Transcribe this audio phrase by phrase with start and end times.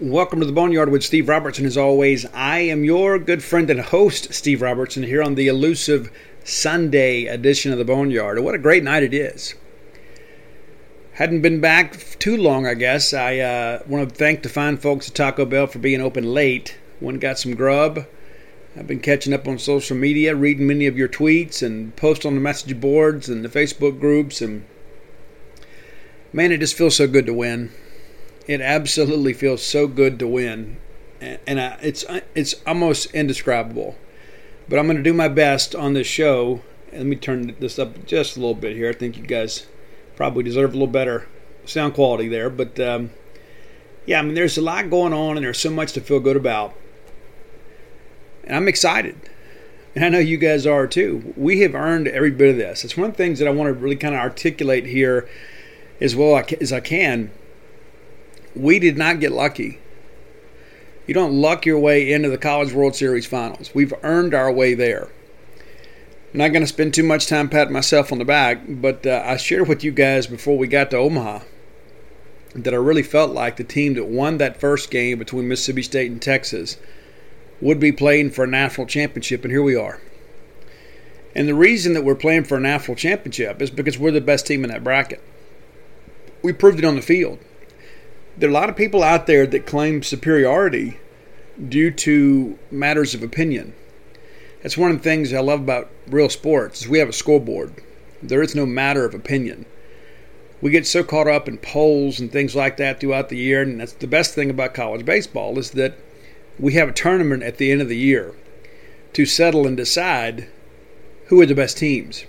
[0.00, 1.64] Welcome to the Boneyard with Steve Robertson.
[1.64, 6.10] As always, I am your good friend and host, Steve Robertson, here on the elusive
[6.42, 8.40] Sunday edition of the Boneyard.
[8.40, 9.54] What a great night it is.
[11.12, 13.14] Hadn't been back too long, I guess.
[13.14, 16.76] I uh, want to thank the fine folks at Taco Bell for being open late.
[17.00, 18.04] Went got some grub.
[18.76, 22.34] I've been catching up on social media, reading many of your tweets and posts on
[22.34, 24.42] the message boards and the Facebook groups.
[24.42, 24.64] And
[26.32, 27.70] man, it just feels so good to win.
[28.46, 30.76] It absolutely feels so good to win,
[31.20, 33.96] and I, it's it's almost indescribable.
[34.68, 36.60] But I'm going to do my best on this show.
[36.92, 38.90] Let me turn this up just a little bit here.
[38.90, 39.66] I think you guys
[40.16, 41.26] probably deserve a little better
[41.64, 42.50] sound quality there.
[42.50, 43.10] But um,
[44.06, 46.36] yeah, I mean, there's a lot going on, and there's so much to feel good
[46.36, 46.74] about.
[48.44, 49.16] And I'm excited.
[49.94, 51.32] And I know you guys are too.
[51.36, 52.84] We have earned every bit of this.
[52.84, 55.28] It's one of the things that I want to really kind of articulate here
[56.00, 57.30] as well as I can
[58.54, 59.78] we did not get lucky.
[61.06, 63.74] You don't luck your way into the College World Series finals.
[63.74, 65.08] We've earned our way there.
[66.32, 69.22] I'm not going to spend too much time patting myself on the back, but uh,
[69.24, 71.40] I shared with you guys before we got to Omaha
[72.54, 76.10] that I really felt like the team that won that first game between Mississippi State
[76.10, 76.76] and Texas
[77.60, 80.00] would be playing for a national championship, and here we are.
[81.36, 84.46] And the reason that we're playing for a national championship is because we're the best
[84.46, 85.20] team in that bracket.
[86.42, 87.38] We proved it on the field
[88.36, 90.98] there are a lot of people out there that claim superiority
[91.68, 93.74] due to matters of opinion.
[94.62, 97.74] That's one of the things I love about real sports is we have a scoreboard.
[98.22, 99.66] There is no matter of opinion.
[100.60, 103.78] We get so caught up in polls and things like that throughout the year, and
[103.78, 105.94] that's the best thing about college baseball is that
[106.58, 108.34] we have a tournament at the end of the year
[109.12, 110.48] to settle and decide
[111.26, 112.24] who are the best teams.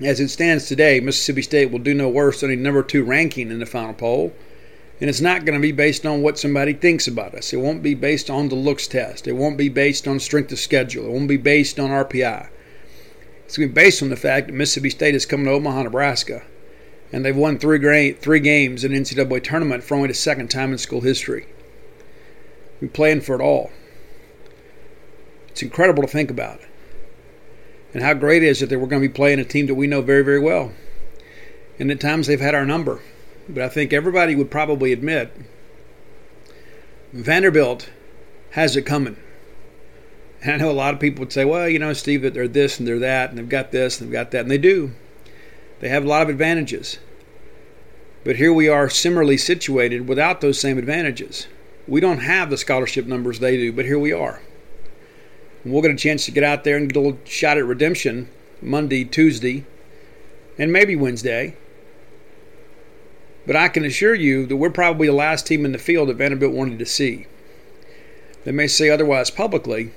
[0.00, 3.50] As it stands today, Mississippi State will do no worse than a number two ranking
[3.50, 4.32] in the final poll
[5.02, 7.52] and it's not going to be based on what somebody thinks about us.
[7.52, 9.26] It won't be based on the looks test.
[9.26, 11.06] It won't be based on strength of schedule.
[11.06, 12.48] It won't be based on RPI.
[13.44, 15.82] It's going to be based on the fact that Mississippi State is coming to Omaha,
[15.82, 16.44] Nebraska,
[17.12, 20.78] and they've won three, three games in NCAA tournament for only the second time in
[20.78, 21.48] school history.
[22.80, 23.72] We're playing for it all.
[25.48, 26.60] It's incredible to think about.
[27.92, 29.88] And how great is it that we're going to be playing a team that we
[29.88, 30.70] know very, very well.
[31.80, 33.00] And at times they've had our number
[33.48, 35.32] but I think everybody would probably admit
[37.12, 37.90] Vanderbilt
[38.50, 39.16] has it coming.
[40.42, 42.48] And I know a lot of people would say, well, you know, Steve, that they're
[42.48, 44.92] this and they're that, and they've got this and they've got that, and they do.
[45.80, 46.98] They have a lot of advantages.
[48.24, 51.48] But here we are similarly situated without those same advantages.
[51.88, 54.40] We don't have the scholarship numbers they do, but here we are.
[55.64, 57.64] And we'll get a chance to get out there and get a little shot at
[57.64, 58.28] redemption
[58.60, 59.64] Monday, Tuesday,
[60.56, 61.56] and maybe Wednesday.
[63.46, 66.16] But I can assure you that we're probably the last team in the field that
[66.16, 67.26] Vanderbilt wanted to see.
[68.44, 69.92] They may say otherwise publicly,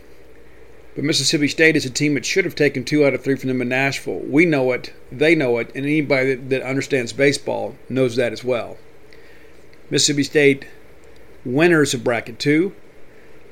[0.96, 3.50] but Mississippi State is a team that should have taken two out of three from
[3.50, 4.20] them in Nashville.
[4.20, 8.44] We know it, they know it, and anybody that, that understands baseball knows that as
[8.44, 8.78] well.
[9.90, 10.66] Mississippi State
[11.44, 12.74] winners of bracket two.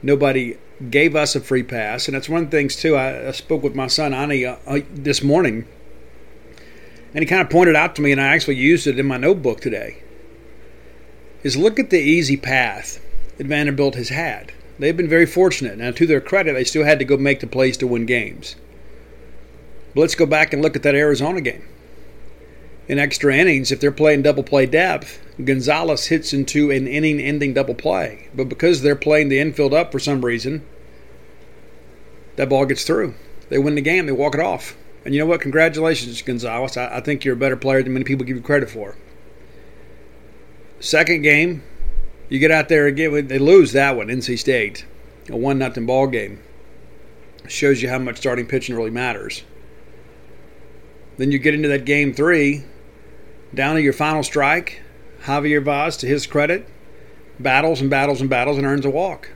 [0.01, 0.57] Nobody
[0.89, 2.95] gave us a free pass, and that's one of the things too.
[2.95, 5.67] I, I spoke with my son Ani uh, uh, this morning
[7.13, 9.17] and he kind of pointed out to me, and I actually used it in my
[9.17, 10.01] notebook today,
[11.43, 12.99] is look at the easy path
[13.37, 14.51] that Vanderbilt has had.
[14.79, 15.77] They've been very fortunate.
[15.77, 18.55] Now, to their credit, they still had to go make the plays to win games.
[19.93, 21.67] But let's go back and look at that Arizona game.
[22.87, 27.53] In extra innings, if they're playing double play depth, Gonzalez hits into an inning ending
[27.53, 28.27] double play.
[28.35, 30.65] But because they're playing the infield up for some reason,
[32.35, 33.13] that ball gets through.
[33.49, 34.75] They win the game, they walk it off.
[35.05, 35.41] And you know what?
[35.41, 36.77] Congratulations, Gonzalez.
[36.77, 38.95] I, I think you're a better player than many people give you credit for.
[40.79, 41.63] Second game,
[42.29, 43.27] you get out there again.
[43.27, 44.85] They lose that one, NC State,
[45.29, 46.41] a one nothing ball game.
[47.47, 49.43] Shows you how much starting pitching really matters.
[51.17, 52.63] Then you get into that game three,
[53.53, 54.81] down to your final strike.
[55.23, 56.67] Javier Vaz, to his credit,
[57.39, 59.29] battles and battles and battles and earns a walk.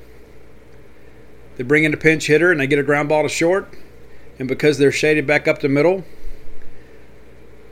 [1.56, 3.74] They bring in a pinch hitter and they get a ground ball to short
[4.40, 6.06] and because they're shaded back up the middle,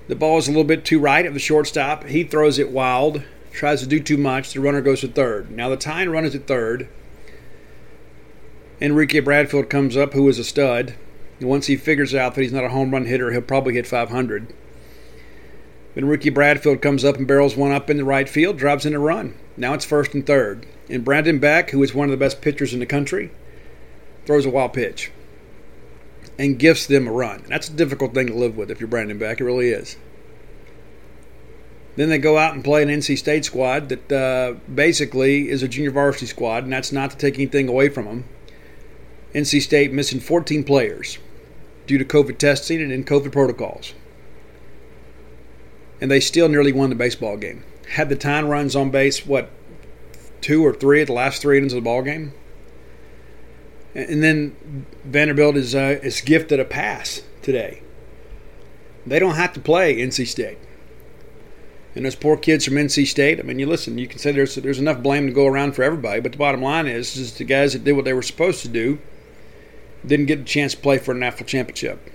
[0.07, 2.05] the ball is a little bit too right of the shortstop.
[2.05, 3.23] He throws it wild
[3.55, 4.53] tries to do too much.
[4.53, 5.49] The runner goes to third.
[5.49, 6.87] Now the tying run is at third.
[8.81, 10.95] Enrique Bradfield comes up, who is a stud.
[11.39, 13.87] And once he figures out that he's not a home run hitter, he'll probably hit
[13.87, 14.53] 500.
[15.95, 18.99] Enrique Bradfield comes up and barrels one up in the right field, drives in a
[18.99, 19.33] run.
[19.55, 20.65] Now it's first and third.
[20.89, 23.31] And Brandon Beck, who is one of the best pitchers in the country,
[24.25, 25.11] throws a wild pitch
[26.37, 27.43] and gifts them a run.
[27.47, 29.39] That's a difficult thing to live with if you're Brandon Beck.
[29.39, 29.97] It really is.
[31.95, 35.67] Then they go out and play an NC State squad that uh, basically is a
[35.67, 38.25] junior varsity squad, and that's not to take anything away from them.
[39.33, 41.19] NC State missing 14 players
[41.87, 43.93] due to COVID testing and in COVID protocols.
[46.01, 47.63] And they still nearly won the baseball game.
[47.91, 49.49] Had the time runs on base, what,
[50.41, 52.33] two or three at the last three innings of the ball game?
[53.95, 57.81] And then Vanderbilt is, uh, is gifted a pass today.
[59.05, 60.57] They don't have to play NC State.
[61.95, 64.55] And those poor kids from NC State, I mean, you listen, you can say there's,
[64.55, 67.45] there's enough blame to go around for everybody, but the bottom line is, is the
[67.45, 68.99] guys that did what they were supposed to do
[70.05, 72.11] didn't get a chance to play for a national championship.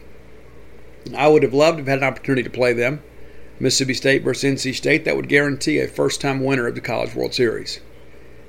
[1.17, 3.03] I would have loved to have had an opportunity to play them.
[3.59, 7.15] Mississippi State versus NC State, that would guarantee a first time winner of the College
[7.15, 7.81] World Series.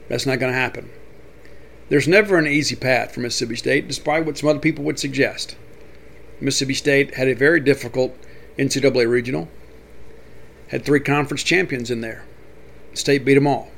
[0.09, 0.89] That's not going to happen.
[1.91, 5.57] There's never an easy path for Mississippi State, despite what some other people would suggest.
[6.39, 8.17] Mississippi State had a very difficult
[8.57, 9.49] NCAA regional,
[10.69, 12.23] had three conference champions in there.
[12.93, 13.71] State beat them all.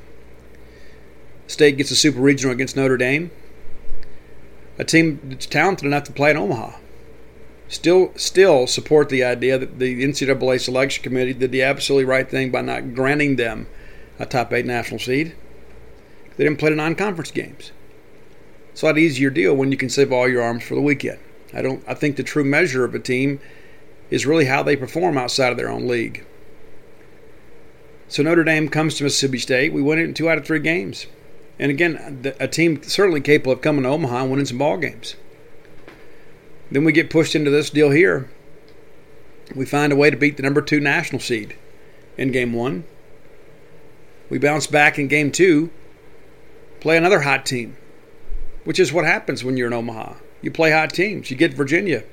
[1.47, 3.31] State gets a super regional against Notre Dame,
[4.77, 6.77] a team that's talented enough to play in Omaha.
[7.67, 12.51] Still, still support the idea that the NCAA selection committee did the absolutely right thing
[12.51, 13.65] by not granting them
[14.19, 15.35] a top eight national seed.
[16.37, 17.71] They didn't play the non-conference games.
[18.73, 21.19] It's a lot easier deal when you can save all your arms for the weekend.
[21.53, 21.83] I don't.
[21.87, 23.39] I think the true measure of a team
[24.09, 26.25] is really how they perform outside of their own league.
[28.07, 29.73] So Notre Dame comes to Mississippi State.
[29.73, 31.05] We win it in two out of three games,
[31.59, 35.15] and again, a team certainly capable of coming to Omaha and winning some ball games.
[36.71, 38.27] Then we get pushed into this deal here.
[39.55, 41.55] We find a way to beat the number two national seed
[42.17, 42.85] in game one.
[44.31, 45.69] We bounce back in game two,
[46.79, 47.77] play another hot team
[48.63, 50.15] which is what happens when you're in Omaha.
[50.41, 51.31] You play hot teams.
[51.31, 52.03] You get Virginia,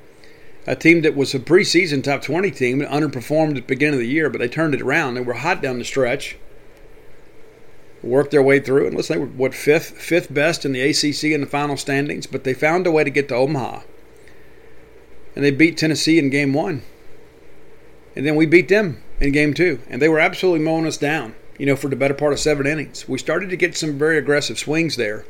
[0.67, 4.01] a team that was a preseason top 20 team that underperformed at the beginning of
[4.01, 5.15] the year, but they turned it around.
[5.15, 6.37] They were hot down the stretch,
[8.03, 11.25] worked their way through, and listen, they were what fifth fifth best in the ACC
[11.25, 13.81] in the final standings, but they found a way to get to Omaha,
[15.35, 16.83] and they beat Tennessee in game one,
[18.15, 21.35] and then we beat them in game two, and they were absolutely mowing us down.
[21.59, 24.17] You know, for the better part of seven innings, we started to get some very
[24.17, 25.27] aggressive swings there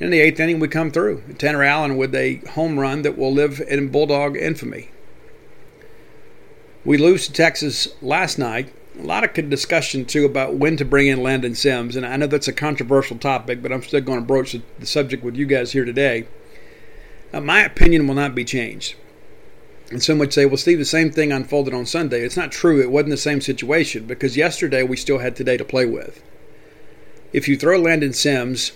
[0.00, 1.22] in the eighth inning, we come through.
[1.38, 4.90] Tanner Allen with a home run that will live in Bulldog infamy.
[6.84, 8.72] We lose to Texas last night.
[8.98, 11.96] A lot of discussion, too, about when to bring in Landon Sims.
[11.96, 15.22] And I know that's a controversial topic, but I'm still going to broach the subject
[15.22, 16.26] with you guys here today.
[17.32, 18.96] Uh, my opinion will not be changed.
[19.90, 22.22] And some would say, well, Steve, the same thing unfolded on Sunday.
[22.22, 22.80] It's not true.
[22.80, 26.22] It wasn't the same situation because yesterday we still had today to play with.
[27.32, 28.72] If you throw Landon Sims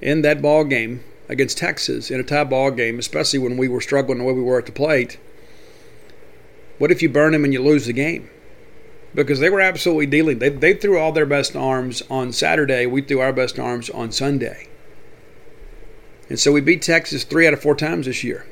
[0.00, 3.80] in that ball game against Texas in a tie ball game, especially when we were
[3.80, 5.18] struggling the way we were at the plate,
[6.78, 8.30] what if you burn them and you lose the game?
[9.14, 10.38] Because they were absolutely dealing.
[10.38, 12.86] They, they threw all their best arms on Saturday.
[12.86, 14.68] We threw our best arms on Sunday.
[16.28, 18.46] And so we beat Texas three out of four times this year,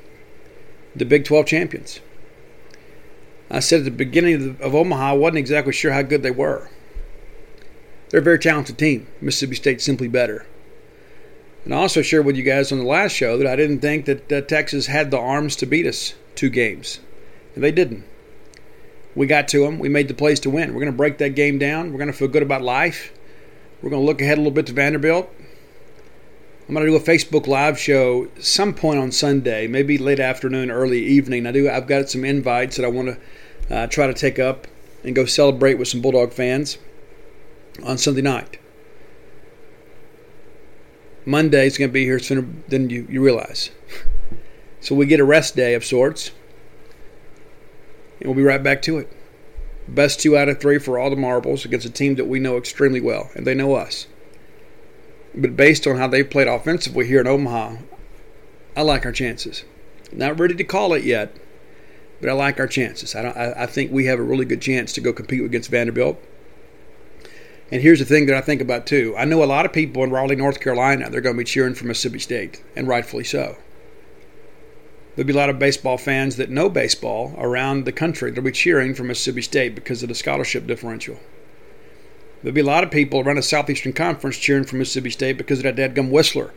[0.94, 2.00] the Big 12 champions.
[3.50, 6.22] I said at the beginning of, the, of Omaha, I wasn't exactly sure how good
[6.22, 6.68] they were.
[8.10, 9.06] They're a very talented team.
[9.20, 10.46] Mississippi State simply better.
[11.68, 14.06] And I also shared with you guys on the last show that I didn't think
[14.06, 16.98] that uh, Texas had the arms to beat us two games.
[17.54, 18.06] And they didn't.
[19.14, 19.78] We got to them.
[19.78, 20.72] We made the plays to win.
[20.72, 21.92] We're going to break that game down.
[21.92, 23.12] We're going to feel good about life.
[23.82, 25.30] We're going to look ahead a little bit to Vanderbilt.
[26.66, 30.70] I'm going to do a Facebook Live show some point on Sunday, maybe late afternoon,
[30.70, 31.46] early evening.
[31.46, 31.68] I do.
[31.68, 33.08] I've got some invites that I want
[33.68, 34.66] to uh, try to take up
[35.04, 36.78] and go celebrate with some Bulldog fans
[37.84, 38.58] on Sunday night.
[41.28, 43.70] Monday is going to be here sooner than you, you realize.
[44.80, 46.30] So we get a rest day of sorts.
[48.18, 49.12] And we'll be right back to it.
[49.86, 52.56] Best two out of three for all the marbles against a team that we know
[52.56, 54.06] extremely well, and they know us.
[55.34, 57.76] But based on how they've played offensively here in Omaha,
[58.74, 59.64] I like our chances.
[60.10, 61.36] Not ready to call it yet,
[62.22, 63.14] but I like our chances.
[63.14, 66.22] I, I, I think we have a really good chance to go compete against Vanderbilt.
[67.70, 69.14] And here's the thing that I think about too.
[69.16, 71.74] I know a lot of people in Raleigh, North Carolina, they're going to be cheering
[71.74, 73.56] for Mississippi State, and rightfully so.
[75.14, 78.30] There'll be a lot of baseball fans that know baseball around the country.
[78.30, 81.18] They'll be cheering for Mississippi State because of the scholarship differential.
[82.42, 85.58] There'll be a lot of people around the Southeastern Conference cheering for Mississippi State because
[85.58, 86.52] of that dadgum Whistler.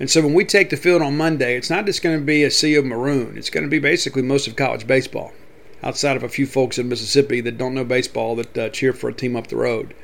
[0.00, 2.44] And so when we take the field on Monday, it's not just going to be
[2.44, 3.38] a sea of maroon.
[3.38, 5.32] It's going to be basically most of college baseball,
[5.82, 9.08] outside of a few folks in Mississippi that don't know baseball that uh, cheer for
[9.08, 9.94] a team up the road.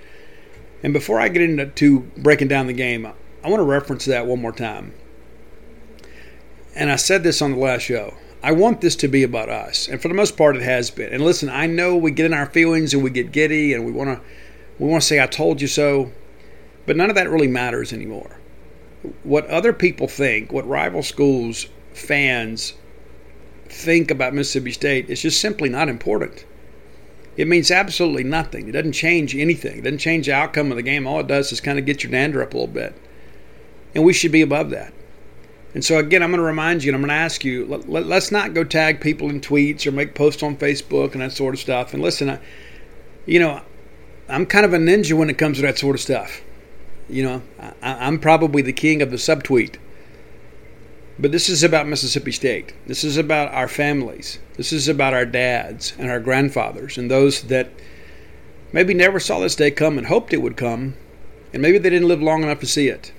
[0.82, 4.40] And before I get into breaking down the game, I want to reference that one
[4.40, 4.92] more time.
[6.74, 8.14] And I said this on the last show.
[8.42, 11.12] I want this to be about us, and for the most part, it has been.
[11.12, 13.92] And listen, I know we get in our feelings and we get giddy, and we
[13.92, 14.20] want to
[14.78, 16.12] we want to say "I told you so,"
[16.84, 18.38] but none of that really matters anymore
[19.22, 22.74] what other people think, what rival schools, fans
[23.68, 26.44] think about Mississippi State is just simply not important.
[27.36, 28.68] It means absolutely nothing.
[28.68, 29.78] It doesn't change anything.
[29.78, 31.06] It doesn't change the outcome of the game.
[31.06, 32.94] All it does is kind of get your dander up a little bit.
[33.94, 34.92] And we should be above that.
[35.74, 38.04] And so, again, I'm going to remind you and I'm going to ask you let,
[38.04, 41.32] us let, not go tag people in tweets or make posts on Facebook and that
[41.32, 41.92] sort of stuff.
[41.92, 42.38] And listen, I,
[43.26, 43.60] you know,
[44.28, 46.40] I'm kind of a ninja when it comes to that sort of stuff.
[47.08, 47.42] You know,
[47.82, 49.76] I, am probably the king of the subtweet.
[51.18, 52.74] But this is about Mississippi State.
[52.86, 54.40] This is about our families.
[54.56, 57.70] This is about our dads and our grandfathers and those that
[58.72, 60.96] maybe never saw this day come and hoped it would come,
[61.52, 63.12] and maybe they didn't live long enough to see it.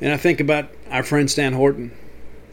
[0.00, 1.92] And I think about our friend Stan Horton,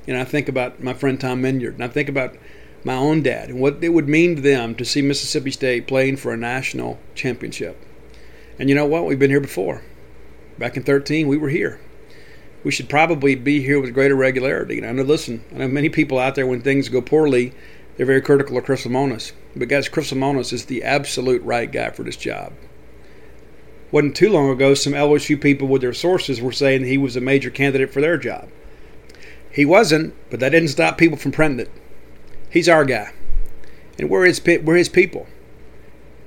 [0.05, 2.35] and I think about my friend Tom Minyard, and I think about
[2.83, 6.17] my own dad and what it would mean to them to see Mississippi State playing
[6.17, 7.81] for a national championship.
[8.59, 9.05] And you know what?
[9.05, 9.81] We've been here before.
[10.59, 11.79] Back in 13, we were here.
[12.63, 14.77] We should probably be here with greater regularity.
[14.77, 17.53] And I know, listen, I know many people out there, when things go poorly,
[17.97, 19.33] they're very critical of Chris Lemonis.
[19.55, 22.53] But guys, Chris Lemonis is the absolute right guy for this job.
[23.91, 27.21] Wasn't too long ago, some LSU people with their sources were saying he was a
[27.21, 28.49] major candidate for their job.
[29.51, 31.71] He wasn't, but that didn't stop people from printing it.
[32.49, 33.11] He's our guy,
[33.99, 35.27] and we're his we're his people.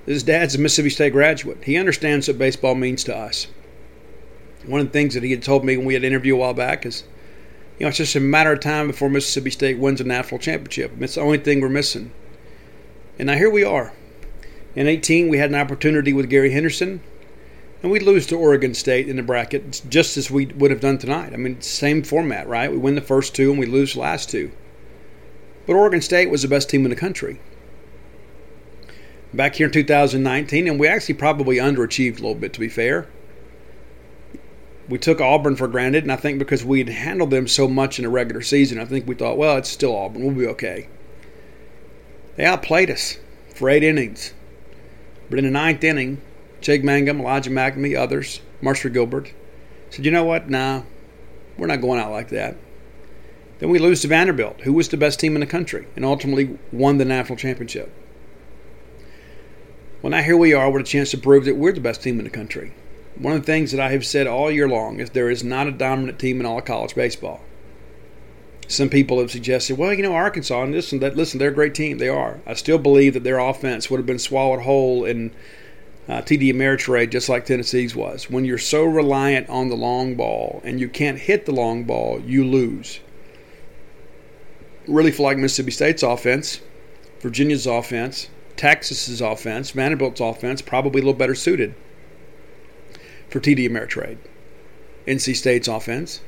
[0.04, 1.64] His dad's a Mississippi State graduate.
[1.64, 3.48] He understands what baseball means to us.
[4.66, 6.38] One of the things that he had told me when we had an interview a
[6.38, 7.04] while back is,
[7.78, 10.92] you know, it's just a matter of time before Mississippi State wins a national championship.
[11.00, 12.10] It's the only thing we're missing.
[13.18, 13.92] And now here we are.
[14.74, 17.00] In 18, we had an opportunity with Gary Henderson,
[17.82, 20.98] and we lose to Oregon State in the bracket just as we would have done
[20.98, 21.32] tonight.
[21.32, 22.70] I mean, same format, right?
[22.70, 24.50] We win the first two and we lose the last two.
[25.66, 27.40] But Oregon State was the best team in the country
[29.36, 33.06] back here in 2019, and we actually probably underachieved a little bit, to be fair.
[34.88, 37.98] We took Auburn for granted, and I think because we had handled them so much
[37.98, 40.24] in the regular season, I think we thought, well, it's still Auburn.
[40.24, 40.88] We'll be okay.
[42.36, 43.18] They outplayed us
[43.54, 44.32] for eight innings.
[45.28, 46.20] But in the ninth inning,
[46.60, 49.32] Jake Mangum, Elijah MacNamee, others, Marshall Gilbert,
[49.90, 50.48] said, you know what?
[50.48, 50.82] Nah,
[51.58, 52.56] we're not going out like that.
[53.58, 56.58] Then we lose to Vanderbilt, who was the best team in the country, and ultimately
[56.70, 57.90] won the national championship.
[60.02, 62.18] Well, now here we are with a chance to prove that we're the best team
[62.18, 62.72] in the country.
[63.18, 65.66] One of the things that I have said all year long is there is not
[65.66, 67.40] a dominant team in all of college baseball.
[68.68, 71.74] Some people have suggested, well, you know, Arkansas, and listen, that, listen, they're a great
[71.74, 71.98] team.
[71.98, 72.40] They are.
[72.46, 75.30] I still believe that their offense would have been swallowed whole in
[76.08, 78.28] uh, TD Ameritrade, just like Tennessee's was.
[78.28, 82.20] When you're so reliant on the long ball and you can't hit the long ball,
[82.20, 83.00] you lose.
[84.86, 86.60] Really feel like Mississippi State's offense,
[87.20, 91.74] Virginia's offense, Texas's offense, Vanderbilt's offense, probably a little better suited
[93.28, 94.18] for TD Ameritrade.
[95.06, 96.20] NC State's offense.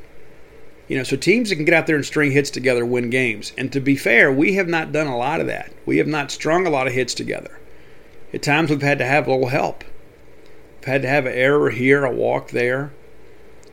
[0.89, 3.53] You know, so teams that can get out there and string hits together win games.
[3.59, 5.73] And to be fair, we have not done a lot of that.
[5.85, 7.59] We have not strung a lot of hits together.
[8.33, 9.85] At times we've had to have a little help.
[10.81, 12.93] We've had to have an error here, a walk there,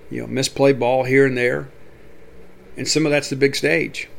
[0.09, 1.69] you know, misplay ball here and there.
[2.75, 4.09] And some of that's the big stage.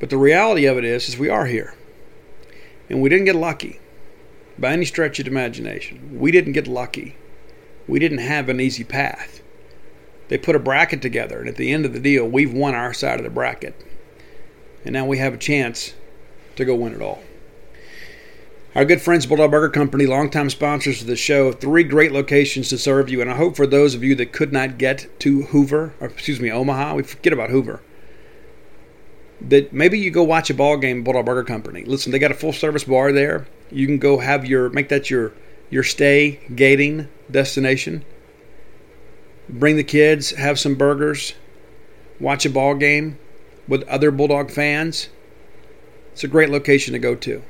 [0.00, 1.74] But the reality of it is, is we are here.
[2.90, 3.80] And we didn't get lucky
[4.58, 6.18] by any stretch of the imagination.
[6.18, 7.16] We didn't get lucky.
[7.88, 9.42] We didn't have an easy path.
[10.28, 12.92] They put a bracket together, and at the end of the deal, we've won our
[12.92, 13.74] side of the bracket.
[14.84, 15.94] And now we have a chance
[16.56, 17.22] to go win it all.
[18.74, 22.78] Our good friends, Bulldog Burger Company, longtime sponsors of the show, three great locations to
[22.78, 23.20] serve you.
[23.22, 26.40] And I hope for those of you that could not get to Hoover, or excuse
[26.40, 27.80] me, Omaha, we forget about Hoover
[29.40, 31.84] that maybe you go watch a ball game Bulldog Burger Company.
[31.84, 33.46] Listen, they got a full service bar there.
[33.70, 35.32] You can go have your make that your
[35.70, 38.04] your stay gating destination.
[39.48, 41.34] Bring the kids, have some burgers,
[42.20, 43.18] watch a ball game
[43.68, 45.08] with other Bulldog fans.
[46.12, 47.42] It's a great location to go to.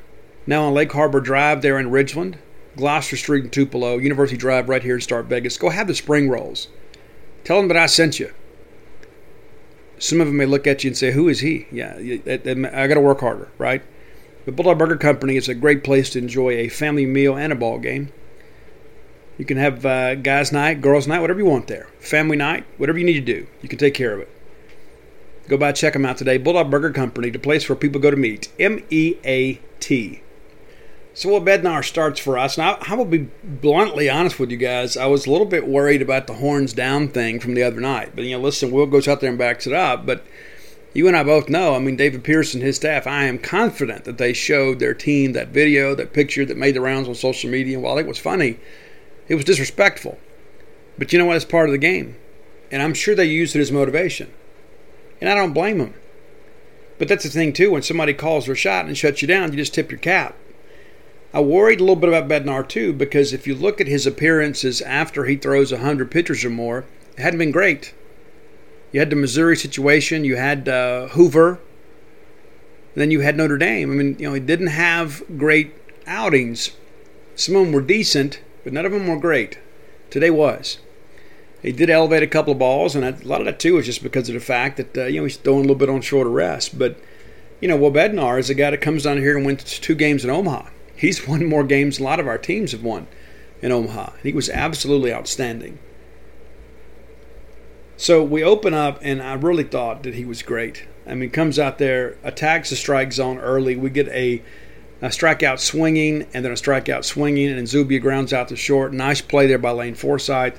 [0.47, 2.37] Now on Lake Harbor Drive there in Ridgeland,
[2.77, 5.59] Gloster Street in Tupelo, University Drive right here in Starkvegas.
[5.59, 6.69] Go have the spring rolls.
[7.45, 8.33] Tell them that I sent you
[9.99, 12.95] some of them may look at you and say, "Who is he?" Yeah, I got
[12.95, 13.83] to work harder, right?
[14.47, 17.57] The Bulldog Burger Company is a great place to enjoy a family meal and a
[17.57, 18.13] ball game.
[19.39, 21.89] You can have uh, guys' night, girls' night, whatever you want there.
[21.99, 24.29] Family night, whatever you need to do, you can take care of it.
[25.49, 26.39] Go by, check them out today.
[26.39, 28.53] Bulldog Burger Company, the place where people go to meet.
[28.59, 30.23] M E A T.
[31.13, 34.97] So, what Bednar starts for us, I, I will be bluntly honest with you guys,
[34.97, 38.13] I was a little bit worried about the horns down thing from the other night.
[38.15, 40.07] But, you know, listen, Will goes out there and backs it up.
[40.07, 40.25] But
[40.97, 44.17] you and I both know, I mean, David Pearson, his staff, I am confident that
[44.17, 47.77] they showed their team that video, that picture that made the rounds on social media.
[47.77, 48.59] And while it was funny,
[49.29, 50.19] it was disrespectful.
[50.97, 51.37] But you know what?
[51.37, 52.17] It's part of the game.
[52.71, 54.33] And I'm sure they used it as motivation.
[55.21, 55.93] And I don't blame them.
[56.99, 57.73] But that's the thing, too.
[57.73, 60.35] When somebody calls their shot and shuts you down, you just tip your cap.
[61.35, 64.81] I worried a little bit about Bednar, too, because if you look at his appearances
[64.81, 66.87] after he throws 100 pitchers or more,
[67.19, 67.93] it hadn't been great.
[68.93, 70.25] You had the Missouri situation.
[70.25, 71.61] You had uh, Hoover.
[72.95, 73.91] then you had Notre Dame.
[73.91, 75.75] I mean, you know, he didn't have great
[76.07, 76.73] outings.
[77.35, 79.59] Some of them were decent, but none of them were great.
[80.11, 80.79] Today was.
[81.63, 84.03] He did elevate a couple of balls, and a lot of that too was just
[84.03, 86.31] because of the fact that uh, you know he's throwing a little bit on shorter
[86.31, 86.79] rest.
[86.79, 86.99] But
[87.61, 90.25] you know, Will Bednar is a guy that comes down here and wins two games
[90.25, 90.69] in Omaha.
[90.95, 93.09] He's won more games than a lot of our teams have won
[93.63, 94.13] in Omaha.
[94.23, 95.79] He was absolutely outstanding.
[97.97, 100.87] So we open up, and I really thought that he was great.
[101.07, 103.77] I mean, comes out there, attacks the strike zone early.
[103.77, 104.43] We get a,
[105.01, 108.93] a strikeout swinging, and then a strikeout swinging, and Zubia grounds out to short.
[108.93, 110.57] Nice play there by Lane Forsythe.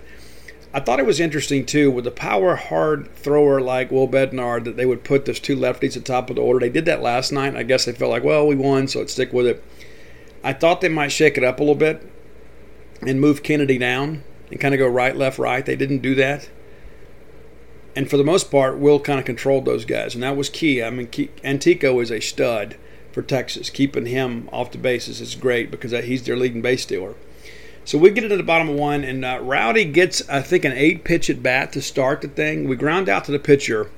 [0.74, 4.76] I thought it was interesting too with a power hard thrower like Will Bednar that
[4.76, 6.60] they would put those two lefties at top of the order.
[6.60, 7.56] They did that last night.
[7.56, 9.64] I guess they felt like, well, we won, so let's stick with it.
[10.44, 12.08] I thought they might shake it up a little bit
[13.02, 15.66] and move Kennedy down and kind of go right, left, right.
[15.66, 16.50] They didn't do that.
[17.98, 20.84] And for the most part, Will kind of controlled those guys, and that was key.
[20.84, 21.10] I mean,
[21.44, 22.76] Antico is a stud
[23.12, 23.72] for Texas.
[23.72, 27.16] Keeping him off the bases is great because he's their leading base stealer.
[27.86, 30.74] So we get into the bottom of one, and uh, Rowdy gets, I think, an
[30.74, 32.68] eight pitch at bat to start the thing.
[32.68, 33.90] We ground out to the pitcher,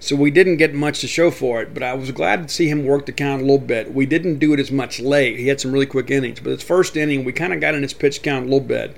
[0.00, 2.70] so we didn't get much to show for it, but I was glad to see
[2.70, 3.92] him work the count a little bit.
[3.92, 5.38] We didn't do it as much late.
[5.38, 7.82] He had some really quick innings, but his first inning, we kind of got in
[7.82, 8.96] his pitch count a little bit.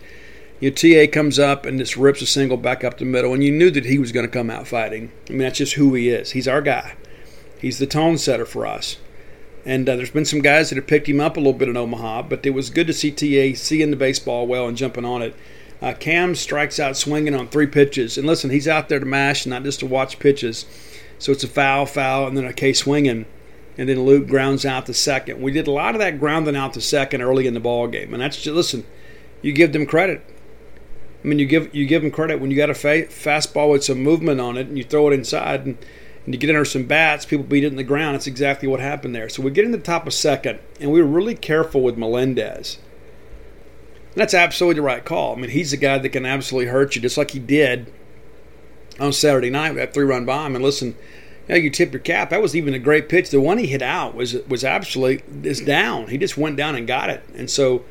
[0.60, 3.50] Your TA comes up and just rips a single back up the middle, and you
[3.50, 5.10] knew that he was going to come out fighting.
[5.28, 6.32] I mean, that's just who he is.
[6.32, 6.96] He's our guy.
[7.58, 8.98] He's the tone setter for us.
[9.64, 11.76] And uh, there's been some guys that have picked him up a little bit in
[11.76, 15.22] Omaha, but it was good to see TA seeing the baseball well and jumping on
[15.22, 15.34] it.
[15.82, 18.18] Uh, Cam strikes out swinging on three pitches.
[18.18, 20.66] And listen, he's out there to mash, not just to watch pitches.
[21.18, 23.26] So it's a foul, foul, and then a K swinging.
[23.78, 25.40] And then Luke grounds out the second.
[25.40, 28.12] We did a lot of that grounding out the second early in the ball game.
[28.12, 28.84] And that's just, listen,
[29.40, 30.22] you give them credit.
[31.22, 33.84] I mean, you give you give them credit when you got a fa- fastball with
[33.84, 35.76] some movement on it, and you throw it inside, and,
[36.24, 37.26] and you get under some bats.
[37.26, 38.14] People beat it in the ground.
[38.14, 39.28] That's exactly what happened there.
[39.28, 42.78] So we get in the top of second, and we were really careful with Melendez.
[44.12, 45.36] And that's absolutely the right call.
[45.36, 47.92] I mean, he's a guy that can absolutely hurt you, just like he did
[48.98, 50.54] on Saturday night with that three-run bomb.
[50.54, 50.96] And listen,
[51.48, 52.30] you, know, you tip your cap.
[52.30, 53.30] That was even a great pitch.
[53.30, 56.08] The one he hit out was was absolutely is down.
[56.08, 57.22] He just went down and got it.
[57.34, 57.84] And so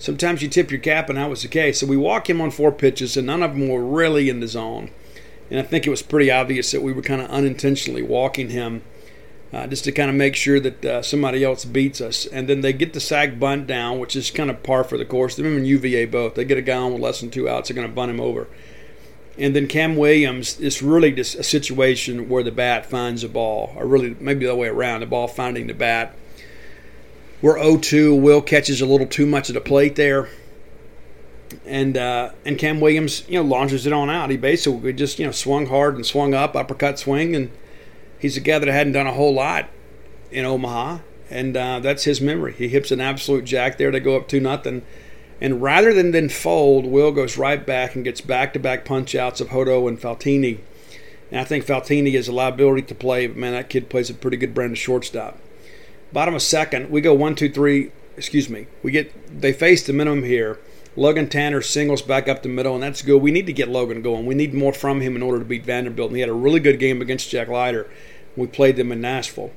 [0.00, 1.78] sometimes you tip your cap, and that was the case.
[1.78, 4.48] So we walk him on four pitches, and none of them were really in the
[4.48, 4.90] zone.
[5.50, 8.82] And I think it was pretty obvious that we were kind of unintentionally walking him
[9.52, 12.26] uh, just to kind of make sure that uh, somebody else beats us.
[12.26, 15.04] And then they get the sag bunt down, which is kind of par for the
[15.04, 15.36] course.
[15.36, 16.34] Them and UVA both.
[16.34, 18.20] They get a guy on with less than two outs, they're going to bunt him
[18.20, 18.48] over.
[19.38, 23.72] And then Cam Williams, it's really just a situation where the bat finds the ball,
[23.76, 26.14] or really maybe the other way around, the ball finding the bat.
[27.42, 28.20] We're 0-2.
[28.20, 30.28] Will catches a little too much of the plate there.
[31.66, 34.30] And uh, and Cam Williams, you know, launches it on out.
[34.30, 37.50] He basically just, you know, swung hard and swung up, uppercut swing, and
[38.20, 39.68] he's a guy that hadn't done a whole lot
[40.30, 40.98] in Omaha,
[41.28, 42.52] and uh, that's his memory.
[42.52, 44.82] He hits an absolute jack there to go up two nothing,
[45.40, 49.88] and rather than then fold, Will goes right back and gets back-to-back punch-outs of Hodo
[49.88, 50.60] and Faltini.
[51.30, 54.14] And I think Faltini is a liability to play, but man, that kid plays a
[54.14, 55.38] pretty good brand of shortstop.
[56.12, 57.92] Bottom of second, we go one, two, three.
[58.16, 58.66] Excuse me.
[58.82, 60.58] We get they face the minimum here.
[60.96, 63.18] Logan Tanner singles back up the middle, and that's good.
[63.18, 64.26] We need to get Logan going.
[64.26, 66.10] We need more from him in order to beat Vanderbilt.
[66.10, 67.88] And he had a really good game against Jack Leiter.
[68.36, 69.52] We played them in Nashville.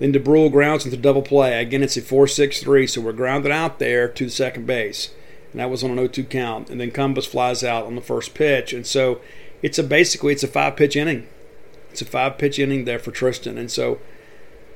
[0.00, 1.60] Then Dubrule grounds into double play.
[1.60, 5.14] Again, it's a 4 6 3, so we're grounded out there to the second base.
[5.52, 6.68] And that was on an 0 2 count.
[6.68, 8.72] And then Cumbest flies out on the first pitch.
[8.72, 9.20] And so
[9.62, 11.28] it's a basically it's a five pitch inning.
[11.90, 13.56] It's a five pitch inning there for Tristan.
[13.56, 14.00] And so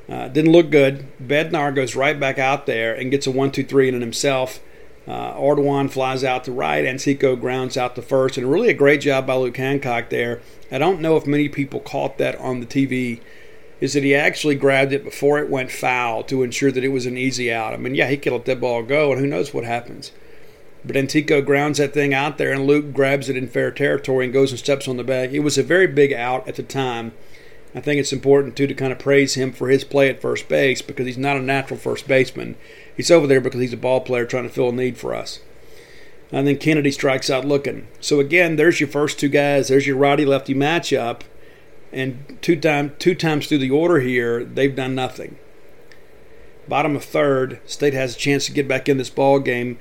[0.09, 1.07] uh, didn't look good.
[1.23, 4.61] Bednar goes right back out there and gets a 1 2 3 in himself.
[5.07, 6.85] Uh, flies out to right.
[6.85, 8.37] Antico grounds out to first.
[8.37, 10.40] And really a great job by Luke Hancock there.
[10.71, 13.21] I don't know if many people caught that on the TV
[13.81, 17.07] is that he actually grabbed it before it went foul to ensure that it was
[17.07, 17.73] an easy out.
[17.73, 20.11] I mean, yeah, he could let that ball go, and who knows what happens.
[20.85, 24.35] But Antico grounds that thing out there, and Luke grabs it in fair territory and
[24.35, 25.33] goes and steps on the bag.
[25.33, 27.12] It was a very big out at the time.
[27.79, 30.49] I think it's important, too, to kind of praise him for his play at first
[30.49, 32.57] base because he's not a natural first baseman.
[32.97, 35.38] He's over there because he's a ball player trying to fill a need for us.
[36.33, 37.87] And then Kennedy strikes out looking.
[38.01, 39.69] So again, there's your first two guys.
[39.69, 41.21] There's your righty lefty matchup.
[41.93, 45.38] And two time two times through the order here, they've done nothing.
[46.67, 49.79] Bottom of third, State has a chance to get back in this ball game.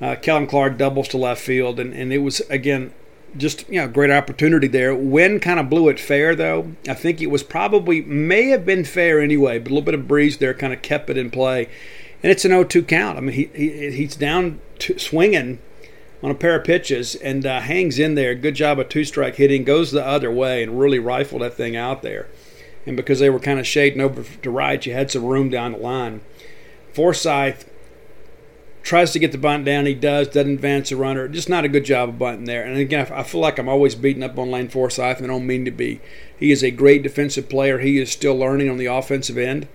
[0.00, 2.94] Uh, Kellum Clark doubles to left field, and, and it was again
[3.36, 4.94] just you know great opportunity there.
[4.94, 6.72] Wind kind of blew it fair though.
[6.88, 10.08] I think it was probably may have been fair anyway, but a little bit of
[10.08, 11.68] breeze there kind of kept it in play,
[12.22, 13.18] and it's an 0-2 count.
[13.18, 15.58] I mean he, he he's down swinging
[16.22, 18.34] on a pair of pitches and uh, hangs in there.
[18.34, 19.64] Good job of two strike hitting.
[19.64, 22.28] Goes the other way and really rifled that thing out there.
[22.86, 25.72] And because they were kind of shading over to right, you had some room down
[25.72, 26.20] the line.
[26.92, 27.64] Forsythe
[28.86, 29.84] tries to get the bunt down.
[29.84, 30.28] He does.
[30.28, 31.26] Doesn't advance the runner.
[31.26, 32.62] Just not a good job of bunting there.
[32.62, 35.46] And again, I feel like I'm always beating up on Lane Forsythe, and I don't
[35.46, 36.00] mean to be.
[36.38, 37.80] He is a great defensive player.
[37.80, 39.66] He is still learning on the offensive end.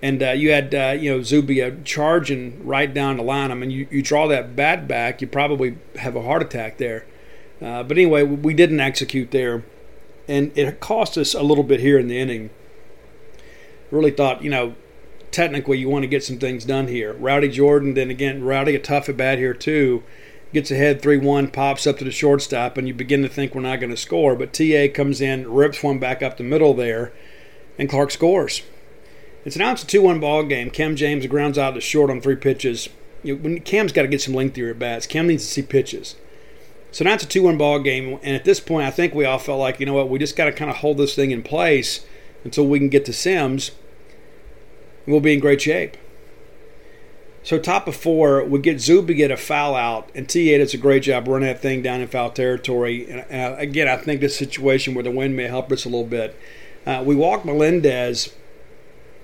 [0.00, 3.50] And uh, you had uh, you know Zubia charging right down the line.
[3.50, 7.04] I mean, you, you draw that bat back, you probably have a heart attack there.
[7.60, 9.62] Uh, but anyway, we didn't execute there,
[10.26, 12.48] and it cost us a little bit here in the inning.
[13.90, 14.74] Really thought you know
[15.30, 17.12] technically you want to get some things done here.
[17.12, 20.02] Rowdy Jordan, then again, Rowdy a tough at bat here too.
[20.52, 23.60] Gets ahead 3 1, pops up to the shortstop, and you begin to think we're
[23.60, 24.36] not going to score.
[24.36, 27.12] But TA comes in, rips one back up the middle there,
[27.78, 28.62] and Clark scores.
[29.44, 30.70] It's now it's a 2 1 ball game.
[30.70, 32.88] Cam James grounds out to short on three pitches.
[33.22, 35.06] You when Cam's got to get some lengthier at bats.
[35.06, 36.16] Cam needs to see pitches.
[36.90, 38.18] So now it's a 2 1 ball game.
[38.22, 40.36] And at this point, I think we all felt like, you know what, we just
[40.36, 42.06] got to kind of hold this thing in place
[42.42, 43.72] until we can get to Sims.
[45.06, 45.96] And we'll be in great shape.
[47.42, 50.78] So top of four, we get Zuby get a foul out, and TA does a
[50.78, 53.08] great job running that thing down in foul territory.
[53.08, 56.04] And, uh, again, I think this situation where the wind may help us a little
[56.04, 56.36] bit.
[56.84, 58.34] Uh, we walk Melendez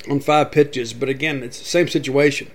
[0.09, 0.93] on five pitches.
[0.93, 2.51] But again, it's the same situation.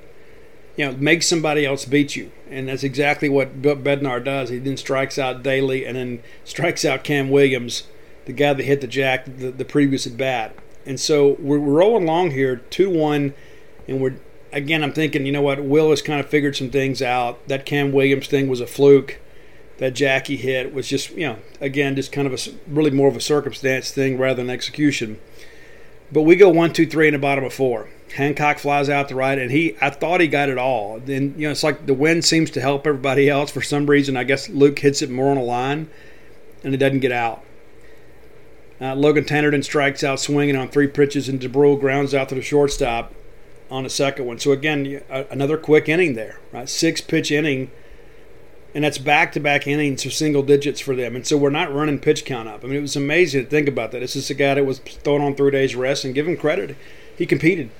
[0.75, 4.49] You know, make somebody else beat you, and that's exactly what Bednar does.
[4.49, 7.83] He then strikes out Daly, and then strikes out Cam Williams,
[8.25, 10.55] the guy that hit the jack the, the previous at bat.
[10.87, 13.33] And so we're, rolling along here, two one,
[13.87, 14.15] and we're
[14.53, 14.83] again.
[14.83, 15.61] I'm thinking, you know what?
[15.61, 17.45] Will has kind of figured some things out.
[17.49, 19.19] That Cam Williams thing was a fluke.
[19.79, 23.15] That Jackie hit was just, you know, again, just kind of a really more of
[23.15, 25.19] a circumstance thing rather than execution.
[26.11, 27.89] But we go one, two, three in the bottom of four.
[28.15, 31.01] Hancock flies out the right, and he I thought he got it all.
[31.01, 34.15] Then you know it's like the wind seems to help everybody else for some reason.
[34.15, 35.89] I guess Luke hits it more on a line,
[36.63, 37.43] and it doesn't get out.
[38.79, 42.41] Uh, Logan Tannerton strikes out swinging on three pitches, and Dubrule grounds out to the
[42.41, 43.13] shortstop
[43.71, 44.39] on the second one.
[44.39, 46.69] So again, another quick inning there, right?
[46.69, 47.71] Six pitch inning
[48.77, 51.15] and that's back to back innings of single digits for them.
[51.15, 52.63] And so we're not running pitch count up.
[52.63, 54.01] I mean, it was amazing to think about that.
[54.01, 56.77] This is a guy that was thrown on three days rest, and give him credit.
[57.17, 57.71] He competed.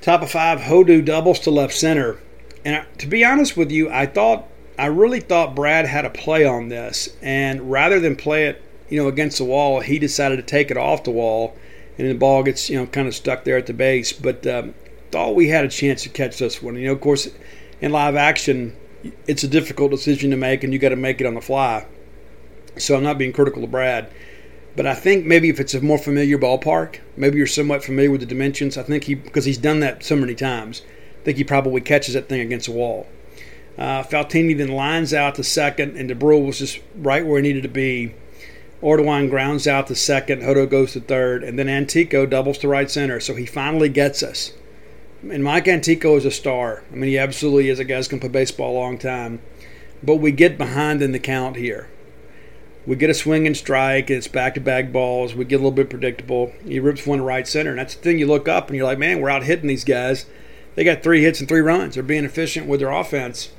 [0.00, 2.18] Top of five, Hodo doubles to left center.
[2.64, 6.46] And to be honest with you, I thought, I really thought Brad had a play
[6.46, 7.10] on this.
[7.20, 10.76] And rather than play it, you know, against the wall, he decided to take it
[10.76, 11.56] off the wall,
[11.98, 14.12] and the ball gets, you know, kind of stuck there at the base.
[14.12, 14.74] But um,
[15.10, 16.76] thought we had a chance to catch this one.
[16.76, 17.28] You know, of course,
[17.80, 18.76] in live action,
[19.26, 21.86] it's a difficult decision to make, and you got to make it on the fly.
[22.76, 24.10] So I'm not being critical of Brad,
[24.76, 28.20] but I think maybe if it's a more familiar ballpark, maybe you're somewhat familiar with
[28.20, 28.78] the dimensions.
[28.78, 30.82] I think he because he's done that so many times.
[31.20, 33.08] I think he probably catches that thing against the wall.
[33.76, 37.62] Uh, Faltini then lines out to second, and Dubrule was just right where he needed
[37.62, 38.14] to be.
[38.82, 42.90] Ardoin grounds out to second, Hodo goes to third, and then Antico doubles to right
[42.90, 43.18] center.
[43.20, 44.52] So he finally gets us
[45.22, 46.84] and Mike Antico is a star.
[46.92, 49.40] I mean, he absolutely is a guy who's going to play baseball a long time.
[50.02, 51.88] But we get behind in the count here.
[52.86, 55.34] We get a swing and strike, and it's back to back balls.
[55.34, 56.52] We get a little bit predictable.
[56.64, 58.86] He rips one to right center, and that's the thing you look up and you're
[58.86, 60.26] like, man, we're out hitting these guys.
[60.74, 61.94] They got three hits and three runs.
[61.94, 63.50] They're being efficient with their offense.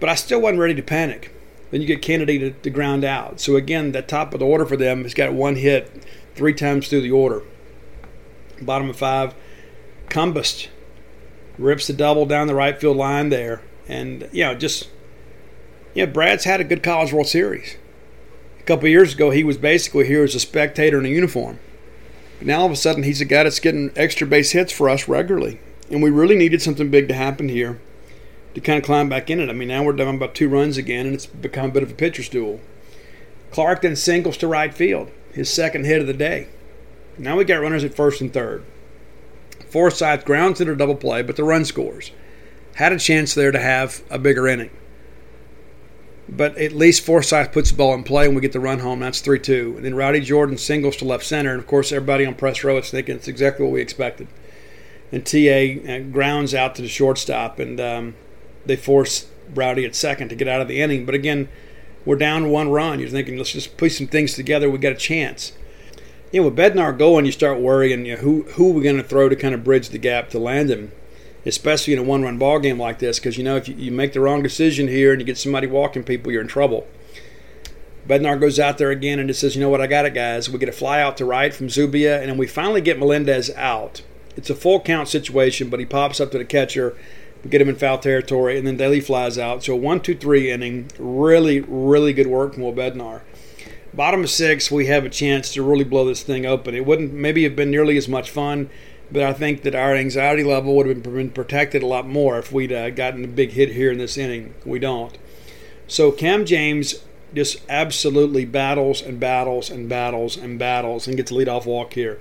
[0.00, 1.32] But I still wasn't ready to panic.
[1.70, 3.40] Then you get Kennedy to, to ground out.
[3.40, 6.88] So again, the top of the order for them has got one hit three times
[6.88, 7.42] through the order.
[8.60, 9.34] Bottom of five,
[10.08, 10.68] Cumbest
[11.58, 13.62] rips the double down the right field line there.
[13.88, 14.88] And, you know, just,
[15.94, 17.76] yeah, Brad's had a good College World Series.
[18.60, 21.58] A couple years ago, he was basically here as a spectator in a uniform.
[22.38, 24.88] But now all of a sudden, he's a guy that's getting extra base hits for
[24.88, 25.60] us regularly.
[25.90, 27.80] And we really needed something big to happen here
[28.56, 29.50] to kind of climb back in it.
[29.50, 31.90] I mean, now we're down about two runs again, and it's become a bit of
[31.90, 32.58] a pitcher's duel.
[33.50, 36.48] Clark then singles to right field, his second hit of the day.
[37.18, 38.64] Now we got runners at first and third.
[39.68, 42.12] Forsythe grounds into a double play, but the run scores.
[42.76, 44.70] Had a chance there to have a bigger inning.
[46.26, 49.00] But at least Forsythe puts the ball in play and we get the run home.
[49.00, 49.74] That's 3 2.
[49.76, 51.50] And then Rowdy Jordan singles to left center.
[51.50, 54.28] And of course, everybody on press row is thinking it's exactly what we expected.
[55.12, 58.14] And TA uh, grounds out to the shortstop, and um,
[58.66, 61.06] they force Rowdy at second to get out of the inning.
[61.06, 61.48] But again,
[62.04, 63.00] we're down one run.
[63.00, 64.70] You're thinking, let's just put some things together.
[64.70, 65.52] We got a chance.
[66.32, 68.96] You know, with Bednar going, you start worrying, you know, who who are we going
[68.96, 70.92] to throw to kind of bridge the gap to Landon,
[71.44, 73.18] especially in a one-run ball game like this.
[73.18, 75.66] Because you know, if you, you make the wrong decision here and you get somebody
[75.66, 76.86] walking people, you're in trouble.
[78.08, 80.48] Bednar goes out there again and it says, you know what, I got it, guys.
[80.48, 83.50] We get a fly out to right from Zubia, and then we finally get Melendez
[83.56, 84.02] out.
[84.36, 86.96] It's a full count situation, but he pops up to the catcher.
[87.48, 89.64] Get him in foul territory, and then Daly flies out.
[89.64, 90.90] So one, two, three inning.
[90.98, 93.22] Really, really good work from Will Bednar.
[93.94, 96.74] Bottom of six, we have a chance to really blow this thing open.
[96.74, 98.68] It wouldn't maybe have been nearly as much fun,
[99.10, 102.52] but I think that our anxiety level would have been protected a lot more if
[102.52, 104.54] we'd uh, gotten a big hit here in this inning.
[104.64, 105.16] We don't.
[105.86, 107.02] So Cam James
[107.34, 112.18] just absolutely battles and battles and battles and battles and gets a leadoff walk here.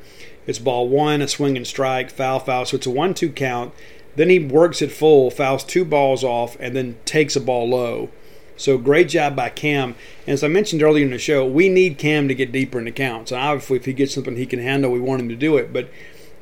[0.47, 2.65] It's ball one, a swing and strike, foul, foul.
[2.65, 3.73] So it's a one-two count.
[4.15, 8.09] Then he works it full, fouls two balls off, and then takes a ball low.
[8.57, 9.95] So great job by Cam.
[10.25, 12.85] And as I mentioned earlier in the show, we need Cam to get deeper in
[12.85, 13.31] the counts.
[13.31, 15.73] And obviously, if he gets something he can handle, we want him to do it.
[15.73, 15.89] But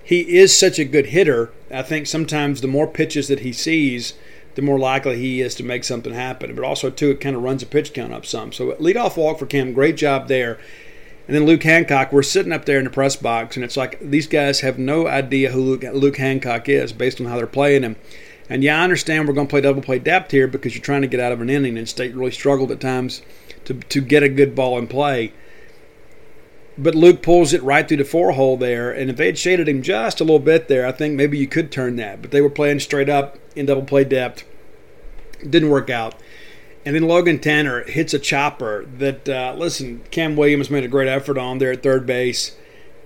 [0.04, 1.52] he is such a good hitter.
[1.72, 4.14] I think sometimes the more pitches that he sees,
[4.56, 6.54] the more likely he is to make something happen.
[6.54, 8.52] But also, too, it kind of runs the pitch count up some.
[8.52, 10.60] So leadoff walk for Cam, great job there.
[11.26, 13.98] And then Luke Hancock, we're sitting up there in the press box, and it's like
[14.02, 17.84] these guys have no idea who Luke, Luke Hancock is based on how they're playing
[17.84, 17.96] him.
[18.50, 21.02] And yeah, I understand we're going to play double play depth here because you're trying
[21.02, 23.22] to get out of an inning, and State really struggled at times
[23.66, 25.32] to, to get a good ball in play.
[26.78, 29.70] But Luke pulls it right through the four hole there, and if they had shaded
[29.70, 32.22] him just a little bit there, I think maybe you could turn that.
[32.22, 34.44] But they were playing straight up in double play depth.
[35.48, 36.16] Didn't work out.
[36.86, 41.08] And then Logan Tanner hits a chopper that, uh, listen, Cam Williams made a great
[41.08, 42.58] effort on there at third base,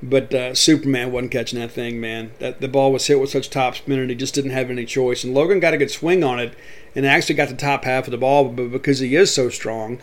[0.01, 2.31] but uh, Superman wasn't catching that thing, man.
[2.39, 4.85] That The ball was hit with such top spin, and he just didn't have any
[4.85, 5.23] choice.
[5.23, 6.55] And Logan got a good swing on it
[6.95, 10.01] and actually got the top half of the ball, but because he is so strong,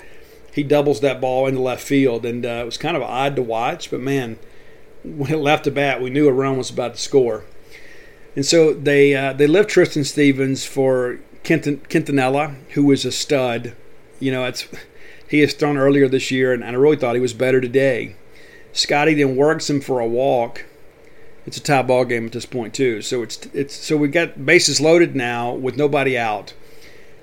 [0.52, 2.24] he doubles that ball into left field.
[2.24, 4.38] And uh, it was kind of odd to watch, but man,
[5.02, 7.44] when it left the bat, we knew a run was about to score.
[8.36, 13.74] And so they uh, they left Tristan Stevens for Quintanilla, who was a stud.
[14.18, 14.66] You know, it's
[15.28, 18.16] he has thrown earlier this year, and, and I really thought he was better today.
[18.72, 20.64] Scotty then works him for a walk.
[21.46, 23.02] It's a tie ball game at this point too.
[23.02, 26.54] So it's it's so we got bases loaded now with nobody out.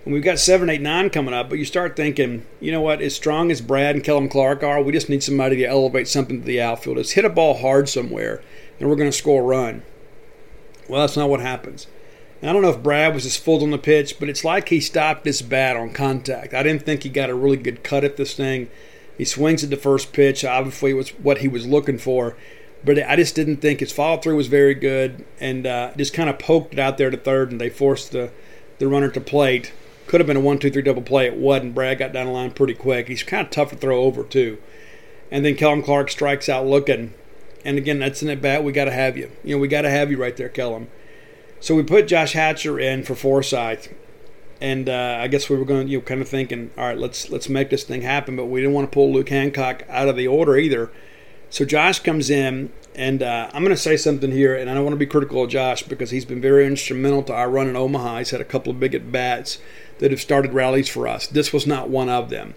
[0.04, 3.02] And we've got seven, eight, nine coming up, but you start thinking, you know what,
[3.02, 6.40] as strong as Brad and Kellum Clark are, we just need somebody to elevate something
[6.40, 6.98] to the outfield.
[6.98, 8.42] Let's hit a ball hard somewhere,
[8.80, 9.84] and we're going to score a run.
[10.88, 11.86] Well, that's not what happens.
[12.44, 14.80] I don't know if Brad was just fooled on the pitch, but it's like he
[14.80, 16.56] stopped his bat on contact.
[16.56, 18.70] I didn't think he got a really good cut at this thing.
[19.16, 20.44] He swings at the first pitch.
[20.44, 22.36] Obviously, it was what he was looking for,
[22.84, 26.30] but I just didn't think his follow through was very good, and uh, just kind
[26.30, 28.32] of poked it out there to third, and they forced the
[28.80, 29.72] the runner to plate.
[30.08, 31.28] Could have been a one, two, three double play.
[31.28, 31.76] It wasn't.
[31.76, 33.08] Brad got down the line pretty quick.
[33.08, 34.58] He's kind of tough to throw over too.
[35.30, 37.14] And then Kellum Clark strikes out looking,
[37.64, 38.64] and again, that's an at bat.
[38.64, 39.32] We got to have you.
[39.44, 40.88] You know, we got to have you right there, Kellum.
[41.62, 43.86] So we put Josh Hatcher in for Forsythe,
[44.60, 47.30] and uh, I guess we were going, you know, kind of thinking, all right, let's
[47.30, 48.36] let's make this thing happen.
[48.36, 50.91] But we didn't want to pull Luke Hancock out of the order either.
[51.52, 54.84] So Josh comes in, and uh, I'm going to say something here, and I don't
[54.84, 57.76] want to be critical of Josh because he's been very instrumental to our run in
[57.76, 58.19] Omaha.
[58.19, 59.60] He's had a couple of big at bats
[60.00, 61.28] that have started rallies for us.
[61.28, 62.56] This was not one of them.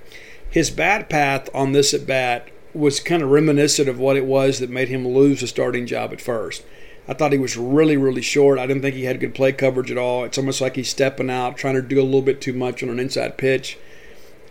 [0.48, 4.60] His bat path on this at bat was kind of reminiscent of what it was
[4.60, 6.64] that made him lose the starting job at first.
[7.06, 8.58] I thought he was really, really short.
[8.58, 10.24] I didn't think he had good play coverage at all.
[10.24, 12.88] It's almost like he's stepping out, trying to do a little bit too much on
[12.88, 13.78] an inside pitch,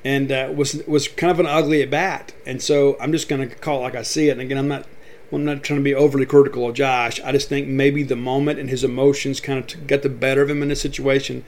[0.06, 2.34] and uh, was was kind of an ugly at bat.
[2.46, 4.34] And so I'm just going to call it like I see it.
[4.34, 4.86] And again, I'm not
[5.32, 7.20] I'm not trying to be overly critical of Josh.
[7.22, 10.50] I just think maybe the moment and his emotions kind of got the better of
[10.50, 11.44] him in this situation.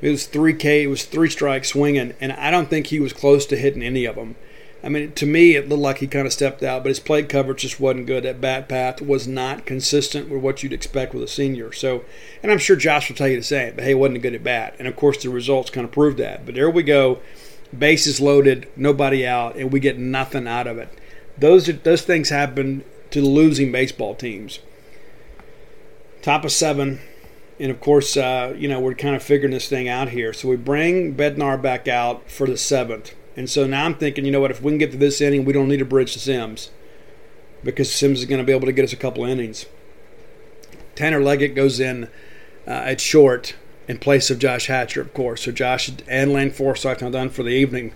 [0.00, 3.44] It was 3K, it was three strikes swinging, and I don't think he was close
[3.46, 4.36] to hitting any of them.
[4.82, 7.28] I mean, to me, it looked like he kind of stepped out, but his plate
[7.28, 8.22] coverage just wasn't good.
[8.22, 11.72] That bat path was not consistent with what you'd expect with a senior.
[11.72, 12.04] So,
[12.42, 14.44] and I'm sure Josh will tell you the same, but hey, wasn't a good at
[14.44, 14.76] bat.
[14.78, 16.46] And of course, the results kind of proved that.
[16.46, 17.18] But there we go,
[17.76, 20.96] bases loaded, nobody out, and we get nothing out of it.
[21.36, 24.60] Those are, those things happen to losing baseball teams.
[26.22, 27.00] Top of seven,
[27.58, 30.32] and of course, uh, you know we're kind of figuring this thing out here.
[30.32, 33.14] So we bring Bednar back out for the seventh.
[33.38, 35.44] And so now I'm thinking, you know what, if we can get to this inning,
[35.44, 36.72] we don't need to bridge to Sims.
[37.62, 39.66] because Sims is going to be able to get us a couple innings.
[40.96, 42.08] Tanner Leggett goes in
[42.66, 43.54] uh, at short
[43.86, 45.44] in place of Josh Hatcher, of course.
[45.44, 47.92] So Josh and Lane Forsythe now done for the evening.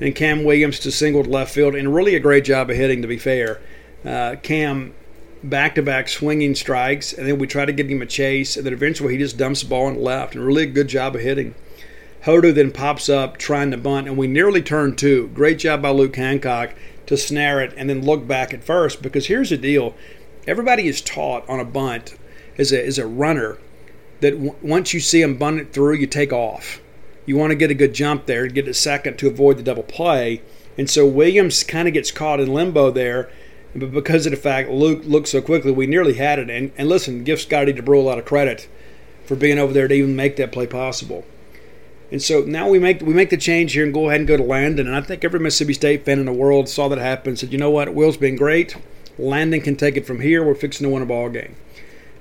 [0.00, 3.08] And Cam Williams to singled left field, and really a great job of hitting, to
[3.08, 3.60] be fair.
[4.04, 4.94] Uh, Cam
[5.42, 8.64] back to back swinging strikes, and then we try to get him a chase, and
[8.64, 11.22] then eventually he just dumps the ball and left, and really a good job of
[11.22, 11.56] hitting.
[12.26, 15.28] Hodo then pops up trying to bunt, and we nearly turn two.
[15.28, 16.74] Great job by Luke Hancock
[17.06, 19.94] to snare it and then look back at first, because here's the deal
[20.46, 22.16] everybody is taught on a bunt
[22.58, 23.58] as a, as a runner
[24.20, 26.80] that w- once you see them bunt it through, you take off.
[27.26, 29.82] You want to get a good jump there, get a second to avoid the double
[29.84, 30.42] play.
[30.76, 33.30] And so Williams kind of gets caught in limbo there
[33.78, 36.48] but because of the fact Luke looked so quickly, we nearly had it.
[36.48, 38.68] And, and listen, give Scotty Dubrule a lot of credit
[39.24, 41.24] for being over there to even make that play possible.
[42.10, 44.36] And so now we make we make the change here and go ahead and go
[44.36, 44.86] to Landon.
[44.86, 47.58] And I think every Mississippi State fan in the world saw that happen said, you
[47.58, 48.76] know what, Will's been great.
[49.18, 50.44] Landon can take it from here.
[50.44, 51.56] We're fixing to win a ball game.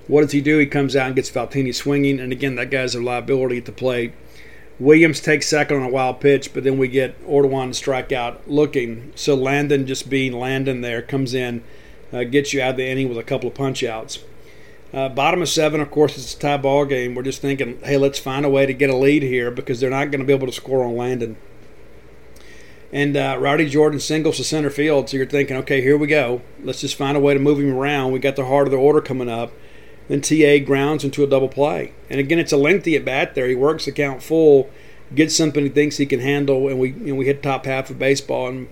[0.08, 0.58] What does he do?
[0.58, 2.20] He comes out and gets Faltine swinging.
[2.20, 4.14] And again, that guy's a liability at the plate.
[4.80, 9.14] Williams takes second on a wild pitch, but then we get Ardoin strikeout looking.
[9.16, 11.64] So Landon, just being Landon there, comes in,
[12.12, 14.20] uh, gets you out of the inning with a couple of punch outs.
[14.94, 17.16] Uh, bottom of seven, of course, it's a tie ball game.
[17.16, 19.90] We're just thinking, hey, let's find a way to get a lead here because they're
[19.90, 21.38] not going to be able to score on Landon.
[22.94, 26.42] And uh, Rowdy Jordan singles to center field, so you're thinking, okay, here we go.
[26.64, 28.14] Let's just find a way to move him around.
[28.14, 29.52] We got the heart of the order coming up.
[30.08, 31.94] Then TA grounds into a double play.
[32.10, 33.48] And again, it's a lengthy at bat there.
[33.48, 34.70] He works the count full,
[35.14, 37.90] gets something he thinks he can handle, and we you know, we hit top half
[37.90, 38.70] of baseball and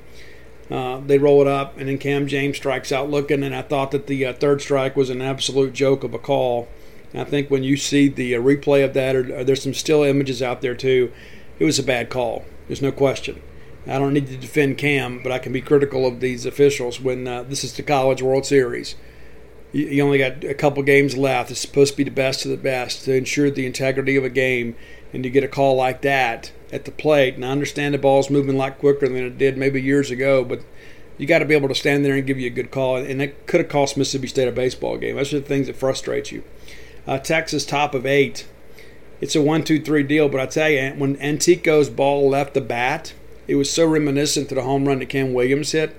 [0.73, 3.43] uh, they roll it up, and then Cam James strikes out looking.
[3.43, 6.67] And I thought that the uh, third strike was an absolute joke of a call.
[7.13, 9.75] And I think when you see the uh, replay of that, or, or there's some
[9.75, 11.13] still images out there too,
[11.59, 12.43] it was a bad call.
[12.67, 13.39] There's no question.
[13.85, 17.27] I don't need to defend Cam, but I can be critical of these officials when
[17.27, 18.95] uh, this is the College World Series
[19.73, 21.49] you only got a couple games left.
[21.49, 24.29] It's supposed to be the best of the best to ensure the integrity of a
[24.29, 24.75] game.
[25.11, 28.29] And you get a call like that at the plate, and I understand the ball's
[28.29, 30.61] moving a lot quicker than it did maybe years ago, but
[31.17, 32.97] you got to be able to stand there and give you a good call.
[32.97, 35.15] And that could have cost Mississippi State a baseball game.
[35.15, 36.43] Those are the things that frustrate you.
[37.05, 38.47] Uh, Texas top of eight.
[39.21, 43.13] It's a one-two-three deal, but I tell you, when Antico's ball left the bat,
[43.47, 45.95] it was so reminiscent to the home run that Cam Williams hit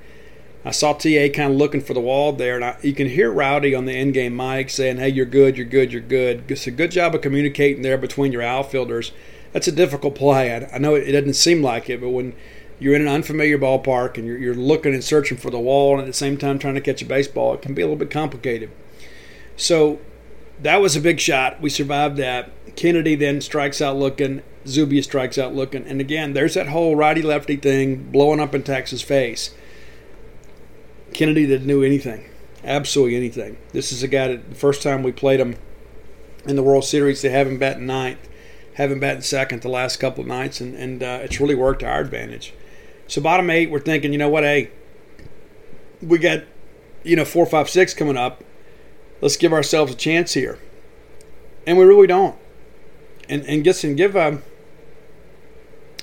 [0.66, 3.30] I saw TA kind of looking for the wall there, and I, you can hear
[3.30, 6.66] Rowdy on the end game mic saying, "Hey, you're good, you're good, you're good." It's
[6.66, 9.12] a good job of communicating there between your outfielders.
[9.54, 10.52] That's a difficult play.
[10.52, 12.34] I, I know it, it, doesn't seem like it, but when
[12.80, 16.00] you're in an unfamiliar ballpark and you're, you're looking and searching for the wall, and
[16.00, 18.10] at the same time trying to catch a baseball, it can be a little bit
[18.10, 18.70] complicated.
[19.56, 20.00] So
[20.60, 21.60] that was a big shot.
[21.60, 22.50] We survived that.
[22.74, 24.42] Kennedy then strikes out looking.
[24.66, 25.86] Zubia strikes out looking.
[25.86, 29.54] And again, there's that whole righty lefty thing blowing up in Texas' face.
[31.12, 32.28] Kennedy didn't do anything,
[32.64, 33.56] absolutely anything.
[33.70, 35.54] This is a guy that the first time we played him
[36.44, 38.28] in the World Series, they have him batting ninth,
[38.74, 41.80] have him batting second the last couple of nights, and, and uh, it's really worked
[41.80, 42.52] to our advantage.
[43.06, 44.70] So bottom eight, we're thinking, you know what, hey,
[46.02, 46.44] we got
[47.02, 48.42] you know four, five, six coming up.
[49.20, 50.58] Let's give ourselves a chance here,
[51.66, 52.36] and we really don't.
[53.28, 54.42] And and get some give um,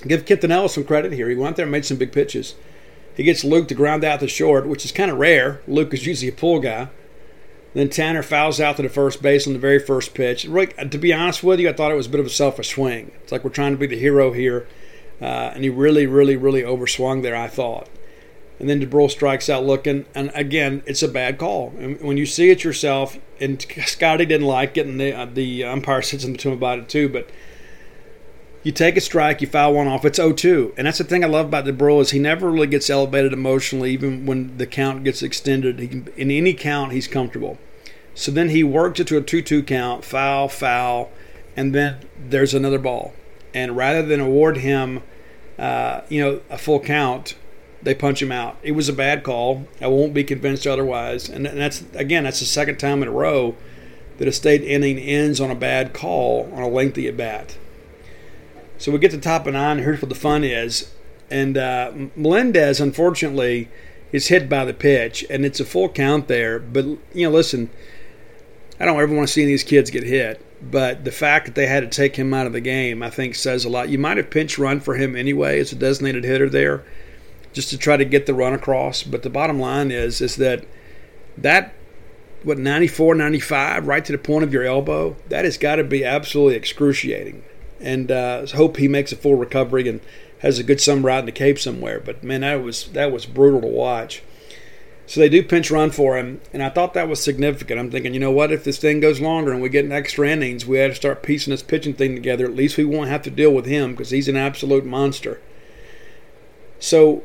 [0.08, 1.30] give Kipton Ellis some credit here.
[1.30, 2.56] He went there and made some big pitches.
[3.16, 5.62] He gets Luke to ground out the short, which is kind of rare.
[5.68, 6.88] Luke is usually a pull guy.
[7.74, 10.44] Then Tanner fouls out to the first base on the very first pitch.
[10.44, 13.12] To be honest with you, I thought it was a bit of a selfish swing.
[13.24, 14.68] It's like we're trying to be the hero here.
[15.22, 17.88] Uh, and he really, really, really overswung there, I thought.
[18.60, 20.06] And then Dubrule strikes out looking.
[20.14, 21.74] And again, it's a bad call.
[21.80, 25.64] And when you see it yourself, and Scotty didn't like it, and the, uh, the
[25.64, 27.30] umpire sits in to him about it too, but–
[28.64, 30.74] you take a strike, you foul one off, it's 0-2.
[30.78, 33.92] And that's the thing I love about Dubrule is he never really gets elevated emotionally,
[33.92, 35.80] even when the count gets extended.
[35.80, 37.58] He can, in any count, he's comfortable.
[38.14, 41.10] So then he works it to a 2-2 count, foul, foul,
[41.56, 43.14] and then there's another ball.
[43.54, 45.02] And rather than award him,
[45.58, 47.36] uh, you know, a full count,
[47.82, 48.58] they punch him out.
[48.62, 49.68] It was a bad call.
[49.82, 51.30] I won't be convinced otherwise.
[51.30, 53.56] And that's again, that's the second time in a row
[54.18, 57.58] that a state inning ends on a bad call on a lengthy at bat.
[58.82, 59.78] So we get to top of nine.
[59.78, 60.92] Here's what the fun is.
[61.30, 63.70] And uh, Melendez, unfortunately,
[64.12, 66.58] is hit by the pitch, and it's a full count there.
[66.58, 67.70] But, you know, listen,
[68.80, 70.44] I don't ever want to see these kids get hit.
[70.64, 73.36] But the fact that they had to take him out of the game, I think,
[73.36, 73.90] says a lot.
[73.90, 76.84] You might have pinch run for him anyway as a designated hitter there,
[77.54, 79.04] just to try to get the run across.
[79.04, 80.66] But the bottom line is, is that
[81.38, 81.76] that
[82.42, 86.04] what 94 95 right to the point of your elbow that has got to be
[86.04, 87.44] absolutely excruciating
[87.82, 90.02] and uh, hope he makes a full recovery and
[90.40, 92.00] has a good summer out in the Cape somewhere.
[92.00, 94.24] But man, that was that was brutal to watch.
[95.08, 97.80] So they do pinch run for him, and I thought that was significant.
[97.80, 100.30] I'm thinking, you know what, if this thing goes longer and we get an extra
[100.30, 102.46] innings, we had to start piecing this pitching thing together.
[102.46, 105.42] At least we won't have to deal with him because he's an absolute monster.
[106.80, 107.24] So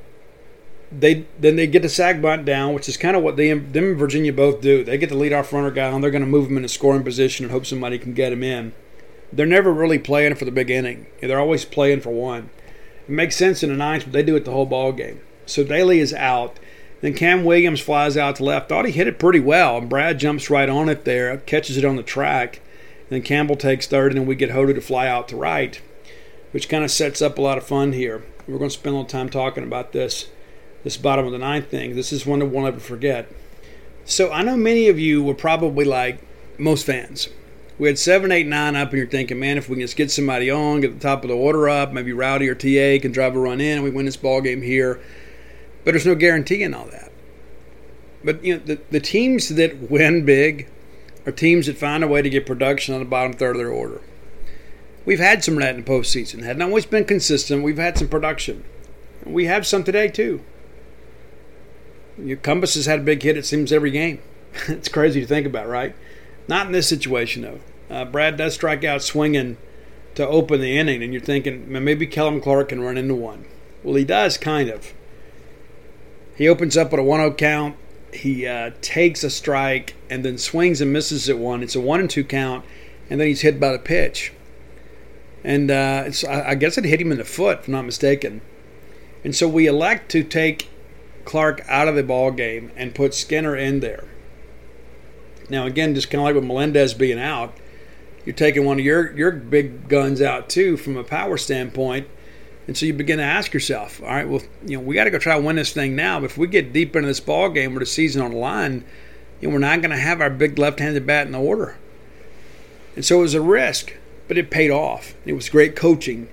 [0.91, 3.85] they then they get the sag bunt down, which is kind of what they them
[3.85, 4.83] and Virginia both do.
[4.83, 7.05] They get the leadoff runner guy, and they're going to move him in a scoring
[7.05, 8.73] position and hope somebody can get him in.
[9.33, 11.07] They're never really playing for the big inning.
[11.21, 12.51] They're always playing for one.
[13.09, 15.21] It makes sense in the ninth, but they do it the whole ball game.
[15.47, 16.59] So Daly is out.
[17.01, 18.69] Then Cam Williams flies out to left.
[18.69, 21.85] Thought he hit it pretty well, and Brad jumps right on it there, catches it
[21.85, 22.61] on the track.
[23.09, 25.81] Then Campbell takes third, and then we get Hodo to fly out to right,
[26.53, 28.25] which kind of sets up a lot of fun here.
[28.49, 30.29] We're going to spend a little time talking about this,
[30.85, 31.95] this bottom of the ninth thing.
[31.95, 33.29] This is one that we'll never forget.
[34.05, 36.21] So I know many of you were probably like
[36.59, 37.29] most fans.
[37.79, 40.11] We had seven, eight, nine up, and you're thinking, man, if we can just get
[40.11, 43.37] somebody on, get the top of the order up, maybe Rowdy or TA can drive
[43.37, 45.01] a run in, and we win this ball game here
[45.87, 47.13] but there's no guarantee in all that.
[48.25, 50.69] But you know, the, the teams that win big
[51.25, 53.71] are teams that find a way to get production on the bottom third of their
[53.71, 54.01] order.
[55.05, 56.43] We've had some of that in the postseason.
[56.43, 57.63] Hadn't always been consistent.
[57.63, 58.65] We've had some production.
[59.25, 60.43] We have some today too.
[62.19, 63.37] Your Compass has had a big hit.
[63.37, 64.21] It seems every game.
[64.67, 65.95] it's crazy to think about, right?
[66.49, 67.61] Not in this situation though.
[67.89, 69.57] Uh, Brad does strike out swinging
[70.15, 73.45] to open the inning, and you're thinking maybe Kellum Clark can run into one.
[73.83, 74.93] Well, he does kind of.
[76.35, 77.77] He opens up at a 1 0 count.
[78.13, 81.63] He uh, takes a strike and then swings and misses at one.
[81.63, 82.65] It's a 1 and 2 count,
[83.09, 84.33] and then he's hit by the pitch.
[85.45, 88.41] And uh, I guess it hit him in the foot, if I'm not mistaken.
[89.23, 90.69] And so we elect to take
[91.25, 94.05] Clark out of the ball game and put Skinner in there.
[95.49, 97.57] Now, again, just kind of like with Melendez being out,
[98.25, 102.09] you're taking one of your, your big guns out too from a power standpoint
[102.67, 105.11] and so you begin to ask yourself, all right, well, you know, we got to
[105.11, 106.19] go try to win this thing now.
[106.19, 108.85] But if we get deep into this ball game with the season on the line,
[109.41, 111.77] you know, we're not going to have our big left-handed bat in the order.
[112.97, 113.95] And so it was a risk,
[114.27, 115.15] but it paid off.
[115.25, 116.29] It was great coaching.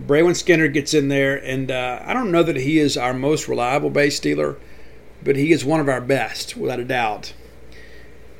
[0.00, 3.48] Braylon Skinner gets in there, and uh, I don't know that he is our most
[3.48, 4.56] reliable base stealer,
[5.22, 7.34] but he is one of our best, without a doubt.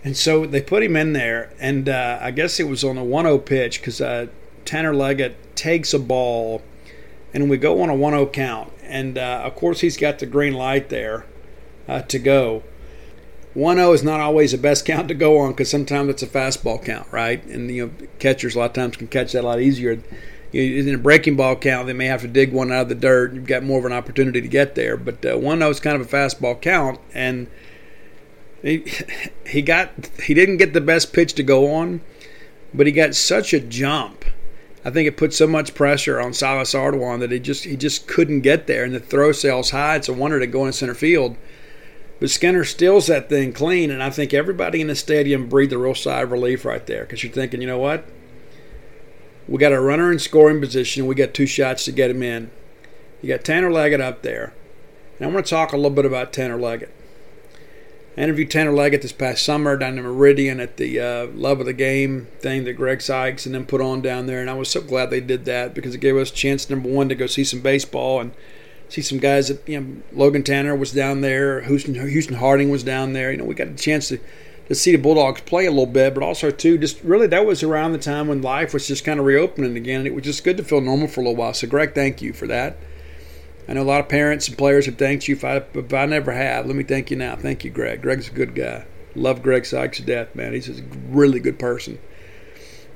[0.07, 3.05] And so they put him in there, and uh, I guess it was on a
[3.05, 4.29] 1 0 pitch because uh,
[4.65, 6.63] Tanner Leggett takes a ball–
[7.37, 8.73] and we go on a 1 0 count.
[8.83, 11.27] And uh, of course, he's got the green light there
[11.87, 12.63] uh, to go.
[13.53, 16.27] 1 0 is not always the best count to go on because sometimes it's a
[16.27, 17.45] fastball count, right?
[17.45, 20.03] And you know, catchers a lot of times can catch that a lot easier.
[20.53, 23.35] in a breaking ball count, they may have to dig one out of the dirt.
[23.35, 24.97] You've got more of an opportunity to get there.
[24.97, 26.99] But uh, 1 0 is kind of a fastball count.
[27.13, 27.49] And
[28.67, 28.85] he,
[29.47, 29.93] he got
[30.23, 32.01] he didn't get the best pitch to go on,
[32.75, 34.25] but he got such a jump
[34.87, 38.07] I think it put so much pressure on Silas Ardoin that he just he just
[38.07, 39.97] couldn't get there, and the throw sails high.
[39.97, 41.37] It's a wonder to go in center field.
[42.21, 45.79] But Skinner steals that thing clean, and I think everybody in the stadium breathed a
[45.79, 48.07] real sigh of relief right there because you're thinking, you know what?
[49.49, 51.07] We got a runner in scoring position.
[51.07, 52.53] We got two shots to get him in.
[53.23, 54.55] You got Tanner Leggett up there.
[55.19, 56.95] And I want to talk a little bit about Tanner Leggett.
[58.17, 61.75] Interviewed Tanner Leggett this past summer down in Meridian at the uh, Love of the
[61.75, 64.81] Game thing that Greg Sykes and them put on down there, and I was so
[64.81, 67.45] glad they did that because it gave us a chance, number one, to go see
[67.45, 68.33] some baseball and
[68.89, 72.83] see some guys that you know Logan Tanner was down there, Houston Houston Harding was
[72.83, 73.31] down there.
[73.31, 74.19] You know, we got a chance to
[74.69, 77.63] to see the Bulldogs play a little bit, but also too just really that was
[77.63, 80.43] around the time when life was just kind of reopening again, and it was just
[80.43, 81.53] good to feel normal for a little while.
[81.53, 82.79] So, Greg, thank you for that.
[83.69, 85.35] I know a lot of parents and players have thanked you.
[85.35, 87.37] If I, if I never have, let me thank you now.
[87.37, 88.03] Thank you, Greg.
[88.03, 88.85] Greg's a good guy.
[89.15, 90.53] Love Greg Sykes to death, man.
[90.53, 91.99] He's a really good person.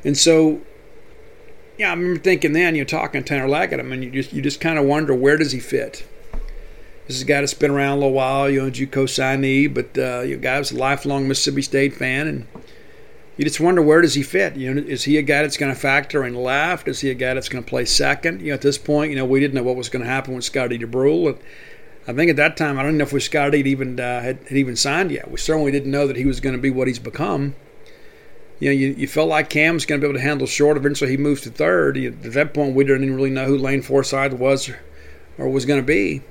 [0.04, 0.60] And so,
[1.76, 4.42] yeah, I remember thinking then, you're talking to Tanner Leggett, I mean, you just you
[4.42, 6.06] just kind of wonder where does he fit.
[7.06, 9.98] This is a guy that's been around a little while, you know, JUCO signee, but
[9.98, 12.46] uh, you know, guy was a lifelong Mississippi State fan, and
[13.36, 14.56] you just wonder where does he fit?
[14.56, 16.88] You know, is he a guy that's going to factor in left?
[16.88, 18.40] Is he a guy that's going to play second?
[18.40, 20.34] You know, at this point, you know, we didn't know what was going to happen
[20.34, 21.28] with Scotty Dubrule.
[21.28, 21.38] And
[22.06, 24.40] I think at that time, I don't know if we Scotty had even uh, had,
[24.48, 25.30] had, even signed yet.
[25.30, 27.54] We certainly didn't know that he was going to be what he's become.
[28.58, 30.76] You know, you, you felt like Cam's going to be able to handle short.
[30.76, 31.96] Eventually, he moves to third.
[31.96, 34.80] At that point, we didn't really know who Lane Forsythe was or,
[35.38, 36.22] or was going to be.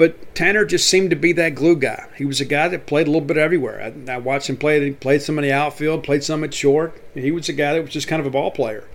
[0.00, 2.06] But Tanner just seemed to be that glue guy.
[2.16, 3.92] He was a guy that played a little bit everywhere.
[4.08, 4.82] I, I watched him play.
[4.82, 6.98] He played some in the outfield, played some at short.
[7.12, 8.88] He was a guy that was just kind of a ball player.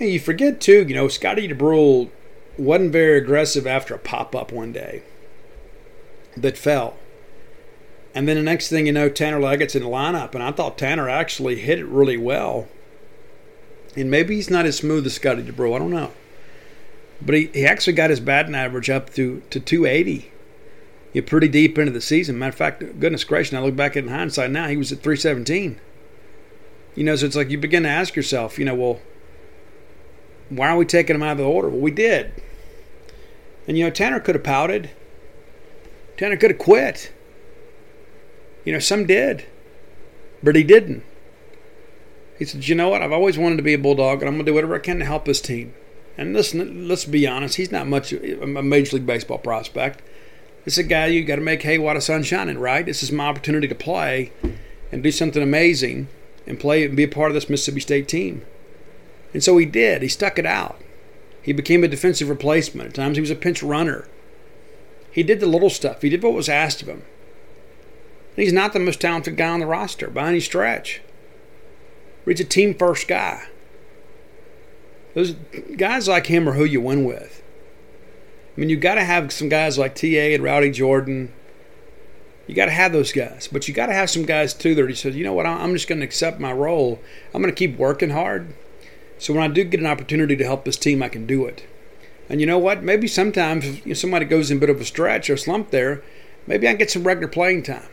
[0.00, 2.10] And you forget too, you know, Scotty Dubrule
[2.58, 5.04] wasn't very aggressive after a pop up one day
[6.36, 6.96] that fell.
[8.12, 10.76] And then the next thing you know, Tanner Leggett's in the lineup, and I thought
[10.76, 12.66] Tanner actually hit it really well.
[13.94, 15.76] And maybe he's not as smooth as Scotty Dubrule.
[15.76, 16.10] I don't know.
[17.22, 20.30] But he, he actually got his batting average up to, to 280.
[21.12, 22.38] you pretty deep into the season.
[22.38, 25.02] Matter of fact, goodness gracious, I look back at in hindsight now, he was at
[25.02, 25.80] 317.
[26.94, 29.00] You know, so it's like you begin to ask yourself, you know, well,
[30.48, 31.68] why are we taking him out of the order?
[31.68, 32.32] Well, we did.
[33.68, 34.90] And, you know, Tanner could have pouted.
[36.16, 37.12] Tanner could have quit.
[38.64, 39.46] You know, some did.
[40.42, 41.04] But he didn't.
[42.38, 43.02] He said, you know what?
[43.02, 44.98] I've always wanted to be a Bulldog, and I'm going to do whatever I can
[44.98, 45.74] to help this team.
[46.20, 50.02] And listen, let's be honest, he's not much a Major League Baseball prospect.
[50.66, 52.84] Is a guy you got to make hay while the sun's shining, right?
[52.84, 54.30] This is my opportunity to play
[54.92, 56.08] and do something amazing
[56.46, 58.44] and play and be a part of this Mississippi State team.
[59.32, 60.02] And so he did.
[60.02, 60.78] He stuck it out.
[61.40, 62.90] He became a defensive replacement.
[62.90, 64.06] At times he was a pinch runner.
[65.10, 66.02] He did the little stuff.
[66.02, 67.02] He did what was asked of him.
[68.36, 71.00] And he's not the most talented guy on the roster by any stretch.
[72.26, 73.46] But he's a team first guy.
[75.14, 75.32] Those
[75.76, 77.42] guys like him are who you win with.
[78.56, 81.32] I mean, you got to have some guys like TA and Rowdy Jordan.
[82.46, 84.88] You got to have those guys, but you got to have some guys too that
[84.88, 87.00] he says, you know what, I'm just going to accept my role.
[87.32, 88.54] I'm going to keep working hard.
[89.18, 91.64] So when I do get an opportunity to help this team, I can do it.
[92.28, 92.82] And you know what?
[92.82, 96.02] Maybe sometimes if somebody goes in a bit of a stretch or slump there,
[96.46, 97.88] maybe I can get some regular playing time.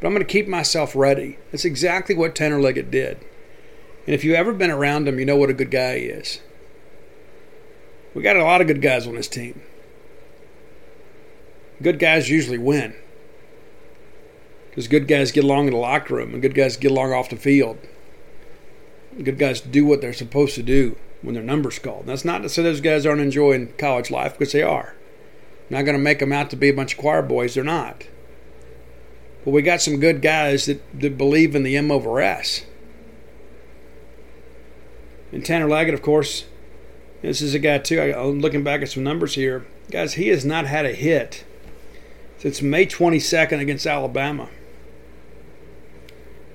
[0.00, 1.38] But I'm going to keep myself ready.
[1.50, 3.18] That's exactly what Tanner Leggett did.
[4.06, 6.40] And if you've ever been around him, you know what a good guy he is.
[8.16, 9.60] We got a lot of good guys on this team.
[11.82, 12.94] Good guys usually win.
[14.70, 17.28] Because good guys get along in the locker room and good guys get along off
[17.28, 17.76] the field.
[19.22, 22.00] Good guys do what they're supposed to do when their number's called.
[22.00, 24.94] And that's not to say those guys aren't enjoying college life, because they are.
[25.68, 27.52] I'm not going to make them out to be a bunch of choir boys.
[27.52, 28.06] They're not.
[29.44, 32.64] But we got some good guys that, that believe in the M over S.
[35.32, 36.46] And Tanner Leggett, of course,
[37.26, 38.00] this is a guy too.
[38.00, 40.14] I'm looking back at some numbers here, guys.
[40.14, 41.44] He has not had a hit
[42.38, 44.48] since May 22nd against Alabama.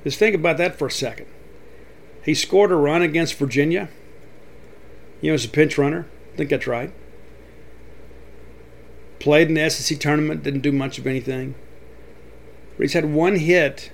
[0.03, 1.27] Just think about that for a second.
[2.23, 3.89] He scored a run against Virginia.
[5.19, 6.07] You know, as a pinch runner.
[6.33, 6.93] I think that's right.
[9.19, 11.53] Played in the SEC tournament, didn't do much of anything.
[12.77, 13.91] But he's had one hit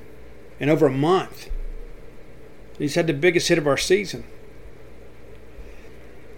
[0.59, 1.49] in over a month.
[2.77, 4.23] He's had the biggest hit of our season.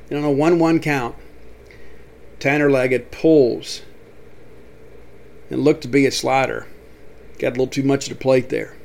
[0.10, 1.16] And on a 1 1 count,
[2.40, 3.82] Tanner Leggett pulls
[5.50, 6.68] and looked to be a slider.
[7.38, 8.76] Got a little too much of the plate there.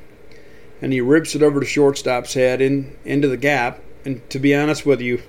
[0.83, 3.81] And he rips it over to shortstop's head in into the gap.
[4.05, 5.23] And to be honest with you,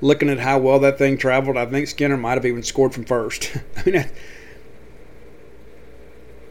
[0.00, 3.04] looking at how well that thing traveled, I think Skinner might have even scored from
[3.04, 3.56] first.
[3.76, 4.10] I mean,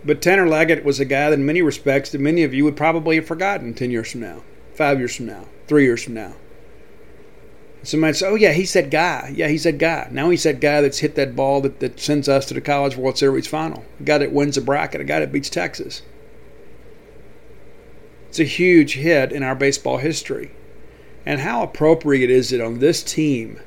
[0.06, 2.78] but Tanner Leggett was a guy that, in many respects, that many of you would
[2.78, 6.34] probably have forgotten 10 years from now, five years from now, three years from now.
[7.84, 9.34] Somebody say, "Oh yeah, he's that guy.
[9.36, 12.28] Yeah, he's that guy." Now he's that guy that's hit that ball that, that sends
[12.28, 13.86] us to the College World Series final.
[14.00, 15.02] A guy that wins a bracket.
[15.02, 16.02] A guy that beats Texas.
[18.30, 20.52] It's a huge hit in our baseball history.
[21.26, 23.60] And how appropriate is it on this team?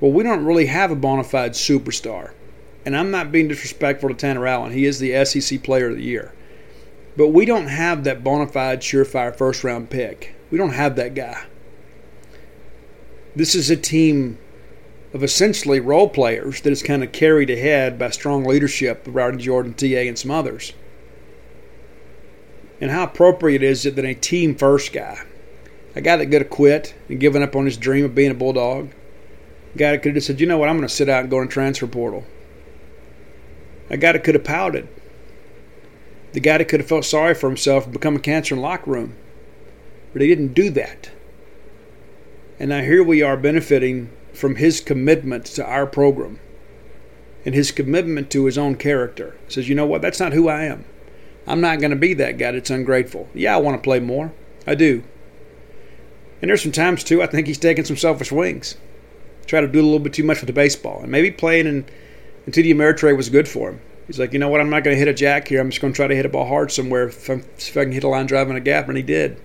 [0.00, 2.32] Well, we don't really have a bona fide superstar.
[2.84, 4.72] And I'm not being disrespectful to Tanner Allen.
[4.72, 6.32] He is the SEC Player of the Year.
[7.16, 10.34] But we don't have that bona fide, surefire first round pick.
[10.50, 11.44] We don't have that guy.
[13.36, 14.38] This is a team
[15.12, 19.38] of essentially role players that is kind of carried ahead by strong leadership of Rowdy
[19.38, 20.72] Jordan, TA, and some others.
[22.80, 25.24] And how appropriate is it that a team first guy,
[25.96, 28.34] a guy that could have quit and given up on his dream of being a
[28.34, 28.90] bulldog,
[29.74, 31.30] a guy that could have said, you know what, I'm going to sit out and
[31.30, 32.24] go in transfer portal.
[33.90, 34.88] A guy that could have pouted.
[36.32, 38.66] The guy that could have felt sorry for himself and become a cancer in the
[38.66, 39.16] locker room.
[40.12, 41.10] But he didn't do that.
[42.58, 46.38] And now here we are benefiting from his commitment to our program
[47.44, 49.36] and his commitment to his own character.
[49.46, 50.02] He says, you know what?
[50.02, 50.84] That's not who I am.
[51.46, 53.28] I'm not going to be that guy that's ungrateful.
[53.34, 54.32] Yeah, I want to play more.
[54.66, 55.02] I do.
[56.40, 58.76] And there's some times, too, I think he's taking some selfish wings.
[59.46, 61.00] Try to do a little bit too much with the baseball.
[61.02, 61.84] And maybe playing in,
[62.46, 63.80] in TD Ameritrade was good for him.
[64.06, 64.60] He's like, you know what?
[64.60, 65.60] I'm not going to hit a jack here.
[65.60, 67.92] I'm just going to try to hit a ball hard somewhere if, if I can
[67.92, 68.88] hit a line drive in a gap.
[68.88, 69.40] And he did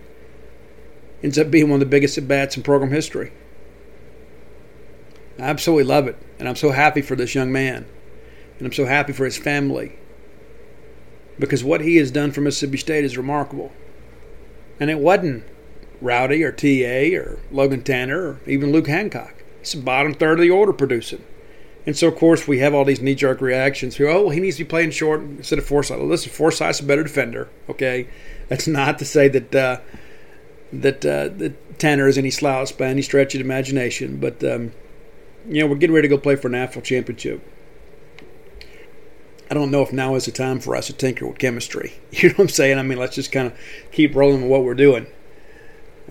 [1.24, 3.32] ends up being one of the biggest at bats in program history.
[5.38, 7.86] I absolutely love it, and I'm so happy for this young man,
[8.58, 9.98] and I'm so happy for his family
[11.40, 13.72] because what he has done for Mississippi State is remarkable.
[14.80, 15.46] And it wasn't
[16.02, 19.44] Rowdy or TA or Logan Tanner or even Luke Hancock.
[19.62, 21.24] It's the bottom third of the order producing.
[21.86, 23.96] And so, of course, we have all these knee jerk reactions.
[23.96, 26.00] Who, oh, he needs to be playing short instead of Forsythe.
[26.02, 28.08] Listen, Forsythe's a better defender, okay?
[28.48, 29.80] That's not to say that uh,
[30.72, 34.18] that, uh, that Tanner is any slouch by any stretch of imagination.
[34.18, 34.72] But, um,
[35.48, 37.42] you know, we're getting ready to go play for an national championship.
[39.52, 41.94] I don't know if now is the time for us to tinker with chemistry.
[42.12, 42.78] You know what I'm saying?
[42.78, 43.58] I mean, let's just kind of
[43.92, 45.08] keep rolling with what we're doing.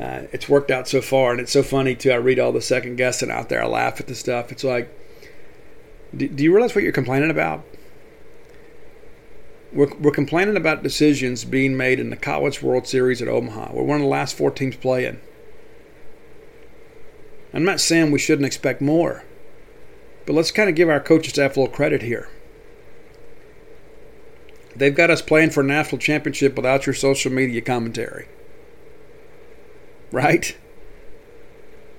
[0.01, 2.13] Uh, it's worked out so far, and it's so funny too.
[2.13, 3.63] I read all the second guessing out there.
[3.63, 4.53] I laugh at the stuff.
[4.53, 4.89] It's like,
[6.17, 7.65] do, do you realize what you're complaining about?
[9.73, 13.73] We're, we're complaining about decisions being made in the College World Series at Omaha.
[13.73, 15.21] We're one of the last four teams playing.
[17.53, 19.25] I'm not saying we shouldn't expect more,
[20.27, 22.29] but let's kind of give our coaching staff a little credit here.
[24.75, 28.29] They've got us playing for a national championship without your social media commentary.
[30.13, 30.57] Right?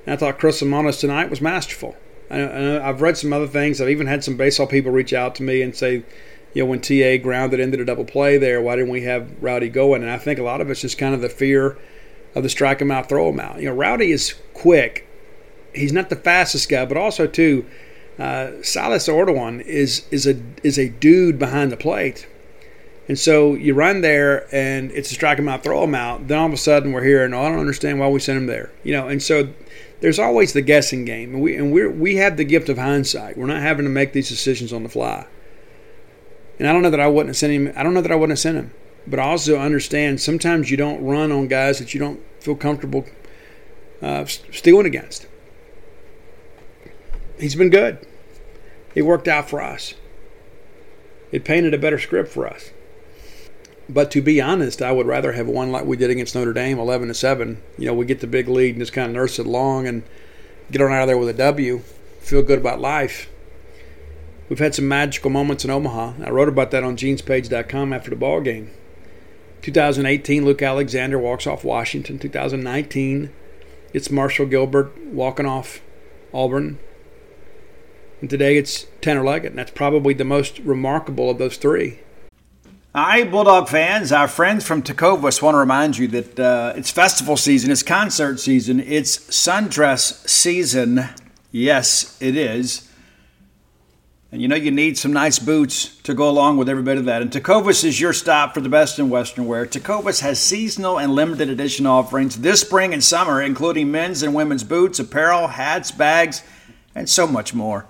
[0.06, 1.98] And I thought Chris Lemonis tonight was masterful.
[2.32, 3.82] I, have read some other things.
[3.82, 6.04] I've even had some baseball people reach out to me and say,
[6.54, 9.70] you know, when TA grounded into the double play there, why didn't we have Rowdy
[9.70, 10.02] going?
[10.02, 11.78] And I think a lot of it's just kind of the fear
[12.36, 13.60] of the strike him out, throw him out.
[13.60, 15.08] You know, Rowdy is quick.
[15.74, 17.66] He's not the fastest guy, but also too,
[18.18, 22.28] uh, Silas Ardoin is is a is a dude behind the plate.
[23.08, 26.28] And so you run there and it's a strike him out, throw him out.
[26.28, 28.38] Then all of a sudden we're here and oh, I don't understand why we sent
[28.38, 28.72] him there.
[28.84, 29.50] You know, and so
[30.02, 31.34] there's always the guessing game.
[31.34, 33.38] And we and we we have the gift of hindsight.
[33.38, 35.26] We're not having to make these decisions on the fly.
[36.60, 37.74] And I don't know that I wouldn't have sent him.
[37.76, 38.74] I don't know that I wouldn't have sent him.
[39.08, 43.06] But I also understand sometimes you don't run on guys that you don't feel comfortable
[44.02, 45.26] uh, stealing against.
[47.40, 48.06] He's been good.
[48.94, 49.94] It worked out for us.
[51.32, 52.72] It painted a better script for us.
[53.88, 56.78] But to be honest, I would rather have one like we did against Notre Dame,
[56.78, 57.62] eleven to seven.
[57.78, 60.04] You know, we get the big lead and just kind of nurse it along and
[60.70, 61.80] get on out of there with a W.
[62.20, 63.30] Feel good about life.
[64.50, 66.14] We've had some magical moments in Omaha.
[66.26, 68.72] I wrote about that on genespage.com after the ball game.
[69.62, 72.18] 2018, Luke Alexander walks off Washington.
[72.18, 73.32] 2019,
[73.94, 75.82] it's Marshall Gilbert walking off
[76.34, 76.80] Auburn.
[78.22, 82.00] And today it's Tanner Leggett, and that's probably the most remarkable of those three.
[82.96, 86.90] All right, Bulldog fans, our friends from Tecovas want to remind you that uh, it's
[86.90, 91.10] festival season, it's concert season, it's sundress season.
[91.52, 92.89] Yes, it is.
[94.32, 97.06] And you know you need some nice boots to go along with every bit of
[97.06, 97.24] that.
[97.24, 99.66] And Tecovas is your stop for the best in Western wear.
[99.66, 104.64] Tecovas has seasonal and limited edition offerings this spring and summer, including men's and women's
[104.64, 106.44] boots, apparel, hats, bags,
[106.94, 107.88] and so much more.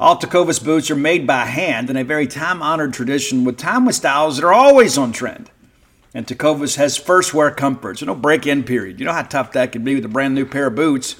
[0.00, 3.98] All Tecovas boots are made by hand in a very time honored tradition with timeless
[3.98, 5.48] styles that are always on trend.
[6.12, 8.98] And Tecovas has first wear comfort, so no break in period.
[8.98, 11.14] You know how tough that can be with a brand new pair of boots.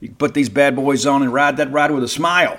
[0.00, 2.58] You can put these bad boys on and ride that ride with a smile.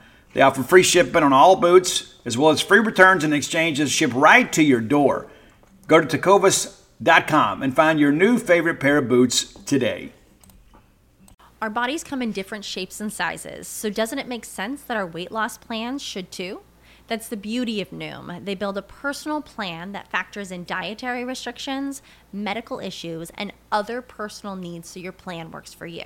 [0.33, 4.13] They offer free shipping on all boots, as well as free returns and exchanges shipped
[4.13, 5.27] right to your door.
[5.87, 10.13] Go to tecovas.com and find your new favorite pair of boots today.
[11.61, 15.05] Our bodies come in different shapes and sizes, so doesn't it make sense that our
[15.05, 16.61] weight loss plans should too?
[17.07, 18.45] That's the beauty of Noom.
[18.45, 22.01] They build a personal plan that factors in dietary restrictions,
[22.31, 26.05] medical issues, and other personal needs so your plan works for you.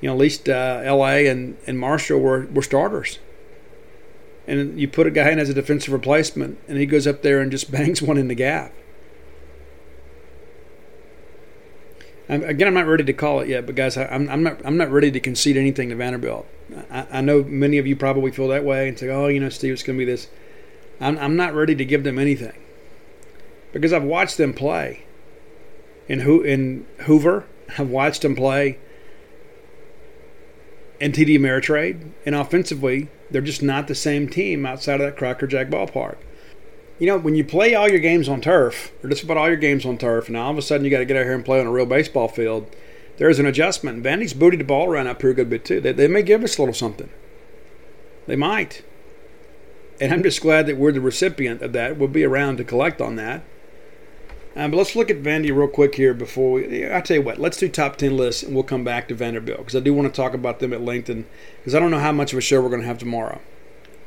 [0.00, 3.18] You know, at least uh, LA and, and Marshall were, were starters.
[4.46, 7.40] And you put a guy in as a defensive replacement, and he goes up there
[7.40, 8.72] and just bangs one in the gap.
[12.28, 14.76] again, I'm not ready to call it yet, but guys, I, am I'm not I'm
[14.76, 16.46] not ready to concede anything to Vanderbilt.
[16.90, 19.48] I, I, know many of you probably feel that way and say, "Oh, you know,
[19.48, 20.28] Steve, it's going to be this."
[21.00, 22.60] I'm I'm not ready to give them anything
[23.72, 25.04] because I've watched them play
[26.06, 27.46] in Ho- in Hoover.
[27.78, 28.78] I've watched them play
[31.00, 35.46] in TD Ameritrade, and offensively, they're just not the same team outside of that Cracker
[35.46, 36.16] Jack ballpark.
[36.98, 39.56] you know, when you play all your games on turf, or just about all your
[39.56, 41.44] games on turf, and all of a sudden you got to get out here and
[41.44, 42.74] play on a real baseball field,
[43.18, 44.02] there's an adjustment.
[44.02, 45.80] Vandy's booted the ball around up here a good bit too.
[45.80, 47.10] They, they may give us a little something.
[48.26, 48.82] They might.
[50.00, 51.96] And I'm just glad that we're the recipient of that.
[51.96, 53.42] We'll be around to collect on that.
[54.58, 56.92] Um, but let's look at Vandy real quick here before we.
[56.92, 59.58] I tell you what, let's do top ten lists, and we'll come back to Vanderbilt
[59.58, 61.26] because I do want to talk about them at length, and
[61.58, 63.40] because I don't know how much of a show we're going to have tomorrow.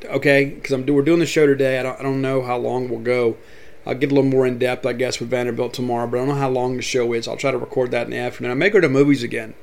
[0.03, 1.79] Okay, because we're doing the show today.
[1.79, 3.37] I don't I don't know how long we'll go.
[3.85, 6.35] I'll get a little more in depth, I guess, with Vanderbilt tomorrow, but I don't
[6.35, 7.29] know how long the show is.
[7.29, 8.51] I'll try to record that in the afternoon.
[8.51, 9.53] I may go to movies again.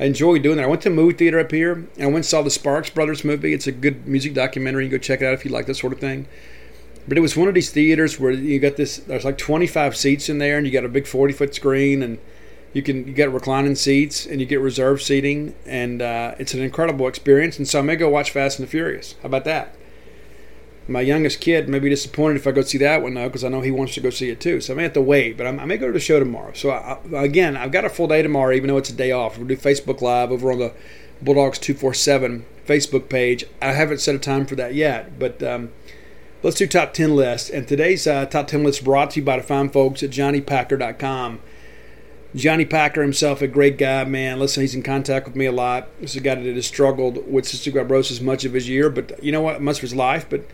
[0.00, 0.64] I enjoy doing that.
[0.64, 2.90] I went to a movie theater up here, and I went and saw the Sparks
[2.90, 3.54] Brothers movie.
[3.54, 4.84] It's a good music documentary.
[4.84, 6.26] You can go check it out if you like that sort of thing.
[7.08, 8.98] But it was one of these theaters where you got this.
[8.98, 12.18] There's like 25 seats in there, and you got a big 40 foot screen, and
[12.72, 16.60] you can you get reclining seats, and you get reserved seating, and uh, it's an
[16.60, 17.58] incredible experience.
[17.58, 19.14] And so I may go watch Fast and the Furious.
[19.22, 19.76] How about that?
[20.88, 23.48] My youngest kid may be disappointed if I go see that one though, because I
[23.48, 24.60] know he wants to go see it too.
[24.60, 26.52] So I may have to wait, but i may go to the show tomorrow.
[26.54, 29.36] So I, again, I've got a full day tomorrow, even though it's a day off.
[29.36, 30.72] We'll do Facebook Live over on the
[31.20, 33.44] Bulldogs two four seven Facebook page.
[33.60, 35.40] I haven't set a time for that yet, but.
[35.40, 35.70] Um,
[36.46, 37.50] let's do top 10 lists.
[37.50, 41.40] And today's uh, top 10 list brought to you by the fine folks at johnnypacker.com.
[42.36, 44.38] Johnny Packer himself, a great guy, man.
[44.38, 45.88] Listen, he's in contact with me a lot.
[46.00, 49.22] This is a guy that has struggled with cystic fibrosis much of his year, but
[49.24, 49.60] you know what?
[49.60, 50.46] Much of his life, but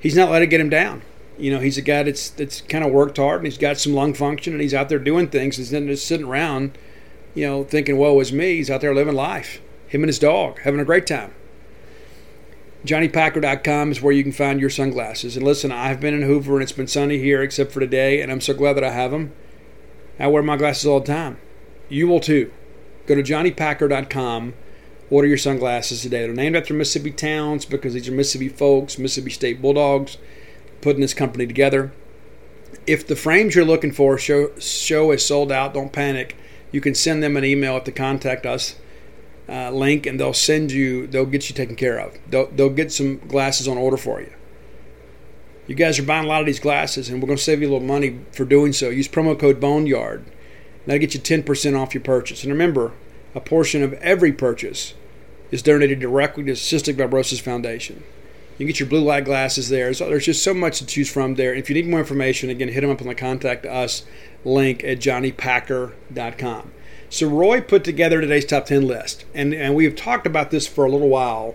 [0.00, 1.02] he's not letting it get him down.
[1.38, 3.94] You know, he's a guy that's that's kind of worked hard and he's got some
[3.94, 5.58] lung function and he's out there doing things.
[5.58, 6.76] He's not just sitting around,
[7.34, 9.60] you know, thinking, "Well, it's me." He's out there living life.
[9.86, 11.34] Him and his dog having a great time.
[12.84, 15.36] JohnnyPacker.com is where you can find your sunglasses.
[15.36, 18.30] And listen, I've been in Hoover and it's been sunny here except for today, and
[18.30, 19.32] I'm so glad that I have them.
[20.18, 21.38] I wear my glasses all the time.
[21.88, 22.52] You will too.
[23.06, 24.54] Go to JohnnyPacker.com,
[25.10, 26.26] order your sunglasses today.
[26.26, 30.18] They're named after Mississippi towns because these are Mississippi folks, Mississippi State Bulldogs,
[30.82, 31.90] putting this company together.
[32.86, 36.36] If the frames you're looking for show, show is sold out, don't panic.
[36.70, 38.76] You can send them an email to contact us
[39.48, 42.16] uh, link and they'll send you, they'll get you taken care of.
[42.28, 44.32] They'll, they'll get some glasses on order for you.
[45.66, 47.68] You guys are buying a lot of these glasses, and we're going to save you
[47.68, 48.90] a little money for doing so.
[48.90, 50.24] Use promo code Boneyard.
[50.84, 52.42] That'll get you 10% off your purchase.
[52.42, 52.92] And remember,
[53.34, 54.92] a portion of every purchase
[55.50, 58.02] is donated directly to Cystic Fibrosis Foundation.
[58.52, 59.92] You can get your blue light glasses there.
[59.94, 61.54] So there's just so much to choose from there.
[61.54, 64.04] If you need more information, again, hit them up on the contact us
[64.44, 66.72] link at johnnypacker.com.
[67.14, 70.66] So Roy put together today's top 10 list, and, and we have talked about this
[70.66, 71.54] for a little while.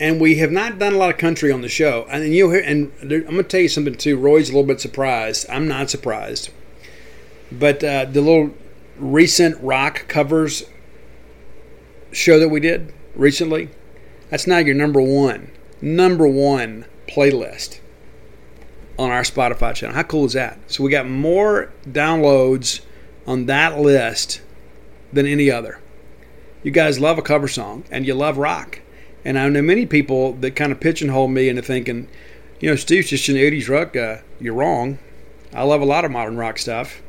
[0.00, 2.06] And we have not done a lot of country on the show.
[2.08, 4.16] And you and I'm going to tell you something too.
[4.16, 5.44] Roy's a little bit surprised.
[5.50, 6.48] I'm not surprised.
[7.52, 8.54] But uh, the little
[8.96, 10.64] recent rock covers
[12.10, 13.68] show that we did recently,
[14.30, 15.50] that's now your number one,
[15.82, 17.80] number one playlist
[18.98, 19.94] on our Spotify channel.
[19.94, 20.58] How cool is that?
[20.68, 22.80] So we got more downloads
[23.30, 24.42] on that list
[25.12, 25.78] than any other.
[26.64, 28.80] You guys love a cover song and you love rock.
[29.24, 32.08] And I know many people that kind of pigeonhole me into thinking,
[32.58, 34.22] you know, Steve's just an 80s rock guy.
[34.40, 34.98] You're wrong.
[35.54, 37.02] I love a lot of modern rock stuff.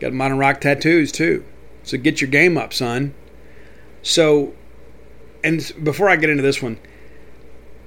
[0.00, 1.44] Got modern rock tattoos too.
[1.84, 3.14] So get your game up, son.
[4.02, 4.52] So,
[5.44, 6.78] and before I get into this one,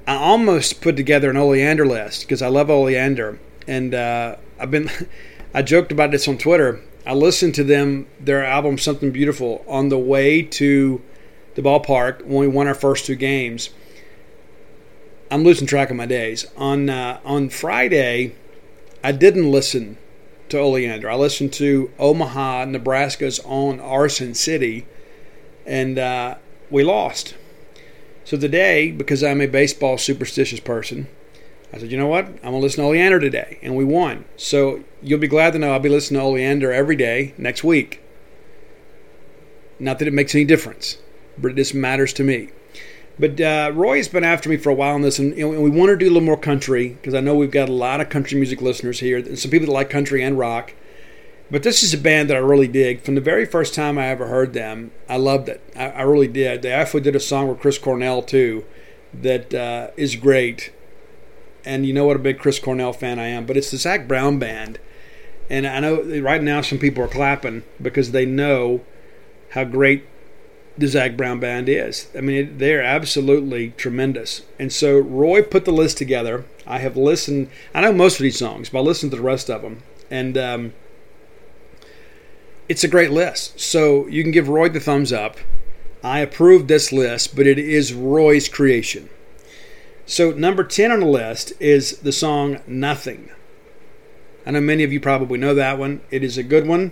[0.07, 3.37] I almost put together an Oleander list because I love Oleander.
[3.67, 4.89] And uh, I've been,
[5.53, 6.79] I joked about this on Twitter.
[7.05, 11.01] I listened to them, their album Something Beautiful, on the way to
[11.55, 13.69] the ballpark when we won our first two games.
[15.29, 16.45] I'm losing track of my days.
[16.55, 18.35] On uh, on Friday,
[19.03, 19.97] I didn't listen
[20.49, 21.09] to Oleander.
[21.09, 24.85] I listened to Omaha, Nebraska's own Arson City,
[25.65, 26.35] and uh,
[26.69, 27.35] we lost.
[28.23, 31.07] So today, because I'm a baseball superstitious person,
[31.73, 32.27] I said, you know what?
[32.27, 33.57] I'm going to listen to Oleander today.
[33.63, 34.25] And we won.
[34.37, 37.99] So you'll be glad to know I'll be listening to Oleander every day next week.
[39.79, 40.99] Not that it makes any difference,
[41.35, 42.49] but it just matters to me.
[43.17, 45.89] But uh, Roy's been after me for a while on this, and, and we want
[45.89, 48.37] to do a little more country because I know we've got a lot of country
[48.37, 50.73] music listeners here, and some people that like country and rock.
[51.51, 53.01] But this is a band that I really dig.
[53.01, 55.61] From the very first time I ever heard them, I loved it.
[55.75, 56.61] I, I really did.
[56.61, 58.65] They actually did a song with Chris Cornell too,
[59.13, 60.71] that uh, is great
[61.65, 63.45] and you know what a big Chris Cornell fan I am.
[63.45, 64.79] But it's the Zac Brown band,
[65.49, 68.81] and I know right now some people are clapping because they know
[69.51, 70.05] how great
[70.77, 72.07] the Zac Brown band is.
[72.17, 74.41] I mean, they're absolutely tremendous.
[74.57, 76.45] And so Roy put the list together.
[76.65, 77.49] I have listened.
[77.73, 80.37] I know most of these songs, but I listened to the rest of them, and
[80.37, 80.73] um,
[82.67, 83.59] it's a great list.
[83.59, 85.37] So you can give Roy the thumbs up.
[86.03, 89.09] I approved this list, but it is Roy's creation.
[90.05, 93.29] So, number 10 on the list is the song Nothing.
[94.45, 96.01] I know many of you probably know that one.
[96.11, 96.91] It is a good one.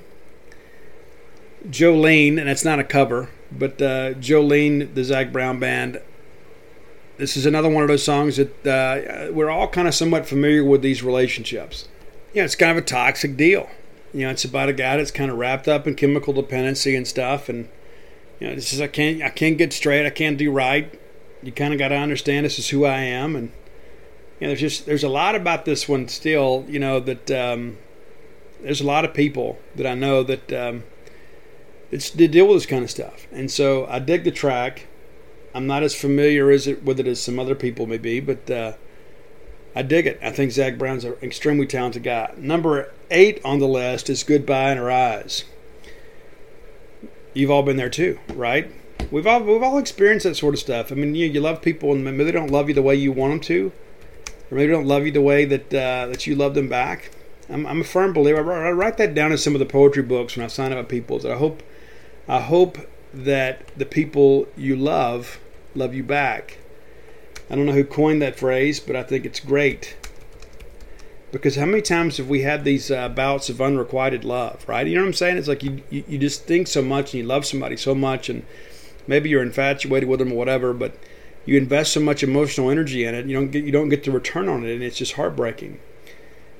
[1.68, 6.02] Jolene, and it's not a cover, but uh, Jolene, the Zac Brown Band.
[7.18, 10.64] This is another one of those songs that uh, we're all kind of somewhat familiar
[10.64, 11.88] with these relationships.
[12.34, 13.70] Yeah, it's kind of a toxic deal.
[14.14, 17.08] You know, it's about a guy that's kind of wrapped up in chemical dependency and
[17.08, 17.68] stuff, and
[18.40, 20.98] you know, this is I can't I can't get straight, I can't do right.
[21.44, 23.52] You kind of got to understand this is who I am, and
[24.40, 26.66] you know, there's just there's a lot about this one still.
[26.68, 27.78] You know that um,
[28.62, 30.84] there's a lot of people that I know that um,
[31.92, 34.88] it's they deal with this kind of stuff, and so I dig the track.
[35.54, 38.50] I'm not as familiar as it with it as some other people may be, but
[38.50, 38.74] uh,
[39.76, 40.20] I dig it.
[40.22, 42.34] I think Zac Brown's an extremely talented guy.
[42.38, 45.44] Number eight on the list is "Goodbye in Her Eyes."
[47.34, 48.72] You've all been there too, right?
[49.12, 50.92] We've all we've all experienced that sort of stuff.
[50.92, 53.12] I mean, you you love people and maybe they don't love you the way you
[53.12, 53.72] want them to,
[54.50, 57.12] or maybe they don't love you the way that uh, that you love them back.
[57.50, 58.54] I'm, I'm a firm believer.
[58.54, 60.88] I write that down in some of the poetry books when I sign up with
[60.88, 61.20] people.
[61.30, 61.62] I hope
[62.28, 62.78] I hope
[63.14, 65.40] that the people you love
[65.76, 66.60] love you back.
[67.50, 69.98] I don't know who coined that phrase, but I think it's great.
[71.34, 74.86] Because how many times have we had these uh, bouts of unrequited love, right?
[74.88, 75.38] You know what I'm saying?
[75.38, 78.30] It's like you, you, you just think so much and you love somebody so much,
[78.30, 78.46] and
[79.08, 80.96] maybe you're infatuated with them or whatever, but
[81.46, 84.12] you invest so much emotional energy in it, you don't get you don't get the
[84.12, 85.80] return on it, and it's just heartbreaking.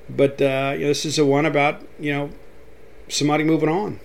[0.08, 2.30] But uh, you know, this is the one about you know
[3.08, 4.00] somebody moving on.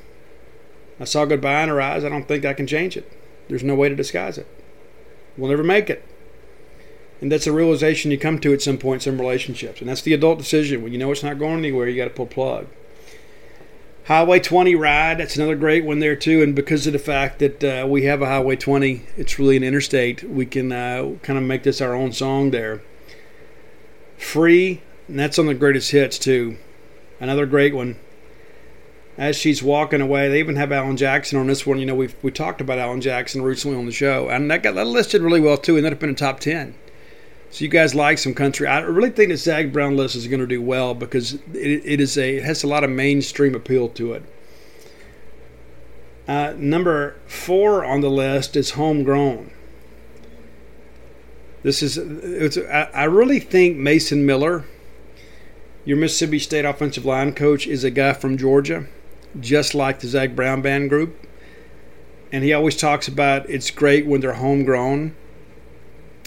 [0.99, 2.03] I saw goodbye in her eyes.
[2.03, 3.11] I don't think I can change it.
[3.47, 4.47] There's no way to disguise it.
[5.37, 6.03] We'll never make it.
[7.21, 9.79] And that's a realization you come to at some point in some relationships.
[9.79, 10.83] And that's the adult decision.
[10.83, 12.67] When you know it's not going anywhere, you got to pull plug.
[14.07, 16.41] Highway 20 ride, that's another great one there too.
[16.41, 19.63] And because of the fact that uh, we have a Highway 20, it's really an
[19.63, 22.81] interstate, we can uh, kind of make this our own song there.
[24.17, 26.57] Free, and that's on the greatest hits too.
[27.19, 27.97] Another great one
[29.17, 30.29] as she's walking away.
[30.29, 31.77] They even have Alan Jackson on this one.
[31.77, 34.75] You know, we we talked about Alan Jackson recently on the show, and that got
[34.75, 35.75] that listed really well too.
[35.75, 36.75] Ended up in the top ten.
[37.49, 38.67] So you guys like some country?
[38.67, 42.01] I really think the Zac Brown list is going to do well because it, it
[42.01, 44.23] is a it has a lot of mainstream appeal to it.
[46.27, 49.51] Uh, number four on the list is Homegrown.
[51.63, 52.57] This is it's.
[52.57, 54.65] I, I really think Mason Miller,
[55.85, 58.87] your Mississippi State offensive line coach, is a guy from Georgia
[59.39, 61.25] just like the Zac Brown Band group.
[62.31, 65.15] And he always talks about it's great when they're homegrown.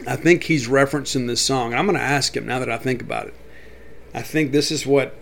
[0.07, 1.75] I think he's referencing this song.
[1.75, 3.35] I'm going to ask him now that I think about it.
[4.15, 5.15] I think this is what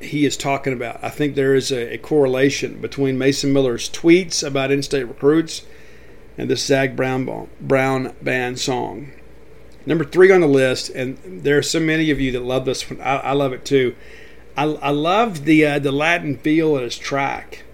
[0.00, 1.02] he is talking about.
[1.02, 5.62] I think there is a, a correlation between Mason Miller's tweets about in-state recruits
[6.36, 9.12] and this Zac Brown Brown Band song.
[9.84, 12.88] Number three on the list, and there are so many of you that love this
[12.88, 13.00] one.
[13.00, 13.94] I, I love it too.
[14.56, 17.64] I, I love the uh, the Latin feel of his track.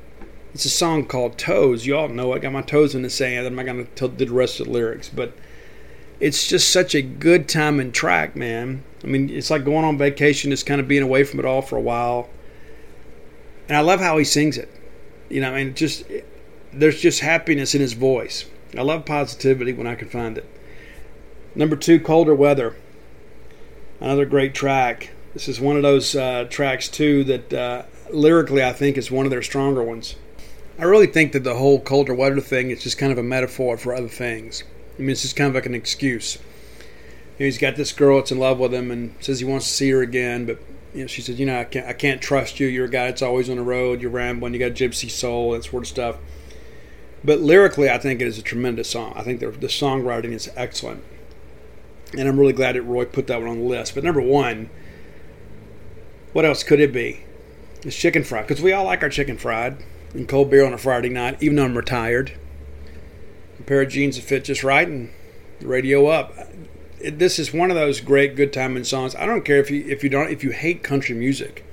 [0.54, 1.86] It's a song called Toes.
[1.86, 3.46] You all know I got my toes in the sand.
[3.46, 5.36] I'm not going to tell the rest of the lyrics, but
[6.20, 8.82] it's just such a good time and track, man.
[9.04, 11.62] I mean, it's like going on vacation, just kind of being away from it all
[11.62, 12.28] for a while.
[13.68, 14.68] And I love how he sings it.
[15.28, 16.04] You know, I mean, just
[16.72, 18.46] there's just happiness in his voice.
[18.76, 20.46] I love positivity when I can find it.
[21.54, 22.76] Number two, Colder Weather.
[24.00, 25.10] Another great track.
[25.34, 29.26] This is one of those uh, tracks too that uh, lyrically I think is one
[29.26, 30.16] of their stronger ones.
[30.78, 33.76] I really think that the whole colder weather thing is just kind of a metaphor
[33.76, 34.62] for other things.
[34.98, 36.36] I mean, it's just kind of like an excuse.
[37.38, 39.66] You know, he's got this girl that's in love with him and says he wants
[39.66, 40.58] to see her again, but
[40.92, 42.66] you know, she says, you know, I can't, I can't trust you.
[42.66, 44.00] You're a guy that's always on the road.
[44.00, 44.54] You're rambling.
[44.54, 46.16] You got gypsy soul, that sort of stuff.
[47.22, 49.12] But lyrically, I think it is a tremendous song.
[49.14, 51.04] I think the, the songwriting is excellent,
[52.16, 53.94] and I'm really glad that Roy put that one on the list.
[53.94, 54.70] But number one
[56.32, 57.24] what else could it be?
[57.82, 59.82] It's chicken fried because we all like our chicken fried
[60.14, 62.32] and cold beer on a Friday night, even though I'm retired.
[63.68, 65.10] Pair of jeans that fit just right and
[65.60, 66.34] the radio up.
[67.00, 69.14] This is one of those great good timing songs.
[69.14, 71.64] I don't care if you if you don't if you hate country music,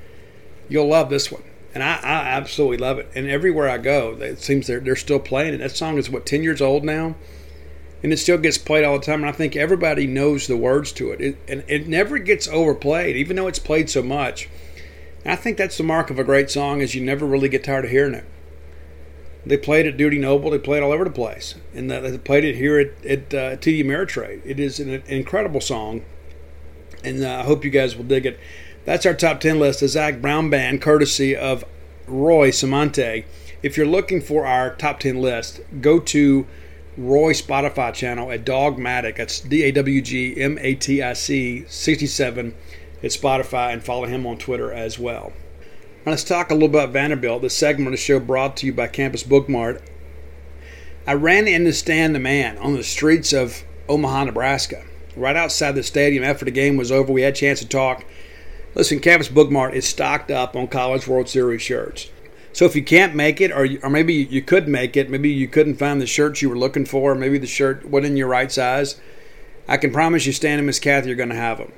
[0.69, 1.43] you'll love this one,
[1.73, 3.09] and I, I absolutely love it.
[3.15, 5.57] And everywhere I go, it seems they're they're still playing it.
[5.59, 7.15] That song is what ten years old now
[8.05, 9.21] and it still gets played all the time.
[9.21, 13.15] And I think everybody knows the words to it, it and it never gets overplayed,
[13.15, 14.47] even though it's played so much.
[15.23, 17.63] And I think that's the mark of a great song is you never really get
[17.63, 18.25] tired of hearing it.
[19.45, 20.49] They played at Dudy Noble.
[20.49, 23.83] They played all over the place, and they played it here at, at uh, TD
[23.83, 24.41] Ameritrade.
[24.43, 26.03] It is an incredible song,
[27.03, 28.39] and uh, I hope you guys will dig it.
[28.85, 29.81] That's our top ten list.
[29.81, 31.63] The Zac Brown Band, courtesy of
[32.07, 33.25] Roy Samante.
[33.61, 36.47] If you're looking for our top ten list, go to
[36.97, 39.17] Roy Spotify channel at Dawgmatic.
[39.17, 42.55] That's D A W G M A T I C 67
[43.03, 45.33] at Spotify and follow him on Twitter as well.
[46.05, 47.41] Now let's talk a little about Vanderbilt.
[47.41, 49.81] This segment of the show brought to you by Campus Bookmart.
[51.07, 54.85] I ran into Stan the Man on the streets of Omaha, Nebraska.
[55.15, 58.05] Right outside the stadium after the game was over, we had a chance to talk.
[58.75, 62.11] Listen, Campus Bookmart is stocked up on College World Series shirts.
[62.53, 65.47] So if you can't make it, or, or maybe you could make it, maybe you
[65.47, 68.51] couldn't find the shirt you were looking for, maybe the shirt wasn't in your right
[68.51, 69.01] size,
[69.67, 71.71] I can promise you Stan and Miss Kathy are going to have them.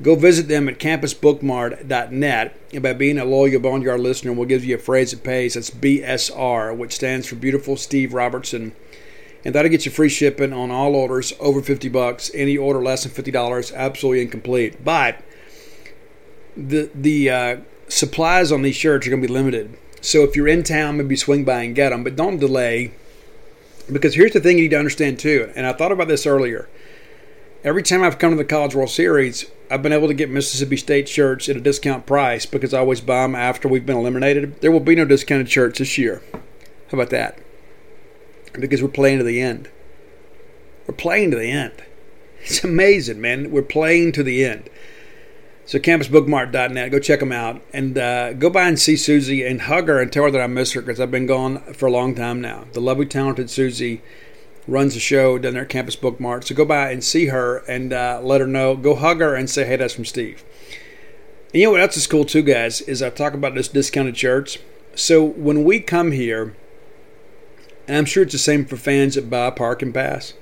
[0.00, 2.56] Go visit them at campusbookmart.net.
[2.72, 5.54] And by being a loyal Boneyard listener, we'll give you a phrase that pays.
[5.54, 8.72] That's BSR, which stands for Beautiful Steve Robertson.
[9.44, 12.30] And that'll get you free shipping on all orders over 50 bucks.
[12.34, 14.84] Any order less than $50, absolutely incomplete.
[14.84, 15.22] But
[16.56, 17.56] the the uh,
[17.88, 19.76] supplies on these shirts are going to be limited.
[20.00, 22.92] So if you're in town, maybe swing by and get them, but don't delay.
[23.90, 26.68] Because here's the thing you need to understand too, and I thought about this earlier.
[27.64, 30.76] Every time I've come to the College World Series, I've been able to get Mississippi
[30.76, 34.60] State shirts at a discount price because I always buy them after we've been eliminated.
[34.60, 36.22] There will be no discounted shirts this year.
[36.32, 37.38] How about that?
[38.52, 39.70] Because we're playing to the end.
[40.88, 41.72] We're playing to the end.
[42.44, 43.52] It's amazing, man.
[43.52, 44.68] We're playing to the end.
[45.64, 49.86] So campusbookmart.net, go check them out and uh, go by and see Susie and hug
[49.86, 52.16] her and tell her that I miss her because I've been gone for a long
[52.16, 52.64] time now.
[52.72, 54.02] The lovely, talented Susie
[54.66, 56.44] runs the show down there at Campus Bookmart.
[56.44, 58.76] So go by and see her and uh, let her know.
[58.76, 60.44] Go hug her and say, hey, that's from Steve.
[61.52, 64.16] And you know what else is cool too, guys, is I talk about this discounted
[64.16, 64.58] shirts.
[64.94, 66.54] So when we come here,
[67.88, 70.34] and I'm sure it's the same for fans that buy a parking pass,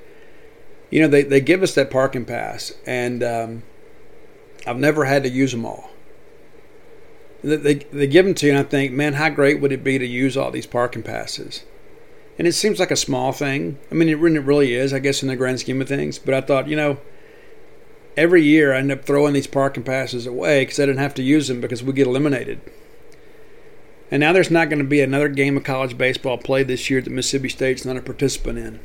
[0.91, 3.63] you know, they, they give us that parking pass, and um,
[4.67, 5.91] I've never had to use them all.
[7.43, 9.99] They, they give them to you, and I think, man, how great would it be
[9.99, 11.65] to use all these parking passes?
[12.41, 13.79] And it seems like a small thing.
[13.91, 16.19] I mean, it really is, I guess, in the grand scheme of things.
[16.19, 16.97] But I thought, you know,
[18.17, 21.23] every year I end up throwing these parking passes away because I didn't have to
[21.23, 22.63] use them because we get eliminated.
[24.11, 27.03] And now there's not going to be another game of college baseball played this year
[27.03, 28.81] that Mississippi State's not a participant in.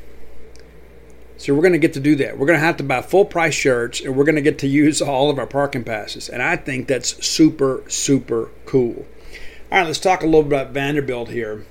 [1.38, 2.36] So we're going to get to do that.
[2.36, 4.68] We're going to have to buy full price shirts and we're going to get to
[4.68, 6.28] use all of our parking passes.
[6.28, 9.06] And I think that's super, super cool.
[9.72, 11.64] All right, let's talk a little bit about Vanderbilt here.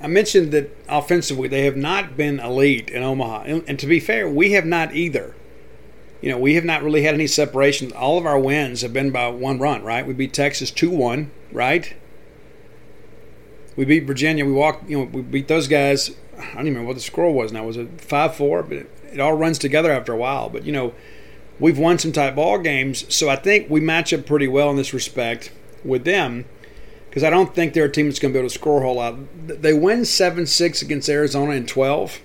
[0.00, 3.42] I mentioned that offensively they have not been elite in Omaha.
[3.42, 5.34] And, and, to be fair, we have not either.
[6.20, 7.92] You know, we have not really had any separation.
[7.92, 10.06] All of our wins have been by one run, right?
[10.06, 11.94] We beat Texas 2 1, right?
[13.76, 14.44] We beat Virginia.
[14.44, 17.32] We walked, you know, we beat those guys I don't even remember what the score
[17.32, 17.64] was now.
[17.64, 18.62] Was it five four?
[18.62, 20.48] But it, it, all runs together after a while.
[20.48, 20.94] But you know,
[21.58, 24.76] we've won some tight ball games, so I think we match up pretty well in
[24.76, 25.50] this respect
[25.84, 26.44] with them.
[27.08, 28.84] Because I don't think they're a team that's going to be able to score a
[28.84, 29.16] whole lot.
[29.46, 32.20] They win seven six against Arizona in twelve.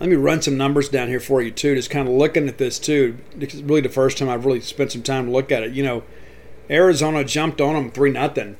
[0.00, 1.74] Let me run some numbers down here for you too.
[1.76, 3.18] Just kind of looking at this too.
[3.38, 5.72] It's really the first time I've really spent some time to look at it.
[5.72, 6.02] You know,
[6.68, 8.56] Arizona jumped on them three nothing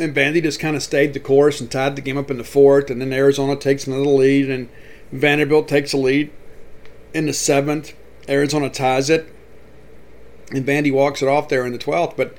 [0.00, 2.44] and Vandy just kind of stayed the course and tied the game up in the
[2.44, 4.68] fourth, and then Arizona takes another lead, and
[5.12, 6.30] Vanderbilt takes a lead
[7.12, 7.94] in the seventh.
[8.28, 9.32] Arizona ties it,
[10.52, 12.16] and Vandy walks it off there in the twelfth.
[12.16, 12.36] But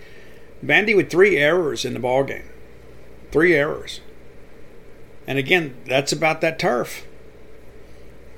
[0.64, 2.50] Vandy with three errors in the ball game,
[3.32, 4.02] three errors,
[5.28, 7.06] and again, that's about that turf.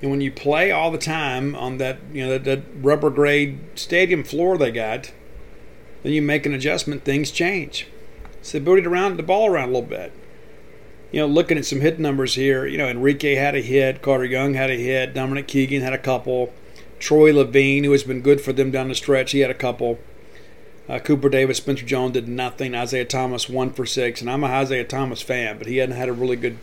[0.01, 3.59] And when you play all the time on that, you know, that, that rubber grade
[3.75, 5.11] stadium floor they got,
[6.03, 7.03] then you make an adjustment.
[7.03, 7.87] Things change.
[8.41, 10.11] So they booted around the ball around a little bit.
[11.11, 14.25] You know, looking at some hit numbers here, you know, Enrique had a hit, Carter
[14.25, 16.53] Young had a hit, Dominic Keegan had a couple,
[16.99, 19.99] Troy LaNeve, who has been good for them down the stretch, he had a couple.
[20.89, 22.75] Uh, Cooper Davis, Spencer Jones did nothing.
[22.75, 26.09] Isaiah Thomas one for six, and I'm a Isaiah Thomas fan, but he hadn't had
[26.09, 26.57] a really good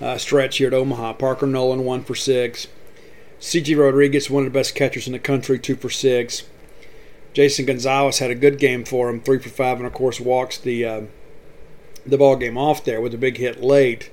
[0.00, 1.14] uh, stretch here at Omaha.
[1.14, 2.68] Parker Noland one for six.
[3.40, 3.74] C.J.
[3.74, 6.44] Rodriguez, one of the best catchers in the country, two for six.
[7.34, 10.58] Jayson Gonzalez had a good game for him, three for five, and of course walks
[10.58, 11.00] the uh,
[12.04, 14.10] the ball game off there with a big hit late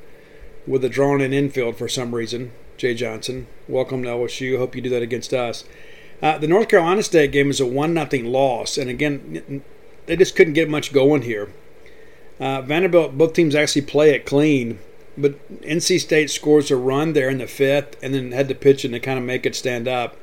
[0.66, 2.51] with a drawn in infield for some reason.
[2.78, 4.57] Jay Johnson, welcome to LSU.
[4.57, 5.66] Hope you do that against us.
[6.22, 9.64] Uh, the North Carolina State game is a one nothing loss, and again,
[10.06, 11.54] they just couldn't get much going here.
[12.40, 14.80] Uh, Vanderbilt, both teams actually play it clean,
[15.18, 18.84] but NC State scores a run there in the fifth, and then had to pitch
[18.84, 20.18] it to kind of make it stand up.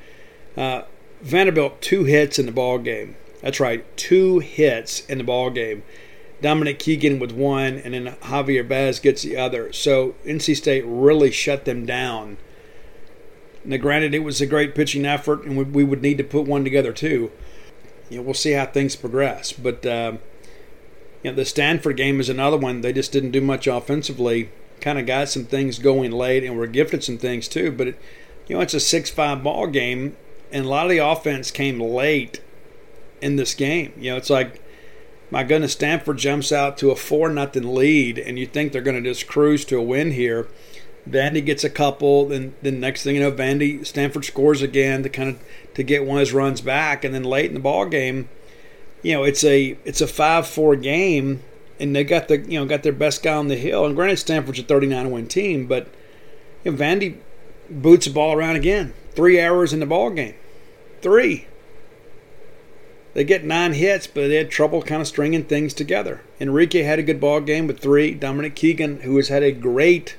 [0.56, 0.82] Uh,
[1.22, 3.16] Vanderbilt two hits in the ball game.
[3.42, 5.82] That's right, two hits in the ball game.
[6.42, 9.72] Dominic Keegan with one, and then Javier Vaz gets the other.
[9.72, 12.36] So NC State really shut them down.
[13.66, 16.46] Now, granted, it was a great pitching effort, and we, we would need to put
[16.46, 17.32] one together too.
[18.08, 19.52] You know, we'll see how things progress.
[19.52, 20.16] But uh,
[21.22, 22.80] you know, the Stanford game is another one.
[22.80, 24.50] They just didn't do much offensively.
[24.80, 27.72] kind of got some things going late, and we're gifted some things too.
[27.72, 28.00] But it,
[28.46, 30.16] you know, it's a six-five ball game,
[30.52, 32.40] and a lot of the offense came late
[33.20, 33.92] in this game.
[33.98, 34.62] You know, it's like
[35.30, 39.02] my goodness, Stanford jumps out to a four nothing lead, and you think they're going
[39.02, 40.48] to just cruise to a win here.
[41.08, 45.08] Vandy gets a couple, then the next thing you know, Vandy Stanford scores again to
[45.08, 45.42] kind of
[45.74, 48.28] to get one of his runs back, and then late in the ball game,
[49.02, 51.42] you know, it's a it's a five four game,
[51.78, 53.86] and they got the you know got their best guy on the hill.
[53.86, 55.88] And granted, Stanford's a thirty nine win team, but
[56.64, 57.18] you know, Vandy
[57.70, 58.92] boots the ball around again.
[59.12, 60.34] Three hours in the ball game,
[61.02, 61.46] three.
[63.14, 66.20] They get nine hits, but they had trouble kind of stringing things together.
[66.38, 68.12] Enrique had a good ball game with three.
[68.12, 70.16] Dominic Keegan, who has had a great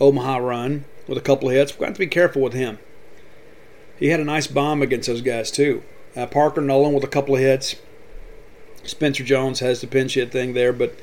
[0.00, 2.78] Omaha run with a couple of hits, we've got to be careful with him.
[3.98, 5.82] He had a nice bomb against those guys too.
[6.16, 7.76] Uh, Parker Noland with a couple of hits.
[8.84, 10.98] Spencer Jones has the pinch hit thing there, but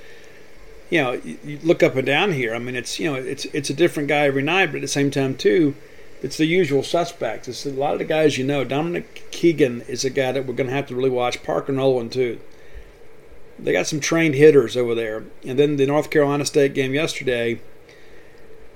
[0.90, 2.54] you know, you look up and down here.
[2.54, 4.88] I mean, it's you know, it's it's a different guy every night, but at the
[4.88, 5.76] same time too,
[6.22, 7.48] it's the usual suspects.
[7.48, 8.64] It's a lot of the guys you know.
[8.64, 11.44] Dominic Keegan is a guy that we're going to have to really watch.
[11.44, 12.40] Parker Noland too.
[13.58, 17.62] They got some trained hitters over there, and then the North Carolina State game yesterday.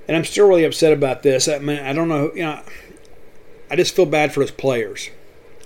[0.08, 1.48] And I'm still really upset about this.
[1.48, 2.34] I mean, I don't know.
[2.34, 2.62] You know,
[3.72, 5.10] I just feel bad for those players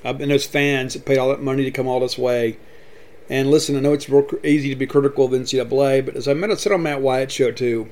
[0.04, 2.58] and those fans that paid all that money to come all this way.
[3.30, 6.34] And listen, I know it's real easy to be critical of NCAA, but as I
[6.34, 7.92] met said on Matt Wyatt's show too,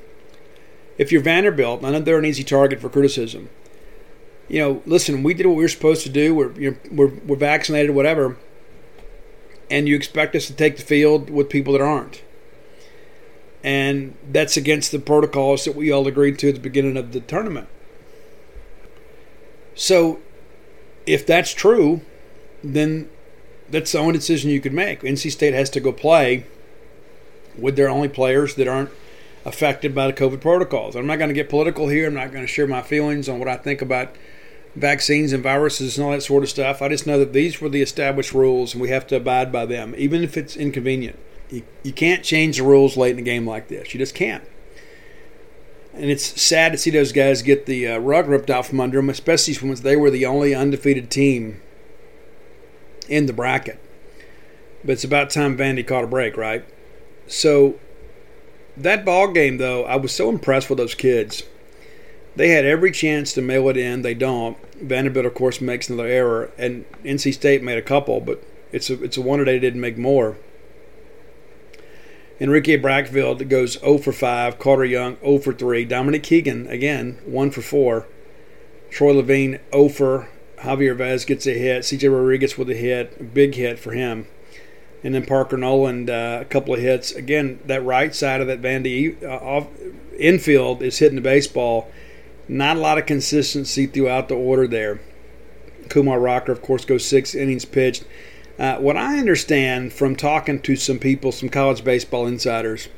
[0.96, 3.50] if you're Vanderbilt, I know they're an easy target for criticism
[4.48, 6.34] you know, listen, we did what we were supposed to do.
[6.34, 8.36] We're you know, we're we're vaccinated, whatever,
[9.70, 12.22] and you expect us to take the field with people that aren't,
[13.66, 17.18] and that's against the protocols that we all agreed to at the beginning of the
[17.18, 17.66] tournament.
[19.74, 20.20] So,
[21.04, 22.00] if that's true,
[22.62, 23.10] then
[23.68, 25.00] that's the only decision you could make.
[25.00, 26.46] NC State has to go play
[27.58, 28.90] with their only players that aren't
[29.44, 30.94] affected by the COVID protocols.
[30.94, 32.06] I'm not going to get political here.
[32.06, 34.14] I'm not going to share my feelings on what I think about
[34.76, 36.82] vaccines and viruses and all that sort of stuff.
[36.82, 39.66] I just know that these were the established rules and we have to abide by
[39.66, 41.18] them, even if it's inconvenient.
[41.50, 43.94] You, you can't change the rules late in a game like this.
[43.94, 44.44] You just can't.
[45.94, 48.98] And it's sad to see those guys get the uh, rug ripped out from under
[48.98, 51.62] them, especially since they were the only undefeated team
[53.08, 53.80] in the bracket.
[54.84, 56.64] But it's about time Vandy caught a break, right?
[57.26, 57.78] So
[58.76, 61.42] that ball game, though, I was so impressed with those kids.
[62.36, 64.02] They had every chance to mail it in.
[64.02, 64.58] They don't.
[64.74, 69.02] Vanderbilt, of course, makes another error, and NC State made a couple, but it's a
[69.02, 70.36] it's a wonder they didn't make more.
[72.38, 74.58] Enrique Bradfield goes 0 for 5.
[74.58, 75.84] Carter Young 0 for 3.
[75.84, 78.06] Dominic Keegan again 1 for 4.
[78.90, 80.28] Troy LaNeve 0 for.
[80.58, 81.82] Javier Vaz gets a hit.
[81.82, 84.26] CJ Rodriguez with a hit, big hit for him.
[85.04, 87.12] And then Parker Noland uh, a couple of hits.
[87.12, 89.68] Again, that right side of that Vandy uh, off,
[90.18, 91.90] infield is hitting the baseball
[92.48, 95.00] not a lot of consistency throughout the order there.
[95.88, 98.04] Kumar Rocker, of course, goes six innings pitched.
[98.58, 102.88] Uh, what I understand from talking to some people, some college baseball insiders,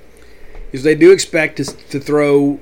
[0.73, 2.61] is they do expect to, to throw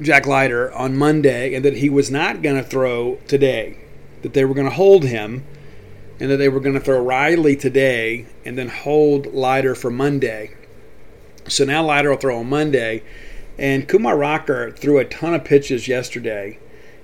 [0.00, 3.78] Jack Leiter on Monday and that he was not going to throw today,
[4.22, 5.44] that they were going to hold him
[6.20, 10.54] and that they were going to throw Riley today and then hold Leiter for Monday.
[11.48, 13.02] So now Leiter will throw on Monday.
[13.58, 16.58] And Kumar Rocker threw a ton of pitches yesterday.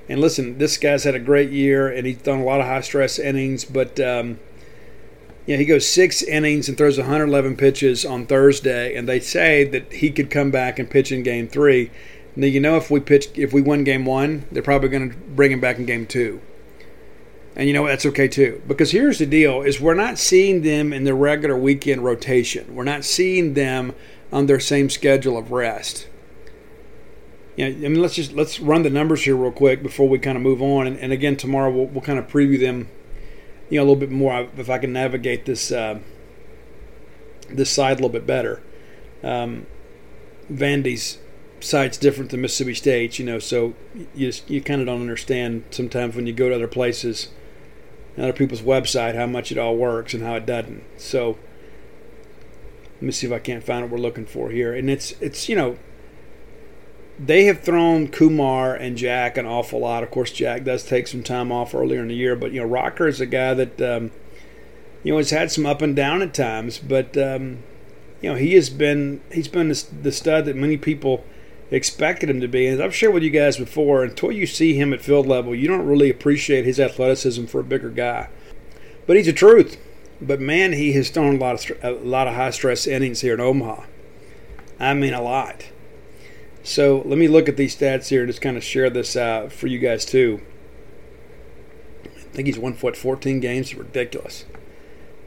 [0.08, 2.80] And listen, this guy's had a great year, and he's done a lot of high
[2.80, 3.64] stress innings.
[3.64, 4.40] But um,
[5.50, 9.64] you know, he goes six innings and throws 111 pitches on Thursday, and they say
[9.64, 11.90] that he could come back and pitch in Game Three.
[12.36, 15.16] Now you know if we pitch, if we win Game One, they're probably going to
[15.16, 16.40] bring him back in Game Two.
[17.56, 20.92] And you know that's okay too, because here's the deal: is we're not seeing them
[20.92, 22.72] in the regular weekend rotation.
[22.72, 23.92] We're not seeing them
[24.30, 26.06] on their same schedule of rest
[27.56, 30.18] you know, I mean, let's just let's run the numbers here real quick before we
[30.18, 30.86] kind of move on.
[30.86, 32.88] And, and again, tomorrow we'll, we'll kind of preview them,
[33.70, 36.00] you know, a little bit more if I can navigate this uh,
[37.48, 38.60] this side a little bit better.
[39.22, 39.66] Um,
[40.52, 41.18] Vandy's
[41.60, 43.74] site's different than Mississippi State, you know, so
[44.14, 47.28] you just, you kind of don't understand sometimes when you go to other places,
[48.16, 50.82] other people's website, how much it all works and how it doesn't.
[50.96, 51.38] So
[52.94, 54.74] let me see if I can't find what we're looking for here.
[54.74, 55.78] And it's it's you know
[57.22, 60.02] they have thrown Kumar and Jack an awful lot.
[60.02, 62.66] Of course, Jack does take some time off earlier in the year, but you know,
[62.66, 64.10] Rocker is a guy that um,
[65.02, 67.62] you know has had some up and down at times, but um,
[68.22, 71.24] you know he has been he's been the stud that many people
[71.70, 72.66] expected him to be.
[72.66, 75.68] And I've shared with you guys before, until you see him at field level, you
[75.68, 78.28] don't really appreciate his athleticism for a bigger guy.
[79.06, 79.78] But he's a truth.
[80.22, 83.34] But man, he has thrown a lot of a lot of high stress innings here
[83.34, 83.84] in Omaha.
[84.78, 85.66] I mean, a lot.
[86.70, 89.50] So let me look at these stats here and just kind of share this out
[89.50, 90.40] for you guys too.
[92.06, 93.74] I think he's one foot 14 games.
[93.74, 94.44] Ridiculous.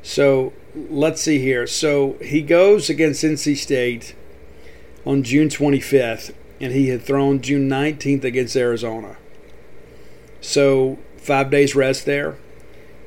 [0.01, 1.67] So let's see here.
[1.67, 4.15] So he goes against NC State
[5.05, 9.17] on June 25th, and he had thrown June 19th against Arizona.
[10.39, 12.37] So five days rest there.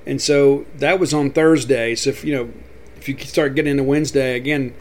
[0.04, 1.94] And so that was on Thursday.
[1.94, 2.52] So if you know,
[2.98, 4.74] if you start getting into Wednesday again,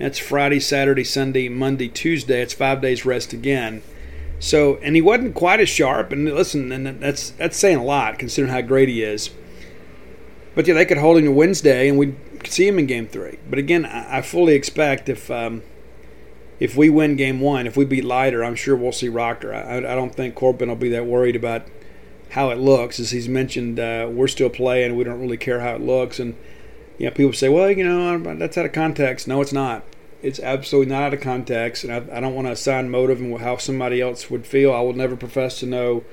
[0.00, 2.40] that's Friday, Saturday, Sunday, Monday, Tuesday.
[2.40, 3.82] It's five days rest again.
[4.38, 6.10] So and he wasn't quite as sharp.
[6.10, 9.30] And listen, and that's that's saying a lot considering how great he is.
[10.54, 12.16] But yeah, they could hold him to Wednesday, and we'd
[12.46, 13.38] see him in Game Three.
[13.48, 15.62] But again, I fully expect if um,
[16.58, 19.54] if we win Game One, if we beat Leiter, I'm sure we'll see Rocker.
[19.54, 21.66] I, I don't think Corbin will be that worried about
[22.30, 22.98] how it looks.
[22.98, 24.96] As he's mentioned, uh, we're still playing.
[24.96, 26.18] We don't really care how it looks.
[26.18, 26.36] And
[27.00, 29.26] you know, people say, well, you know, that's out of context.
[29.26, 29.84] No, it's not.
[30.20, 31.82] It's absolutely not out of context.
[31.82, 34.70] And I, I don't want to assign motive and how somebody else would feel.
[34.70, 36.04] I will never profess to know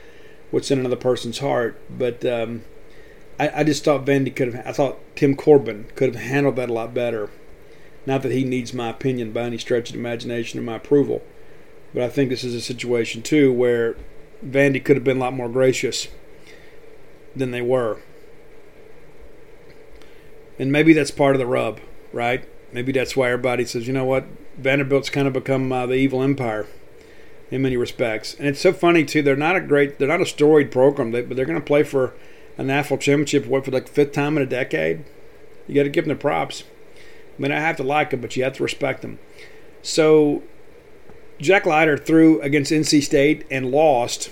[0.50, 1.78] what's in another person's heart.
[1.90, 2.64] But um,
[3.38, 4.66] I, I, just thought Vandy could have.
[4.66, 7.32] I thought Tim Corbin could have handled that a lot better.
[8.06, 11.22] Not that he needs my opinion by any stretch of imagination or my approval,
[11.94, 13.98] but I think this is a situation too where
[14.42, 16.08] Vandy could have been a lot more gracious
[17.36, 18.00] than they were.
[20.60, 21.80] And maybe that's part of the rub,
[22.12, 22.48] right?
[22.72, 24.26] Maybe that's why everybody says, you know what,
[24.58, 26.68] Vanderbilt's kind of become uh, the evil empire
[27.52, 28.34] in many respects.
[28.36, 29.22] And it's so funny too.
[29.22, 32.14] They're not a great, they're not a storied program, but they're going to play for
[32.58, 33.46] a national championship.
[33.46, 35.06] What for like fifth time in a decade?
[35.68, 36.64] You got to give them the props.
[37.38, 39.20] I mean, I have to like them, but you have to respect them.
[39.82, 40.44] So
[41.40, 44.32] Jack Leiter threw against NC State and lost,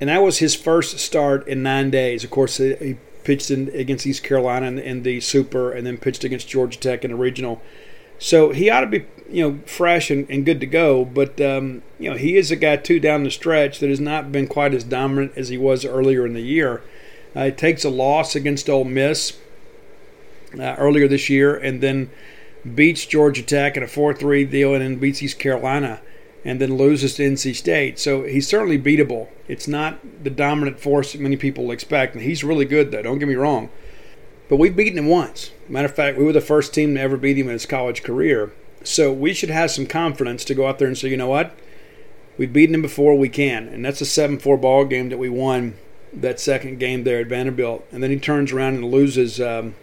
[0.00, 2.22] and that was his first start in nine days.
[2.22, 2.96] Of course, he
[3.26, 7.04] pitched in, against East Carolina in, in, the Super, and then pitched against Georgia Tech
[7.04, 7.60] in the regional.
[8.20, 11.04] So he ought to be, you know, fresh and, and good to go.
[11.04, 14.30] But um, you know, he is a guy too down the stretch that has not
[14.30, 16.84] been quite as dominant as he was earlier in the year.
[17.34, 19.36] Uh, he takes a loss against Ole Miss
[20.54, 22.08] uh, earlier this year, and then
[22.74, 26.00] beats Georgia Tech in a 4 3 deal and then beats East Carolina
[26.46, 27.98] and then loses to NC State.
[27.98, 29.26] So he's certainly beatable.
[29.48, 32.14] It's not the dominant force that many people expect.
[32.14, 33.68] And he's really good, though, don't get me wrong.
[34.48, 35.50] But we've beaten him once.
[35.68, 38.04] Matter of fact, we were the first team to ever beat him in his college
[38.04, 38.52] career.
[38.84, 41.52] So we should have some confidence to go out there and say, you know what?
[42.38, 43.66] We've beaten him before, we can.
[43.66, 45.76] And that's a 7 4 ball game that we won
[46.12, 47.84] that second game there at Vanderbilt.
[47.90, 49.74] And then he turns around and loses, um,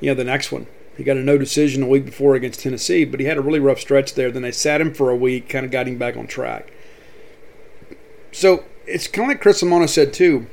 [0.00, 0.66] you know, the next one.
[0.96, 3.60] He got a no decision a week before against Tennessee, but he had a really
[3.60, 4.30] rough stretch there.
[4.30, 6.72] Then they sat him for a week, kind of got him back on track.
[8.32, 10.46] So it's kind of like Chris Lemonis said too.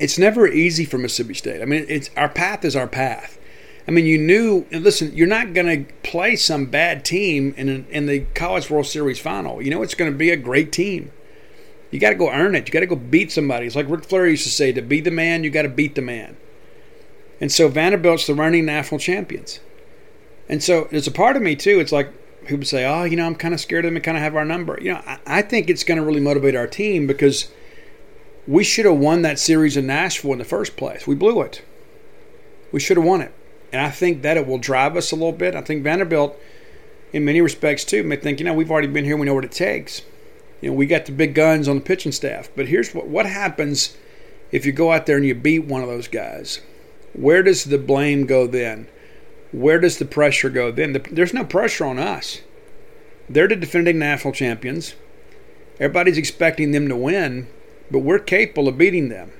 [0.00, 1.62] It's never easy for Mississippi State.
[1.62, 3.38] I mean, it's our path is our path.
[3.86, 4.66] I mean, you knew.
[4.70, 9.18] Listen, you're not going to play some bad team in in the College World Series
[9.18, 9.62] final.
[9.62, 11.12] You know, it's going to be a great team.
[11.90, 12.66] You got to go earn it.
[12.66, 13.66] You got to go beat somebody.
[13.66, 15.94] It's like Ric Flair used to say: to be the man, you got to beat
[15.94, 16.36] the man.
[17.40, 19.60] And so Vanderbilt's the reigning national champions.
[20.48, 21.80] And so there's a part of me too.
[21.80, 22.12] It's like
[22.46, 24.36] people say, "Oh, you know, I'm kind of scared of them to kind of have
[24.36, 27.50] our number." You know, I, I think it's going to really motivate our team because
[28.46, 31.06] we should have won that series in Nashville in the first place.
[31.06, 31.62] We blew it.
[32.72, 33.32] We should have won it,
[33.72, 35.54] and I think that it will drive us a little bit.
[35.54, 36.38] I think Vanderbilt,
[37.12, 39.16] in many respects too, may think, you know, we've already been here.
[39.16, 40.02] We know what it takes.
[40.60, 42.48] You know, we got the big guns on the pitching staff.
[42.54, 43.96] But here's what what happens
[44.52, 46.60] if you go out there and you beat one of those guys
[47.12, 48.88] where does the blame go then?
[49.52, 51.02] Where does the pressure go then?
[51.10, 52.40] There's no pressure on us.
[53.28, 54.94] They're the defending national champions.
[55.78, 57.48] Everybody's expecting them to win,
[57.90, 59.32] but we're capable of beating them.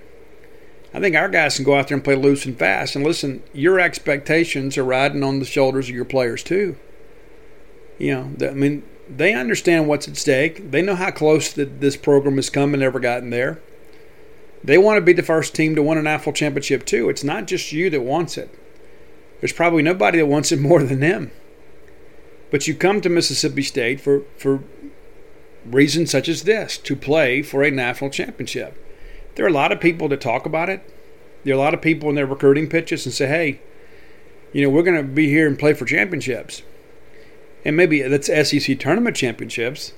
[0.92, 2.96] I think our guys can go out there and play loose and fast.
[2.96, 6.76] And listen, your expectations are riding on the shoulders of your players too.
[7.98, 10.70] You know, I mean, they understand what's at stake.
[10.70, 13.60] They know how close this program has come and never gotten there.
[14.62, 17.08] They want to be the first team to win an national championship too.
[17.08, 18.50] It's not just you that wants it.
[19.40, 21.30] There's probably nobody that wants it more than them.
[22.50, 24.62] But you come to Mississippi State for, for
[25.64, 28.76] reasons such as this to play for a national championship.
[29.34, 30.82] There are a lot of people that talk about it.
[31.44, 33.60] There are a lot of people in their recruiting pitches and say, hey,
[34.52, 36.62] you know, we're going to be here and play for championships.
[37.64, 39.92] And maybe that's SEC tournament championships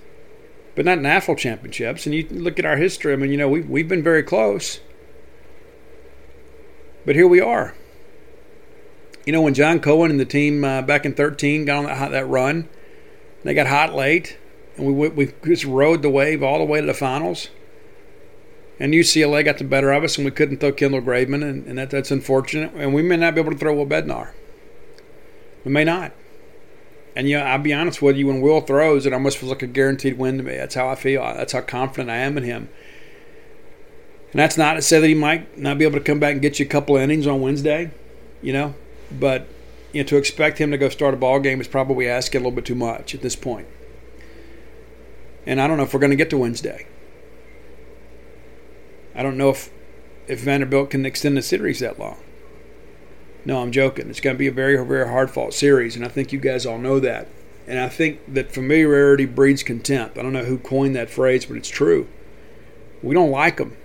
[0.74, 2.06] but not national championships.
[2.06, 4.80] And you look at our history, I mean, you know, we've, we've been very close.
[7.04, 7.74] But here we are.
[9.26, 12.10] You know, when John Cohen and the team uh, back in 13 got on that,
[12.10, 12.68] that run,
[13.44, 14.36] they got hot late,
[14.76, 17.48] and we, we just rode the wave all the way to the finals.
[18.80, 21.78] And UCLA got the better of us, and we couldn't throw Kendall Graveman, and, and
[21.78, 22.72] that, that's unfortunate.
[22.74, 24.32] And we may not be able to throw Will Bednar.
[25.64, 26.12] We may not.
[27.14, 29.62] And you know, I'll be honest with you, when Will throws, it almost feels like
[29.62, 30.56] a guaranteed win to me.
[30.56, 31.22] That's how I feel.
[31.22, 32.68] That's how confident I am in him.
[34.32, 36.42] And that's not to say that he might not be able to come back and
[36.42, 37.90] get you a couple innings on Wednesday,
[38.40, 38.74] you know.
[39.10, 39.46] But
[39.92, 42.44] you know, to expect him to go start a ball game is probably asking a
[42.44, 43.66] little bit too much at this point.
[45.44, 46.86] And I don't know if we're going to get to Wednesday.
[49.14, 49.70] I don't know if
[50.26, 52.16] if Vanderbilt can extend the series that long.
[53.44, 54.08] No, I'm joking.
[54.08, 56.64] It's going to be a very, very hard fought series, and I think you guys
[56.64, 57.28] all know that.
[57.66, 60.18] And I think that familiarity breeds contempt.
[60.18, 62.08] I don't know who coined that phrase, but it's true.
[63.02, 63.76] We don't like them.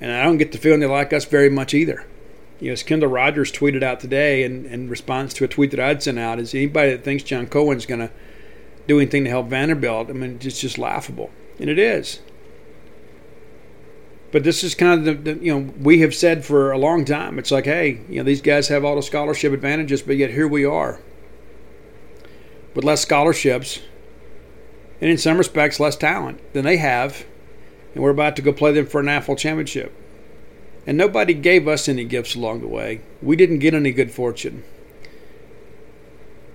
[0.00, 2.04] And I don't get the feeling they like us very much either.
[2.58, 5.80] You know, as Kendall Rogers tweeted out today in, in response to a tweet that
[5.80, 8.10] I'd sent out, is anybody that thinks John Cohen's going to
[8.86, 11.30] do anything to help Vanderbilt, I mean, it's just laughable.
[11.58, 12.20] And it is.
[14.32, 17.04] But this is kind of the, the, you know we have said for a long
[17.04, 17.38] time.
[17.38, 20.46] It's like, hey, you know these guys have all the scholarship advantages, but yet here
[20.46, 21.00] we are
[22.74, 23.80] with less scholarships,
[25.00, 27.24] and in some respects less talent than they have,
[27.94, 29.92] and we're about to go play them for a national championship.
[30.86, 33.02] And nobody gave us any gifts along the way.
[33.20, 34.64] We didn't get any good fortune.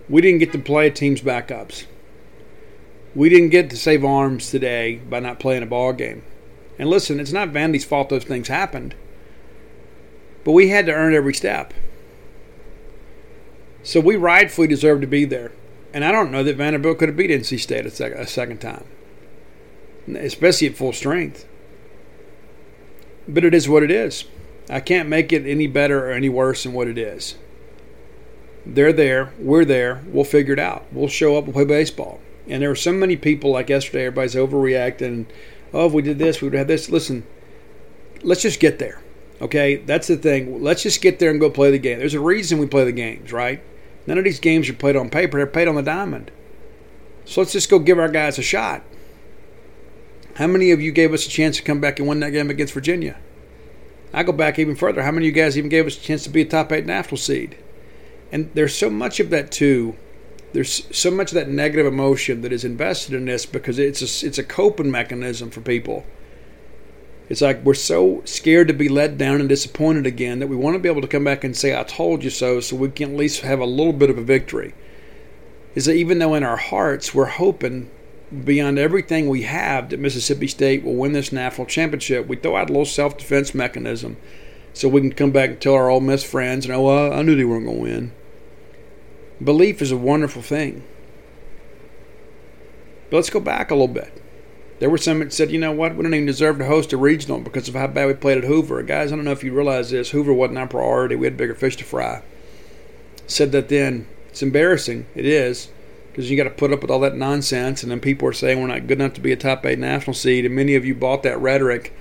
[0.10, 1.86] We didn't get to play team's backups.
[3.14, 6.24] We didn't get to save arms today by not playing a ball game.
[6.78, 8.96] And listen, it's not Vandy's fault those things happened,
[10.44, 11.74] but we had to earn every step.
[13.84, 15.52] So we rightfully deserve to be there.
[15.94, 18.60] And I don't know that Vanderbilt could have beat NC State a, sec- a second
[18.60, 18.84] time,
[20.14, 21.48] especially at full strength.
[23.28, 24.26] But it is what it is.
[24.70, 27.36] I can't make it any better or any worse than what it is.
[28.66, 29.32] They're there.
[29.38, 30.04] We're there.
[30.08, 30.86] We'll figure it out.
[30.92, 32.20] We'll show up and play baseball.
[32.48, 35.28] And there were so many people like yesterday, everybody's overreacting
[35.76, 36.90] oh, if we did this, we would have this.
[36.90, 37.24] Listen,
[38.24, 39.02] let's just get there.
[39.42, 40.64] Okay, that's the thing.
[40.64, 42.00] Let's just get there and go play the game.
[42.00, 43.62] There's a reason we play the games, right?
[44.08, 46.32] None of these games are played on paper; they're played on the diamond.
[47.26, 48.84] So let's just go give our guys a shot.
[50.36, 52.50] How many of you gave us a chance to come back and win that game
[52.50, 53.18] against Virginia?
[54.14, 55.04] I go back even further.
[55.04, 56.86] How many of you guys even gave us a chance to be a top eight
[56.86, 57.58] national seed?
[58.32, 59.98] And there's so much of that too
[60.56, 64.26] there's so much of that negative emotion that is invested in this because it's a,
[64.26, 66.06] it's a coping mechanism for people.
[67.28, 70.76] It's like we're so scared to be let down and disappointed again that we want
[70.76, 73.12] to be able to come back and say, I told you so, so we can
[73.12, 74.74] at least have a little bit of a victory.
[75.76, 77.92] Is that even though in our hearts we're hoping
[78.46, 82.70] beyond everything we have that Mississippi State will win this national championship, we throw out
[82.70, 84.16] a little self defense mechanism
[84.72, 87.36] so we can come back and tell our Ole Miss friends, and oh, I knew
[87.36, 88.12] they weren't going to win.
[89.44, 90.84] Belief is a wonderful thing.
[93.10, 94.22] But let's go back a little bit.
[94.80, 96.98] There were some that said, you know what, we don't even deserve to host a
[96.98, 98.82] regional because of how bad we played at Hoover.
[98.84, 100.10] Guys, I don't know if you realize this.
[100.12, 101.16] Hoover wasn't our priority.
[101.16, 102.24] We had bigger fish to fry.
[103.28, 104.08] Said that then.
[104.30, 105.06] It's embarrassing.
[105.16, 105.70] It is.
[106.10, 108.60] Because you got to put up with all that nonsense, and then people are saying
[108.60, 110.46] we're not good enough to be a top eight national seed.
[110.46, 111.94] And many of you bought that rhetoric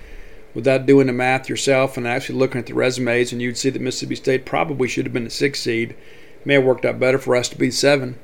[0.53, 3.83] without doing the math yourself and actually looking at the resumes, and you'd see that
[3.83, 5.97] Mississippi State probably should have been the sixth seed
[6.45, 8.19] May have worked out better for us to be seven.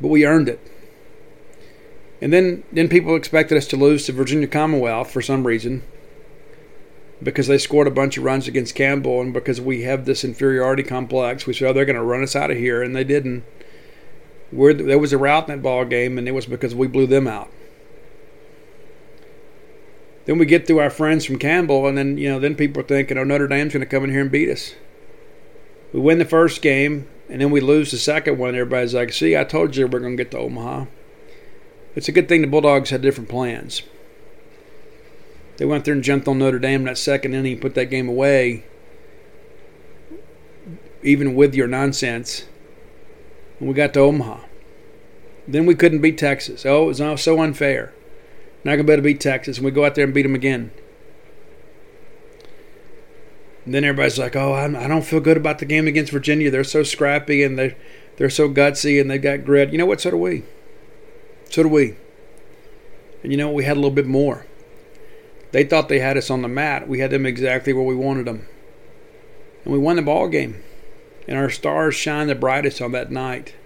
[0.00, 0.60] But we earned it.
[2.20, 5.82] And then, then people expected us to lose to Virginia Commonwealth for some reason
[7.22, 10.82] because they scored a bunch of runs against Campbell and because we have this inferiority
[10.82, 11.46] complex.
[11.46, 13.44] We said, oh, they're going to run us out of here, and they didn't.
[14.52, 17.06] We're, there was a route in that ball game, and it was because we blew
[17.06, 17.50] them out.
[20.26, 22.86] Then we get through our friends from Campbell, and then you know, then people are
[22.86, 24.74] thinking, "Oh, Notre Dame's going to come in here and beat us."
[25.96, 28.54] We win the first game and then we lose the second one.
[28.54, 30.84] Everybody's like, see, I told you we're going to get to Omaha.
[31.94, 33.80] It's a good thing the Bulldogs had different plans.
[35.56, 38.10] They went there and jumped on Notre Dame in that second inning, put that game
[38.10, 38.64] away,
[41.02, 42.44] even with your nonsense.
[43.58, 44.40] And we got to Omaha.
[45.48, 46.66] Then we couldn't beat Texas.
[46.66, 47.94] Oh, it was so unfair.
[48.64, 49.56] Not going to be able to beat Texas.
[49.56, 50.72] And we go out there and beat them again.
[53.66, 56.12] And then everybody's like, "Oh, I'm, I do not feel good about the game against
[56.12, 56.50] Virginia.
[56.50, 57.76] They're so scrappy and they
[58.16, 60.00] they're so gutsy and they got grit." You know what?
[60.00, 60.44] So do we.
[61.50, 61.96] So do we.
[63.22, 63.56] And you know what?
[63.56, 64.46] we had a little bit more.
[65.50, 66.88] They thought they had us on the mat.
[66.88, 68.46] We had them exactly where we wanted them,
[69.64, 70.62] and we won the ball game.
[71.26, 73.56] And our stars shine the brightest on that night,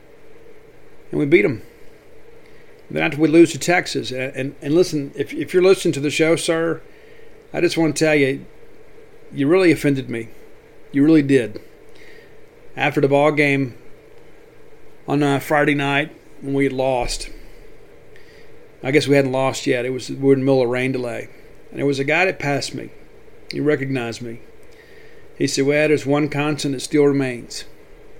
[1.10, 1.62] and we beat them.
[2.90, 6.00] then after we lose to Texas, and, and, and listen, if, if you're listening to
[6.00, 6.80] the show, sir,
[7.52, 8.46] I just want to tell you
[9.32, 10.28] you really offended me.
[10.92, 11.60] You really did.
[12.76, 13.76] After the ball game
[15.06, 17.30] on uh, Friday night when we had lost,
[18.82, 19.84] I guess we hadn't lost yet.
[19.84, 21.28] It was we were in the middle of rain delay,
[21.70, 22.90] and there was a guy that passed me.
[23.50, 24.40] He recognized me.
[25.36, 27.64] He said, "Well, there's one constant that still remains.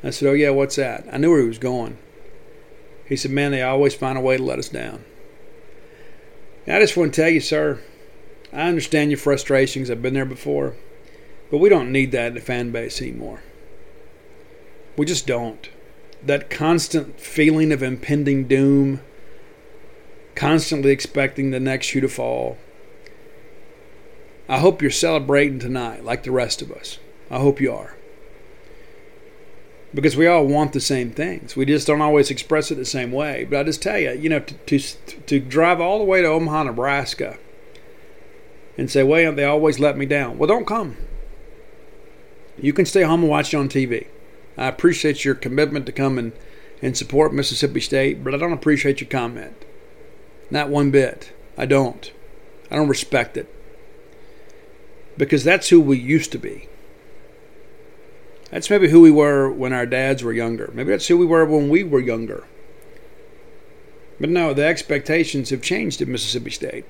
[0.03, 1.07] I said, Oh, yeah, what's that?
[1.13, 1.99] I knew where he was going.
[3.07, 5.05] He said, Man, they always find a way to let us down.
[6.67, 7.81] And I just want to tell you, sir,
[8.53, 9.91] I understand your frustrations.
[9.91, 10.77] I've been there before.
[11.51, 13.43] But we don't need that in the fan base anymore.
[14.97, 15.69] We just don't.
[16.25, 19.01] That constant feeling of impending doom,
[20.35, 22.59] constantly expecting the next shoe to fall.
[24.49, 26.99] I hope you're celebrating tonight like the rest of us.
[27.31, 27.97] I hope you are.
[29.93, 31.57] Because we all want the same things.
[31.57, 33.45] We just don't always express it the same way.
[33.49, 36.29] But I just tell you, you know, to, to, to drive all the way to
[36.29, 37.39] Omaha, Nebraska
[38.77, 40.39] and say, well, they always let me down.
[40.39, 40.97] Well, don't come.
[42.61, 44.07] You can stay home and watch it on TV.
[44.57, 46.33] I appreciate your commitment to come and,
[46.83, 49.65] and support Mississippi State, but I don't appreciate your comment.
[50.51, 51.33] Not one bit.
[51.57, 52.13] I don't.
[52.71, 53.53] I don't respect it.
[55.17, 56.69] Because that's who we used to be.
[58.51, 60.71] That's maybe who we were when our dads were younger.
[60.75, 62.45] Maybe that's who we were when we were younger.
[64.19, 66.85] But no, the expectations have changed at Mississippi State.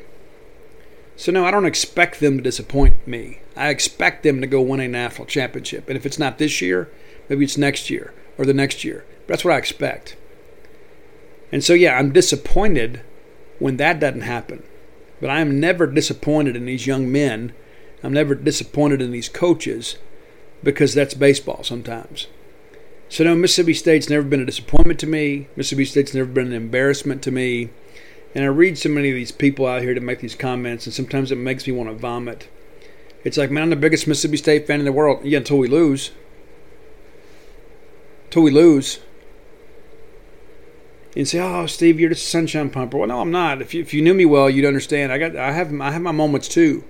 [1.21, 3.41] So, no, I don't expect them to disappoint me.
[3.55, 5.87] I expect them to go win a national championship.
[5.87, 6.91] And if it's not this year,
[7.29, 9.05] maybe it's next year or the next year.
[9.27, 10.17] But that's what I expect.
[11.53, 13.03] And so, yeah, I'm disappointed
[13.59, 14.63] when that doesn't happen.
[15.21, 17.53] But I am never disappointed in these young men.
[18.03, 19.99] I'm never disappointed in these coaches
[20.65, 22.29] because that's baseball sometimes.
[23.11, 25.49] So, no, Mississippi State's never been a disappointment to me.
[25.55, 27.69] Mississippi State's never been an embarrassment to me.
[28.35, 30.94] And I read so many of these people out here to make these comments, and
[30.94, 32.48] sometimes it makes me want to vomit.
[33.24, 35.24] It's like, man, I'm the biggest Mississippi State fan in the world.
[35.24, 36.12] Yeah, until we lose.
[38.27, 39.01] Until we lose.
[41.16, 42.98] And say, oh, Steve, you're just a sunshine pumper.
[42.98, 43.61] Well, no, I'm not.
[43.61, 45.12] If you, if you knew me well, you'd understand.
[45.12, 46.85] I got, I have, I have my moments too.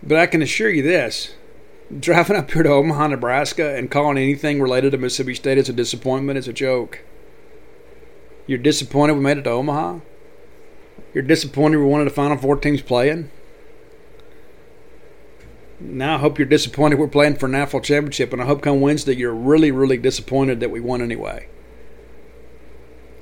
[0.00, 1.34] But I can assure you this:
[1.96, 5.72] driving up here to Omaha, Nebraska, and calling anything related to Mississippi State as a
[5.72, 7.00] disappointment is a joke.
[8.46, 10.00] You're disappointed we made it to Omaha?
[11.14, 13.30] You're disappointed we wanted the Final Four teams playing?
[15.80, 18.80] Now I hope you're disappointed we're playing for a national championship, and I hope come
[18.80, 21.48] Wednesday you're really, really disappointed that we won anyway.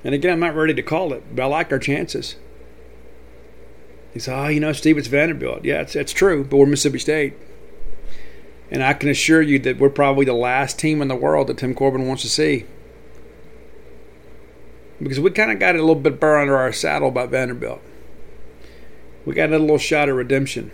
[0.05, 2.37] And again, I'm not ready to call it, but I like our chances.
[4.13, 5.65] He said, "Oh, you know, Steve, it's Vanderbilt.
[5.65, 7.35] Yeah, it's, it's true, but we're Mississippi State,
[8.71, 11.59] and I can assure you that we're probably the last team in the world that
[11.59, 12.67] Tim Corbin wants to see."
[15.01, 17.81] Because we kind of got a little bit burr under our saddle about Vanderbilt.
[19.25, 20.71] We got a little shot of redemption.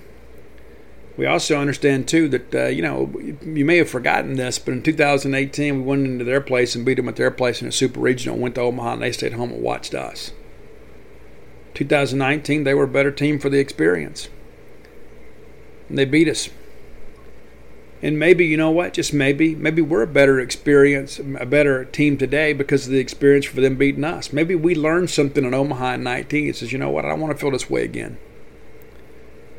[1.16, 3.10] We also understand too that uh, you know
[3.42, 6.94] you may have forgotten this, but in 2018 we went into their place and beat
[6.94, 8.38] them at their place in a super regional.
[8.38, 10.32] Went to Omaha and they stayed home and watched us.
[11.74, 14.28] 2019 they were a better team for the experience,
[15.88, 16.50] and they beat us.
[18.02, 22.18] And maybe, you know what, just maybe, maybe we're a better experience, a better team
[22.18, 24.32] today because of the experience for them beating us.
[24.32, 27.20] Maybe we learned something in Omaha in 19 and says, you know what, I don't
[27.20, 28.18] want to feel this way again.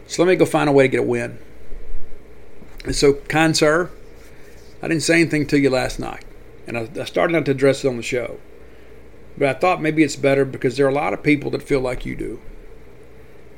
[0.05, 1.39] So let me go find a way to get a win.
[2.85, 3.89] And so, kind sir,
[4.81, 6.23] I didn't say anything to you last night.
[6.67, 8.39] And I, I started not to address it on the show.
[9.37, 11.81] But I thought maybe it's better because there are a lot of people that feel
[11.81, 12.39] like you do.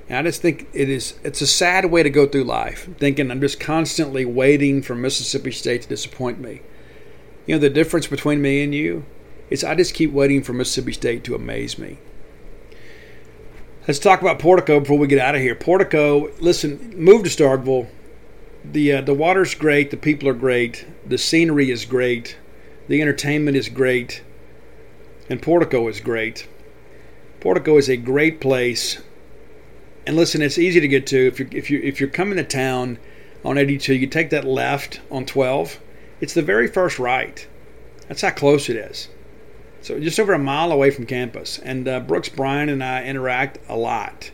[0.09, 3.29] And I just think it is it's a sad way to go through life, thinking
[3.29, 6.61] I'm just constantly waiting for Mississippi State to disappoint me.
[7.45, 9.05] You know the difference between me and you
[9.51, 11.99] is I just keep waiting for Mississippi State to amaze me.
[13.87, 15.55] Let's talk about Portico before we get out of here.
[15.55, 17.87] Portico, listen, move to Starkville.
[18.65, 22.35] The uh, the water's great, the people are great, the scenery is great,
[22.87, 24.23] the entertainment is great,
[25.29, 26.47] and Portico is great.
[27.39, 29.01] Portico is a great place
[30.09, 32.43] and listen, it's easy to get to if you if you if you're coming to
[32.43, 32.97] town
[33.45, 35.79] on 82, you take that left on 12.
[36.19, 37.47] It's the very first right.
[38.07, 39.09] That's how close it is.
[39.81, 41.59] So just over a mile away from campus.
[41.59, 44.31] And uh, Brooks Bryan and I interact a lot.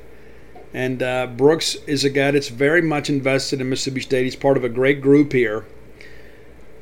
[0.74, 4.24] And uh, Brooks is a guy that's very much invested in Mississippi State.
[4.24, 5.66] He's part of a great group here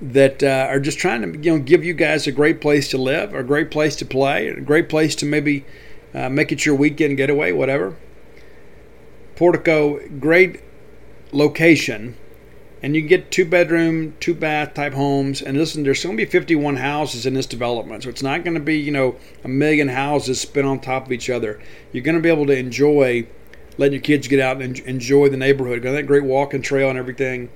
[0.01, 2.99] that uh, are just trying to you know give you guys a great place to
[2.99, 5.65] live, a great place to play, a great place to maybe
[6.13, 7.95] uh, make it your weekend getaway, whatever.
[9.35, 10.61] Portico, great
[11.31, 12.15] location,
[12.81, 15.41] and you get two bedroom, two bath type homes.
[15.41, 18.55] And listen, there's going to be 51 houses in this development, so it's not going
[18.55, 21.61] to be you know a million houses spin on top of each other.
[21.91, 23.27] You're going to be able to enjoy
[23.77, 25.81] letting your kids get out and enjoy the neighborhood.
[25.81, 27.49] Got that great walking trail and everything.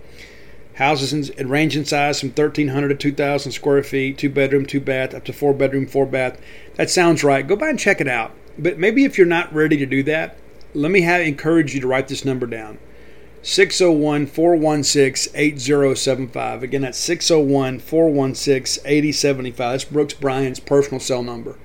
[0.76, 5.14] Houses in, range in size from 1,300 to 2,000 square feet, two bedroom, two bath,
[5.14, 6.40] up to four bedroom, four bath.
[6.76, 7.48] That sounds right.
[7.48, 8.32] Go by and check it out.
[8.60, 10.38] But maybe if you're not ready to do that,
[10.78, 12.78] let me have, encourage you to write this number down
[13.42, 16.64] 601 416 8075.
[16.64, 19.58] Again, that's 601 416 8075.
[19.58, 21.58] That's Brooks Bryan's personal cell number.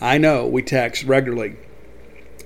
[0.00, 1.56] I know we text regularly,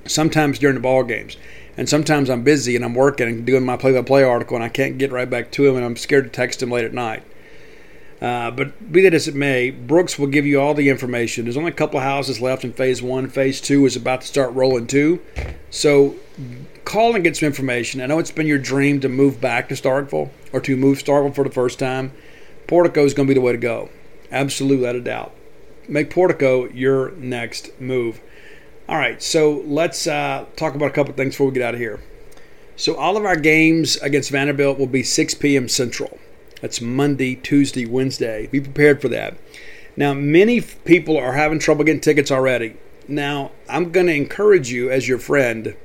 [0.07, 1.37] sometimes during the ball games.
[1.77, 4.65] And sometimes I'm busy and I'm working and doing my play by play article and
[4.65, 6.95] I can't get right back to him and I'm scared to text him late at
[6.95, 7.25] night.
[8.25, 11.45] Uh, but be that as it may, Brooks will give you all the information.
[11.45, 13.29] There's only a couple of houses left in phase one.
[13.29, 15.21] Phase two is about to start rolling too.
[15.69, 16.15] So
[16.87, 18.01] call and get some information.
[18.01, 21.35] I know it's been your dream to move back to Starkville or to move Starkville
[21.35, 22.13] for the first time.
[22.67, 23.91] Portico is going to be the way to go.
[24.31, 25.35] Absolutely, without a doubt.
[25.87, 28.23] Make Portico your next move.
[28.89, 31.81] All right, so let's uh, talk about a couple things before we get out of
[31.81, 32.01] here.
[32.77, 35.69] So, all of our games against Vanderbilt will be 6 p.m.
[35.69, 36.19] Central.
[36.61, 38.47] That's Monday, Tuesday, Wednesday.
[38.47, 39.37] Be prepared for that.
[39.97, 42.77] Now, many people are having trouble getting tickets already.
[43.07, 45.77] Now, I'm going to encourage you as your friend,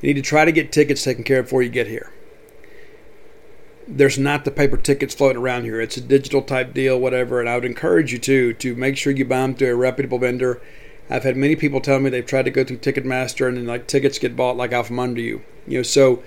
[0.00, 2.12] you need to try to get tickets taken care of before you get here.
[3.86, 5.80] There's not the paper tickets floating around here.
[5.80, 7.40] It's a digital type deal, whatever.
[7.40, 10.18] And I would encourage you to to make sure you buy them through a reputable
[10.18, 10.60] vendor
[11.10, 13.86] I've had many people tell me they've tried to go through Ticketmaster and then like
[13.86, 15.42] tickets get bought like out from under you.
[15.66, 16.22] You know, so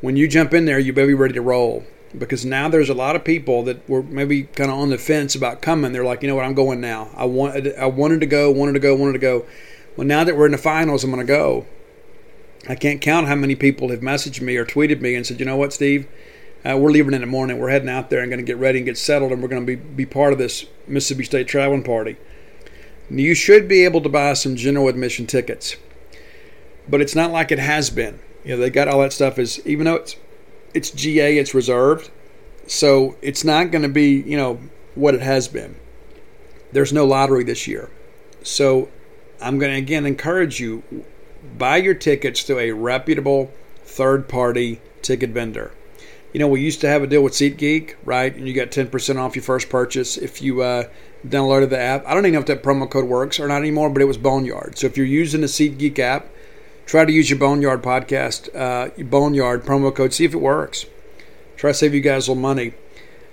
[0.00, 1.84] when you jump in there, you better be ready to roll
[2.16, 5.34] because now there's a lot of people that were maybe kind of on the fence
[5.34, 5.92] about coming.
[5.92, 7.10] They're like, you know what, I'm going now.
[7.16, 9.46] I wanted, I wanted to go, wanted to go, wanted to go.
[9.96, 11.66] Well, now that we're in the finals, I'm going to go.
[12.68, 15.46] I can't count how many people have messaged me or tweeted me and said, you
[15.46, 16.06] know what, Steve,
[16.64, 17.58] uh, we're leaving in the morning.
[17.58, 19.66] We're heading out there and going to get ready and get settled, and we're going
[19.66, 22.16] to be be part of this Mississippi State traveling party.
[23.10, 25.76] You should be able to buy some general admission tickets,
[26.88, 28.20] but it's not like it has been.
[28.44, 30.16] You know, they got all that stuff is even though it's
[30.74, 32.10] it's GA, it's reserved,
[32.66, 34.60] so it's not going to be you know
[34.94, 35.76] what it has been.
[36.72, 37.90] There's no lottery this year,
[38.42, 38.88] so
[39.40, 40.82] I'm going to again encourage you
[41.58, 43.52] buy your tickets through a reputable
[43.84, 45.72] third party ticket vendor.
[46.32, 48.34] You know, we used to have a deal with SeatGeek, right?
[48.34, 50.88] And you got 10% off your first purchase if you uh,
[51.26, 52.06] downloaded the app.
[52.06, 54.16] I don't even know if that promo code works or not anymore, but it was
[54.16, 54.78] Boneyard.
[54.78, 56.28] So if you're using the SeatGeek app,
[56.92, 60.84] try to use your Boneyard podcast, uh, Boneyard promo code, see if it works.
[61.56, 62.74] Try to save you guys a little money.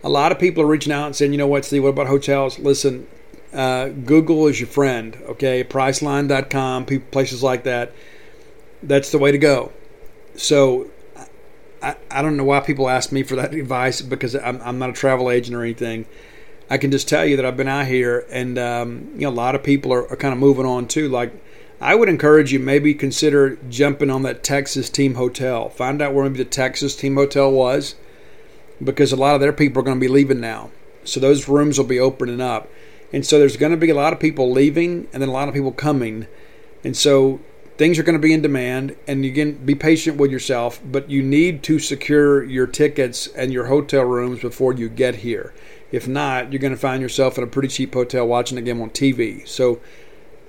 [0.01, 2.07] A lot of people are reaching out and saying, you know what, Steve, what about
[2.07, 2.57] hotels?
[2.57, 3.05] Listen,
[3.51, 5.65] uh, Google is your friend, okay?
[5.65, 7.91] Priceline.com, places like that.
[8.81, 9.73] That's the way to go.
[10.37, 10.89] So
[11.83, 14.89] I, I don't know why people ask me for that advice because I'm, I'm not
[14.89, 16.05] a travel agent or anything.
[16.69, 19.31] I can just tell you that I've been out here, and um, you know a
[19.31, 21.09] lot of people are, are kind of moving on too.
[21.09, 21.33] Like
[21.81, 25.69] I would encourage you maybe consider jumping on that Texas team hotel.
[25.69, 27.95] Find out where maybe the Texas team hotel was,
[28.83, 30.71] because a lot of their people are going to be leaving now.
[31.05, 32.69] So those rooms will be opening up,
[33.13, 35.47] and so there's going to be a lot of people leaving, and then a lot
[35.47, 36.27] of people coming,
[36.83, 37.39] and so
[37.77, 41.09] things are going to be in demand and you can be patient with yourself but
[41.09, 45.53] you need to secure your tickets and your hotel rooms before you get here
[45.91, 48.81] if not, you're going to find yourself in a pretty cheap hotel watching the game
[48.81, 49.47] on TV.
[49.47, 49.79] So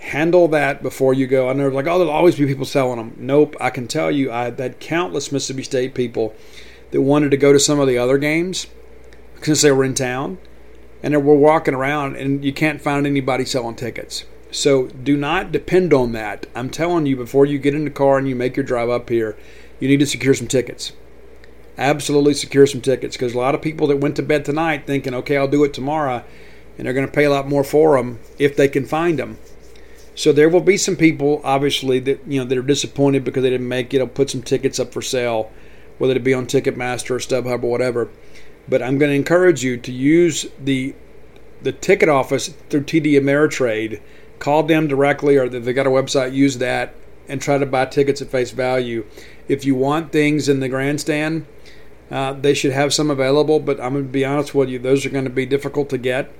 [0.00, 1.48] handle that before you go.
[1.48, 3.14] I know, like, oh, there'll always be people selling them.
[3.16, 3.56] Nope.
[3.60, 6.34] I can tell you, I had countless Mississippi State people
[6.90, 8.66] that wanted to go to some of the other games
[9.42, 10.38] since they were in town,
[11.02, 14.24] and they were walking around, and you can't find anybody selling tickets.
[14.50, 16.46] So do not depend on that.
[16.54, 19.08] I'm telling you, before you get in the car and you make your drive up
[19.08, 19.36] here,
[19.78, 20.92] you need to secure some tickets
[21.80, 25.14] absolutely secure some tickets because a lot of people that went to bed tonight thinking,
[25.14, 26.22] okay, I'll do it tomorrow,
[26.76, 29.38] and they're going to pay a lot more for them if they can find them.
[30.20, 33.48] So there will be some people, obviously, that you know that are disappointed because they
[33.48, 34.02] didn't make it.
[34.02, 35.50] I'll put some tickets up for sale,
[35.96, 38.10] whether it be on Ticketmaster or StubHub or whatever.
[38.68, 40.94] But I'm going to encourage you to use the
[41.62, 44.02] the ticket office through TD Ameritrade.
[44.38, 46.94] Call them directly, or if they got a website, use that
[47.26, 49.06] and try to buy tickets at face value.
[49.48, 51.46] If you want things in the grandstand,
[52.10, 55.06] uh, they should have some available, but I'm going to be honest with you, those
[55.06, 56.30] are going to be difficult to get.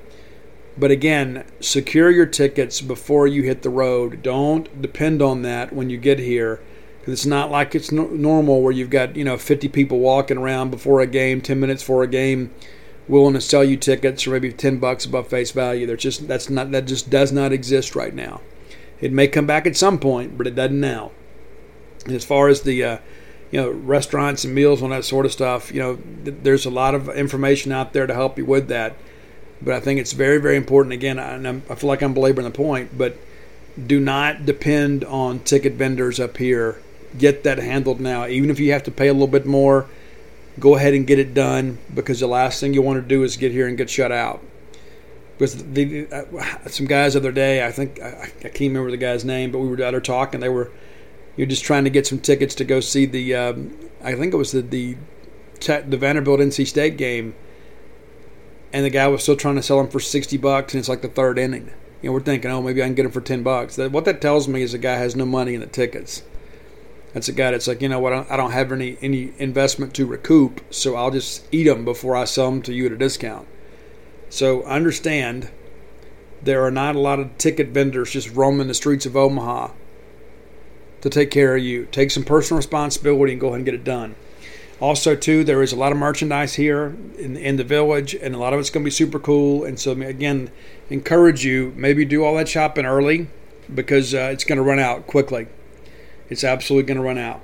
[0.78, 4.22] But again, secure your tickets before you hit the road.
[4.22, 6.60] Don't depend on that when you get here.
[6.98, 10.38] Because it's not like it's no- normal where you've got you know 50 people walking
[10.38, 12.52] around before a game, 10 minutes for a game,
[13.08, 15.86] willing to sell you tickets for maybe 10 bucks above face value.
[15.86, 18.40] There's just that's not that just does not exist right now.
[19.00, 21.10] It may come back at some point, but it doesn't now.
[22.04, 22.98] And as far as the uh,
[23.50, 26.70] you know restaurants and meals and that sort of stuff you know th- there's a
[26.70, 28.96] lot of information out there to help you with that
[29.62, 30.92] but i think it's very very important.
[30.92, 33.16] Again I'm, i feel like i'm belaboring the point but
[33.86, 36.82] do not depend on ticket vendors up here.
[37.16, 38.26] Get that handled now.
[38.26, 39.86] Even if you have to pay a little bit more
[40.58, 43.36] go ahead and get it done because the last thing you want to do is
[43.36, 44.42] get here and get shut out.
[45.38, 48.96] Because the, uh, some guys the other day i think I, I can't remember the
[48.98, 50.34] guy's name but we were out there talking.
[50.34, 50.70] And they were
[51.36, 54.36] you're just trying to get some tickets to go see the um, I think it
[54.36, 54.96] was the the,
[55.88, 57.34] the Vanderbilt NC State game,
[58.72, 61.02] and the guy was still trying to sell them for sixty bucks, and it's like
[61.02, 61.70] the third inning.
[62.02, 63.76] You know, we're thinking, oh, maybe I can get them for ten bucks.
[63.76, 66.22] That, what that tells me is the guy has no money in the tickets.
[67.12, 70.06] That's a guy that's like, you know what, I don't have any any investment to
[70.06, 73.48] recoup, so I'll just eat them before I sell them to you at a discount.
[74.28, 75.50] So understand,
[76.40, 79.72] there are not a lot of ticket vendors just roaming the streets of Omaha
[81.00, 81.86] to take care of you.
[81.86, 84.14] Take some personal responsibility and go ahead and get it done.
[84.80, 88.38] Also, too, there is a lot of merchandise here in, in the village, and a
[88.38, 89.64] lot of it's going to be super cool.
[89.64, 90.50] And so, again,
[90.88, 93.28] encourage you maybe do all that shopping early
[93.74, 95.48] because uh, it's going to run out quickly.
[96.30, 97.42] It's absolutely going to run out.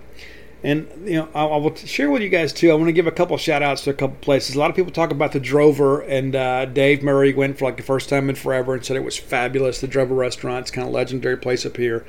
[0.63, 2.71] And you know, I, I, will share with you guys too.
[2.71, 4.57] I want to give a couple shout outs to a couple places.
[4.57, 7.77] A lot of people talk about the Drover, and uh, Dave Murray went for like
[7.77, 9.81] the first time in forever and said it was fabulous.
[9.81, 12.07] The Drover restaurant, it's kind of legendary place up here.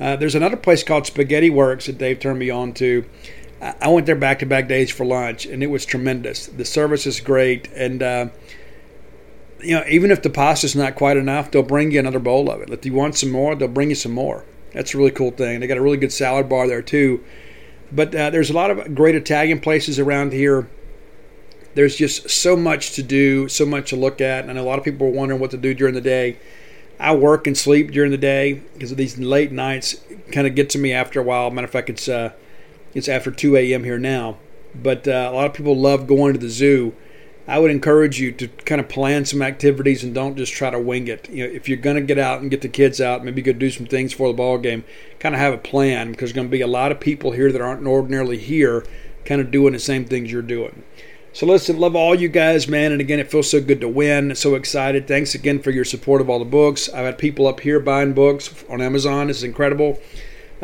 [0.00, 3.04] Uh, there's another place called Spaghetti Works that Dave turned me on to.
[3.80, 6.46] I went there back to back days for lunch, and it was tremendous.
[6.46, 8.28] The service is great, and uh,
[9.60, 12.60] you know, even if the pasta's not quite enough, they'll bring you another bowl of
[12.60, 12.70] it.
[12.70, 14.44] If you want some more, they'll bring you some more.
[14.72, 15.60] That's a really cool thing.
[15.60, 17.24] They got a really good salad bar there too.
[17.90, 20.68] But uh, there's a lot of great Italian places around here.
[21.74, 24.84] There's just so much to do, so much to look at, and a lot of
[24.84, 26.38] people are wondering what to do during the day.
[26.98, 29.96] I work and sleep during the day because these late nights.
[30.32, 31.50] Kind of get to me after a while.
[31.50, 32.32] Matter of fact, it's uh,
[32.94, 33.84] it's after 2 a.m.
[33.84, 34.38] here now.
[34.74, 36.94] But uh, a lot of people love going to the zoo.
[37.46, 40.78] I would encourage you to kind of plan some activities and don't just try to
[40.78, 41.28] wing it.
[41.28, 43.52] You know, if you're going to get out and get the kids out, maybe go
[43.52, 44.82] do some things for the ball game.
[45.18, 47.52] Kind of have a plan because there's going to be a lot of people here
[47.52, 48.84] that aren't ordinarily here,
[49.26, 50.84] kind of doing the same things you're doing.
[51.34, 52.92] So listen, love all you guys, man.
[52.92, 54.34] And again, it feels so good to win.
[54.36, 55.06] So excited.
[55.06, 56.88] Thanks again for your support of all the books.
[56.88, 59.28] I've had people up here buying books on Amazon.
[59.28, 60.00] It's incredible.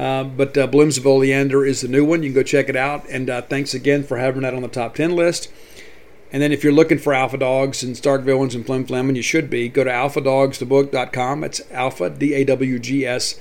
[0.00, 2.22] Uh, but uh, Blooms of Oleander is the new one.
[2.22, 3.06] You can go check it out.
[3.10, 5.52] And uh, thanks again for having that on the top 10 list.
[6.32, 9.16] And then if you're looking for Alpha Dawgs and Stark Villains and Flim Flam, and
[9.16, 11.44] you should be, go to alphadawgsthebook.com.
[11.44, 13.38] It's alpha, D A W G S,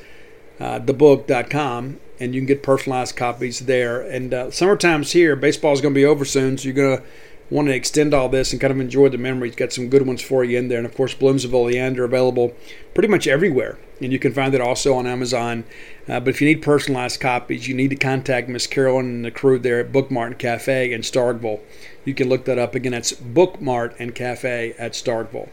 [0.60, 4.02] uh, thebook.com and you can get personalized copies there.
[4.02, 5.38] And uh, summertime's here.
[5.38, 7.04] Baseball is going to be over soon, so you're going to
[7.50, 9.56] want to extend all this and kind of enjoy the memories.
[9.56, 10.78] Got some good ones for you in there.
[10.78, 12.54] And of course, Blooms of Oleander available
[12.94, 13.78] pretty much everywhere.
[14.02, 15.64] And you can find it also on Amazon.
[16.08, 19.32] Uh, but if you need personalized copies, you need to contact Miss Carolyn and the
[19.32, 21.60] crew there at Bookmart and Cafe in Starkville.
[22.06, 22.76] You can look that up.
[22.76, 25.50] Again, that's Bookmart and Cafe at Starkville.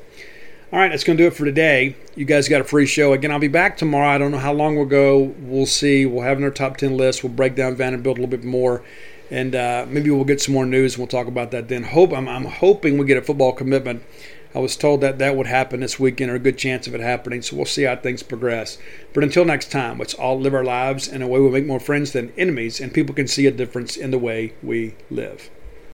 [0.72, 1.94] All right, that's going to do it for today.
[2.16, 3.12] You guys got a free show.
[3.12, 4.08] Again, I'll be back tomorrow.
[4.08, 5.34] I don't know how long we'll go.
[5.38, 6.04] We'll see.
[6.06, 7.22] We'll have our top 10 list.
[7.22, 8.82] We'll break down Vanderbilt a little bit more.
[9.30, 11.82] And uh, maybe we'll get some more news and we'll talk about that then.
[11.82, 14.02] Hope I'm, I'm hoping we get a football commitment.
[14.54, 17.00] I was told that that would happen this weekend, or a good chance of it
[17.00, 17.42] happening.
[17.42, 18.78] So we'll see how things progress.
[19.12, 21.80] But until next time, let's all live our lives in a way we make more
[21.80, 25.50] friends than enemies, and people can see a difference in the way we live.